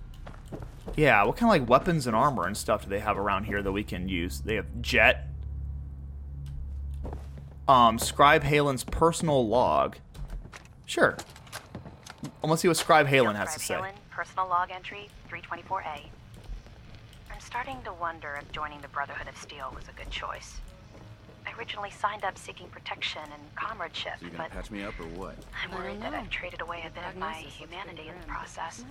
Yeah, 0.97 1.24
what 1.24 1.37
kind 1.37 1.51
of 1.55 1.61
like 1.61 1.68
weapons 1.68 2.07
and 2.07 2.16
armor 2.16 2.47
and 2.47 2.57
stuff 2.57 2.85
do 2.85 2.89
they 2.89 3.01
have 3.01 3.18
around 3.18 3.45
here 3.45 3.62
that 3.62 3.72
we 3.72 3.85
can 3.85 4.09
use? 4.09 4.41
They 4.41 4.55
have 4.55 4.66
jet. 4.81 5.29
Um, 7.68 7.99
Scribe 7.99 8.43
Haylen's 8.43 8.85
personal 8.85 9.47
log. 9.47 9.97
Sure. 10.87 11.16
Let's 12.43 12.62
see 12.62 12.68
what 12.68 12.77
Scribe 12.77 13.07
Haylen 13.07 13.35
has 13.37 13.55
to 13.55 13.61
say. 13.61 13.74
Haylen, 13.74 13.93
personal 14.11 14.49
log 14.49 14.70
entry 14.70 15.09
324A. 15.31 16.01
I'm 17.31 17.41
starting 17.41 17.79
to 17.85 17.93
wonder 17.93 18.39
if 18.41 18.51
joining 18.53 18.81
the 18.81 18.89
Brotherhood 18.89 19.29
of 19.29 19.37
Steel 19.37 19.72
was 19.74 19.85
a 19.89 19.93
good 19.93 20.11
choice. 20.11 20.61
I 21.47 21.53
originally 21.59 21.91
signed 21.91 22.24
up 22.24 22.37
seeking 22.37 22.68
protection 22.68 23.22
and 23.22 23.43
comradeship, 23.55 24.14
You 24.20 24.31
gonna 24.31 24.45
but 24.45 24.51
patch 24.51 24.70
me 24.70 24.83
up 24.83 24.99
or 24.99 25.05
what? 25.18 25.37
I'm 25.62 25.70
worried 25.70 26.03
that 26.03 26.12
I've 26.12 26.29
traded 26.29 26.61
away 26.61 26.83
a 26.87 26.91
bit 26.91 27.05
of 27.09 27.16
my 27.16 27.35
humanity 27.35 28.09
in 28.09 28.20
the 28.20 28.27
process. 28.27 28.85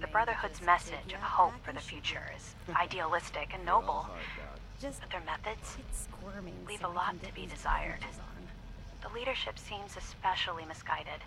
The 0.00 0.06
Brotherhood's 0.06 0.62
message 0.62 1.12
of 1.12 1.20
hope 1.20 1.52
for 1.62 1.72
the 1.72 1.80
future 1.80 2.22
is 2.36 2.54
idealistic 2.76 3.50
and 3.52 3.64
noble, 3.66 4.08
but 4.80 5.10
their 5.10 5.22
methods 5.26 5.76
leave 6.66 6.84
a 6.84 6.88
lot 6.88 7.22
to 7.22 7.32
be 7.34 7.46
desired. 7.46 8.04
The 9.02 9.08
leadership 9.14 9.58
seems 9.58 9.96
especially 9.96 10.64
misguided. 10.64 11.20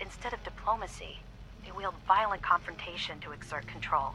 Instead 0.00 0.32
of 0.32 0.42
diplomacy, 0.42 1.18
they 1.64 1.72
wield 1.72 1.94
violent 2.06 2.42
confrontation 2.42 3.20
to 3.20 3.32
exert 3.32 3.66
control. 3.66 4.12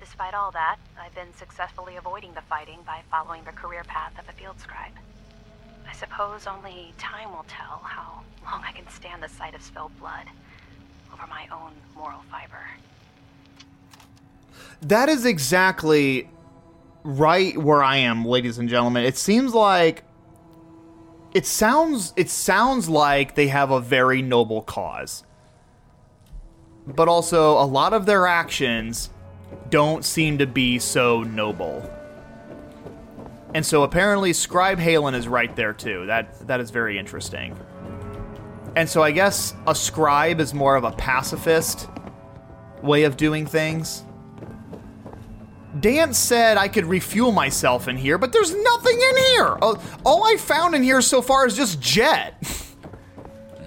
Despite 0.00 0.34
all 0.34 0.50
that, 0.52 0.76
I've 1.00 1.14
been 1.14 1.32
successfully 1.34 1.96
avoiding 1.96 2.34
the 2.34 2.42
fighting 2.42 2.78
by 2.86 3.00
following 3.10 3.42
the 3.44 3.52
career 3.52 3.82
path 3.84 4.12
of 4.18 4.28
a 4.28 4.32
field 4.32 4.60
scribe. 4.60 4.92
I 5.88 5.92
suppose 5.92 6.46
only 6.46 6.94
time 6.98 7.30
will 7.32 7.46
tell 7.48 7.80
how 7.82 8.20
long 8.44 8.62
I 8.64 8.72
can 8.72 8.88
stand 8.88 9.22
the 9.22 9.28
sight 9.28 9.54
of 9.54 9.62
spilled 9.62 9.98
blood 9.98 10.26
over 11.12 11.26
my 11.26 11.46
own 11.52 11.72
moral 11.96 12.20
fiber. 12.30 12.60
That 14.82 15.08
is 15.08 15.24
exactly 15.24 16.28
right 17.04 17.56
where 17.56 17.82
I 17.82 17.96
am, 17.96 18.24
ladies 18.24 18.58
and 18.58 18.68
gentlemen. 18.68 19.04
It 19.04 19.16
seems 19.16 19.54
like 19.54 20.03
it 21.34 21.46
sounds 21.46 22.12
it 22.16 22.30
sounds 22.30 22.88
like 22.88 23.34
they 23.34 23.48
have 23.48 23.72
a 23.72 23.80
very 23.80 24.22
noble 24.22 24.62
cause. 24.62 25.24
But 26.86 27.08
also 27.08 27.58
a 27.60 27.66
lot 27.66 27.92
of 27.92 28.06
their 28.06 28.26
actions 28.26 29.10
don't 29.70 30.04
seem 30.04 30.38
to 30.38 30.46
be 30.46 30.78
so 30.78 31.24
noble. 31.24 31.90
And 33.52 33.64
so 33.66 33.82
apparently 33.82 34.32
Scribe 34.32 34.78
Haylen 34.78 35.14
is 35.14 35.28
right 35.28 35.54
there 35.56 35.72
too. 35.72 36.06
That 36.06 36.46
that 36.46 36.60
is 36.60 36.70
very 36.70 36.98
interesting. 36.98 37.58
And 38.76 38.88
so 38.88 39.02
I 39.02 39.10
guess 39.10 39.54
a 39.66 39.74
scribe 39.74 40.40
is 40.40 40.52
more 40.52 40.74
of 40.74 40.82
a 40.82 40.90
pacifist 40.92 41.88
way 42.82 43.04
of 43.04 43.16
doing 43.16 43.46
things. 43.46 44.02
Dan 45.80 46.14
said 46.14 46.56
I 46.56 46.68
could 46.68 46.86
refuel 46.86 47.32
myself 47.32 47.88
in 47.88 47.96
here, 47.96 48.18
but 48.18 48.32
there's 48.32 48.54
nothing 48.54 49.00
in 49.00 49.16
here. 49.16 49.58
All, 49.60 49.82
all 50.04 50.24
I 50.24 50.36
found 50.36 50.74
in 50.74 50.82
here 50.82 51.00
so 51.00 51.20
far 51.20 51.46
is 51.46 51.56
just 51.56 51.80
jet. 51.80 52.34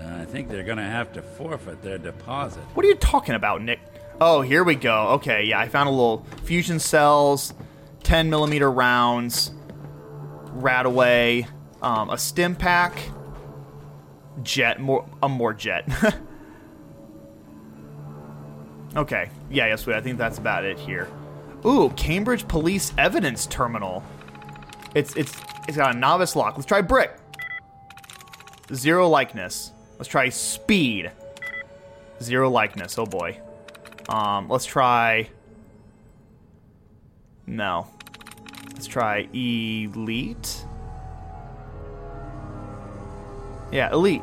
I 0.06 0.26
think 0.26 0.50
they're 0.50 0.64
gonna 0.64 0.90
have 0.90 1.14
to 1.14 1.22
forfeit 1.22 1.82
their 1.82 1.98
deposit. 1.98 2.62
What 2.74 2.86
are 2.86 2.90
you 2.90 2.96
talking 2.96 3.36
about, 3.36 3.62
Nick? 3.62 3.80
Oh, 4.20 4.42
here 4.42 4.64
we 4.64 4.76
go. 4.76 5.10
Okay, 5.10 5.44
yeah, 5.46 5.60
I 5.60 5.68
found 5.68 5.90
a 5.90 5.92
little 5.92 6.26
fusion 6.44 6.80
cells, 6.80 7.54
10 8.04 8.30
millimeter 8.30 8.72
rounds, 8.72 9.52
Radaway, 10.56 11.48
um, 11.82 12.10
a 12.10 12.18
stim 12.18 12.56
pack, 12.56 12.98
jet, 14.44 14.80
more 14.80 15.08
a 15.22 15.30
more 15.30 15.54
jet. 15.54 15.88
okay, 18.96 19.30
yeah, 19.50 19.68
yes, 19.68 19.86
we 19.86 19.94
I 19.94 20.02
think 20.02 20.18
that's 20.18 20.38
about 20.38 20.66
it 20.66 20.80
here. 20.80 21.08
Ooh, 21.66 21.90
Cambridge 21.96 22.48
Police 22.48 22.94
Evidence 22.98 23.46
Terminal. 23.48 24.04
It's 24.96 25.16
it's 25.16 25.40
it's 25.68 25.78
got 25.78 25.96
a 25.96 25.98
novice 25.98 26.36
lock. 26.36 26.56
Let's 26.56 26.66
try 26.66 26.82
brick. 26.82 27.16
Zero 28.74 29.08
likeness. 29.08 29.72
Let's 29.98 30.08
try 30.08 30.30
speed. 30.30 31.12
Zero 32.22 32.50
likeness. 32.50 32.98
Oh 32.98 33.06
boy. 33.06 33.40
Um, 34.10 34.48
let's 34.50 34.66
try. 34.66 35.30
No. 37.46 37.88
Let's 38.74 38.88
try 38.88 39.28
elite. 39.34 40.66
Yeah, 43.72 43.92
elite. 43.92 44.22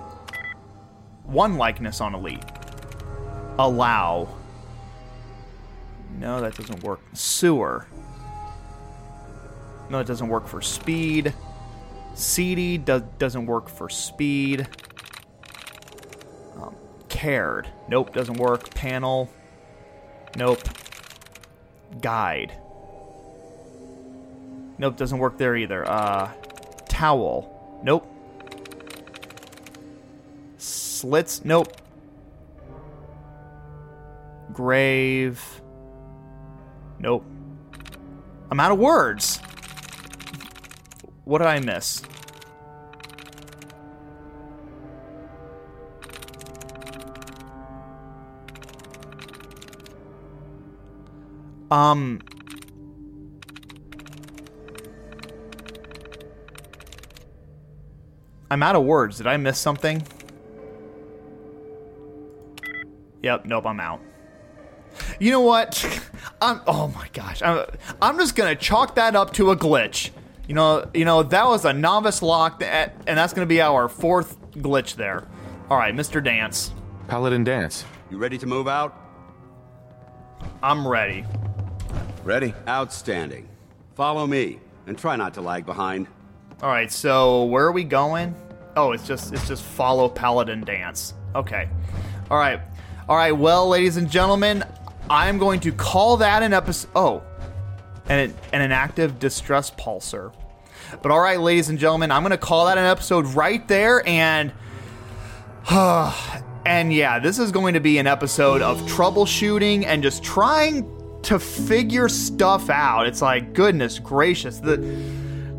One 1.24 1.57
likeness 1.57 2.01
on 2.01 2.14
elite. 2.14 2.45
Allow. 3.59 4.34
No, 6.18 6.40
that 6.40 6.54
doesn't 6.54 6.82
work. 6.82 7.00
Sewer. 7.12 7.86
No, 9.90 9.98
it 9.98 10.06
doesn't 10.06 10.28
work 10.28 10.46
for 10.46 10.62
speed. 10.62 11.34
CD 12.14 12.78
do- 12.78 13.06
doesn't 13.18 13.46
work 13.46 13.68
for 13.68 13.88
speed. 13.88 14.68
Um, 16.56 16.74
cared. 17.08 17.68
Nope, 17.88 18.14
doesn't 18.14 18.38
work. 18.38 18.70
Panel. 18.70 19.30
Nope. 20.36 20.62
Guide. 22.00 22.52
Nope, 24.78 24.96
doesn't 24.96 25.18
work 25.18 25.38
there 25.38 25.56
either. 25.56 25.88
Uh, 25.88 26.32
towel. 26.88 27.80
Nope. 27.82 28.06
Slits. 30.58 31.44
Nope. 31.44 31.76
Grave. 34.52 35.60
Nope. 37.05 37.22
I'm 38.50 38.59
out 38.59 38.72
of 38.72 38.78
words. 38.78 39.36
What 41.24 41.40
did 41.40 41.48
I 41.48 41.61
miss? 41.61 42.02
Um. 51.70 52.22
I'm 58.50 58.62
out 58.62 58.76
of 58.76 58.84
words. 58.84 59.18
Did 59.18 59.26
I 59.26 59.36
miss 59.36 59.59
something? 59.59 60.02
Yep, 63.22 63.44
nope, 63.44 63.66
I'm 63.66 63.80
out. 63.80 64.00
You 65.24 65.30
know 65.30 65.40
what? 65.40 65.82
I'm 66.42 66.60
oh 66.66 66.88
my 66.88 67.08
gosh. 67.14 67.40
I'm 67.40 67.64
I'm 68.02 68.18
just 68.18 68.36
going 68.36 68.54
to 68.54 68.62
chalk 68.62 68.96
that 68.96 69.16
up 69.16 69.32
to 69.34 69.52
a 69.52 69.56
glitch. 69.56 70.10
You 70.46 70.54
know, 70.54 70.86
you 70.92 71.06
know 71.06 71.22
that 71.22 71.46
was 71.46 71.64
a 71.64 71.72
novice 71.72 72.20
lock 72.20 72.60
that, 72.60 72.94
and 73.06 73.16
that's 73.16 73.32
going 73.32 73.48
to 73.48 73.48
be 73.48 73.62
our 73.62 73.88
fourth 73.88 74.38
glitch 74.52 74.96
there. 74.96 75.26
All 75.70 75.78
right, 75.78 75.94
Mr. 75.94 76.22
Danse. 76.22 76.72
Paladin 77.08 77.42
Danse. 77.42 77.86
You 78.10 78.18
ready 78.18 78.36
to 78.36 78.46
move 78.46 78.68
out? 78.68 79.00
I'm 80.62 80.86
ready. 80.86 81.24
Ready. 82.22 82.52
Outstanding. 82.68 83.48
Follow 83.94 84.26
me, 84.26 84.60
and 84.86 84.98
try 84.98 85.16
not 85.16 85.32
to 85.34 85.40
lag 85.40 85.64
behind. 85.64 86.06
All 86.60 86.68
right, 86.68 86.92
so 86.92 87.44
where 87.44 87.64
are 87.64 87.72
we 87.72 87.84
going? 87.84 88.34
Oh, 88.76 88.92
it's 88.92 89.06
just 89.06 89.32
it's 89.32 89.48
just 89.48 89.62
follow 89.62 90.06
Paladin 90.10 90.64
Danse. 90.66 91.14
Okay. 91.34 91.66
All 92.30 92.36
right. 92.36 92.60
All 93.08 93.16
right, 93.16 93.32
well, 93.32 93.68
ladies 93.68 93.96
and 93.98 94.10
gentlemen, 94.10 94.64
I'm 95.09 95.38
going 95.38 95.61
to 95.61 95.72
call 95.72 96.18
that 96.18 96.42
an 96.42 96.52
episode. 96.52 96.90
Oh, 96.94 97.22
and, 98.09 98.30
it, 98.30 98.36
and 98.52 98.62
an 98.62 98.72
active 98.72 99.18
distress 99.18 99.70
pulsar. 99.70 100.32
But 101.02 101.11
all 101.11 101.20
right, 101.20 101.40
ladies 101.40 101.68
and 101.68 101.78
gentlemen, 101.78 102.11
I'm 102.11 102.22
going 102.22 102.30
to 102.32 102.38
call 102.38 102.66
that 102.66 102.78
an 102.78 102.84
episode 102.84 103.26
right 103.26 103.66
there. 103.68 104.07
And, 104.07 104.52
and 105.70 106.92
yeah, 106.92 107.18
this 107.18 107.38
is 107.38 107.50
going 107.50 107.74
to 107.74 107.80
be 107.80 107.98
an 107.98 108.07
episode 108.07 108.62
of 108.62 108.80
troubleshooting 108.82 109.84
and 109.84 110.02
just 110.02 110.22
trying 110.22 110.90
to 111.22 111.38
figure 111.38 112.09
stuff 112.09 112.70
out. 112.70 113.07
It's 113.07 113.22
like, 113.22 113.55
goodness 113.55 113.98
gracious, 113.98 114.61
the 114.61 114.76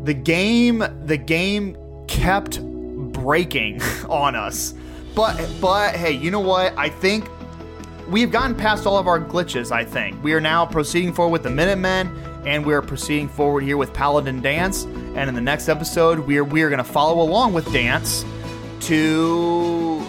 the 0.04 0.14
game 0.14 0.84
the 1.06 1.16
game 1.16 1.76
kept 2.06 2.60
breaking 3.12 3.82
on 4.08 4.36
us. 4.36 4.74
But 5.14 5.48
but 5.60 5.96
hey, 5.96 6.12
you 6.12 6.30
know 6.30 6.40
what? 6.40 6.76
I 6.78 6.88
think 6.88 7.28
we've 8.08 8.30
gotten 8.30 8.54
past 8.54 8.86
all 8.86 8.96
of 8.96 9.06
our 9.06 9.20
glitches, 9.20 9.72
I 9.72 9.84
think. 9.84 10.22
We 10.22 10.32
are 10.32 10.40
now 10.40 10.64
proceeding 10.66 11.12
forward 11.12 11.32
with 11.32 11.42
the 11.42 11.50
Minutemen, 11.50 12.16
and 12.44 12.64
we 12.64 12.74
are 12.74 12.82
proceeding 12.82 13.28
forward 13.28 13.62
here 13.62 13.76
with 13.76 13.92
Paladin 13.92 14.40
Danse. 14.40 14.84
And 14.84 15.28
in 15.28 15.34
the 15.34 15.40
next 15.40 15.68
episode, 15.68 16.20
we 16.20 16.38
are 16.38 16.44
we 16.44 16.62
are 16.62 16.70
gonna 16.70 16.84
follow 16.84 17.22
along 17.22 17.52
with 17.52 17.70
Danse 17.72 18.24
to 18.80 20.04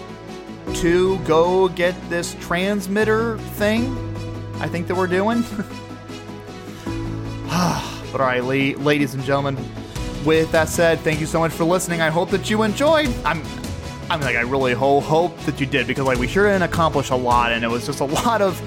to 0.75 1.17
go 1.19 1.69
get 1.69 1.95
this 2.09 2.35
transmitter 2.39 3.37
thing. 3.37 3.97
I 4.59 4.67
think 4.67 4.87
that 4.87 4.95
we're 4.95 5.07
doing. 5.07 5.43
but 8.11 8.21
all 8.21 8.27
right, 8.27 8.43
la- 8.43 8.83
ladies 8.83 9.13
and 9.13 9.23
gentlemen, 9.23 9.57
with 10.25 10.51
that 10.51 10.67
said, 10.67 10.99
thank 10.99 11.19
you 11.19 11.25
so 11.25 11.39
much 11.39 11.53
for 11.53 11.63
listening. 11.63 12.01
I 12.01 12.09
hope 12.09 12.29
that 12.31 12.49
you 12.49 12.63
enjoyed. 12.63 13.09
I'm, 13.23 13.41
I'm 14.09 14.21
like, 14.21 14.35
I 14.37 14.41
really 14.41 14.73
ho- 14.73 15.01
hope 15.01 15.37
that 15.41 15.59
you 15.59 15.65
did 15.65 15.85
because 15.85 16.05
like 16.05 16.17
we 16.17 16.27
sure 16.27 16.47
didn't 16.47 16.63
accomplish 16.63 17.09
a 17.09 17.15
lot, 17.15 17.51
and 17.51 17.63
it 17.63 17.67
was 17.67 17.85
just 17.85 17.99
a 17.99 18.05
lot 18.05 18.41
of, 18.41 18.59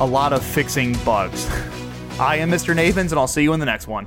a 0.00 0.04
lot 0.04 0.32
of 0.32 0.44
fixing 0.44 0.92
bugs. 1.04 1.48
I 2.20 2.36
am 2.36 2.50
Mr. 2.50 2.74
Nathans, 2.74 3.12
and 3.12 3.18
I'll 3.18 3.26
see 3.26 3.42
you 3.42 3.54
in 3.54 3.60
the 3.60 3.66
next 3.66 3.86
one. 3.86 4.06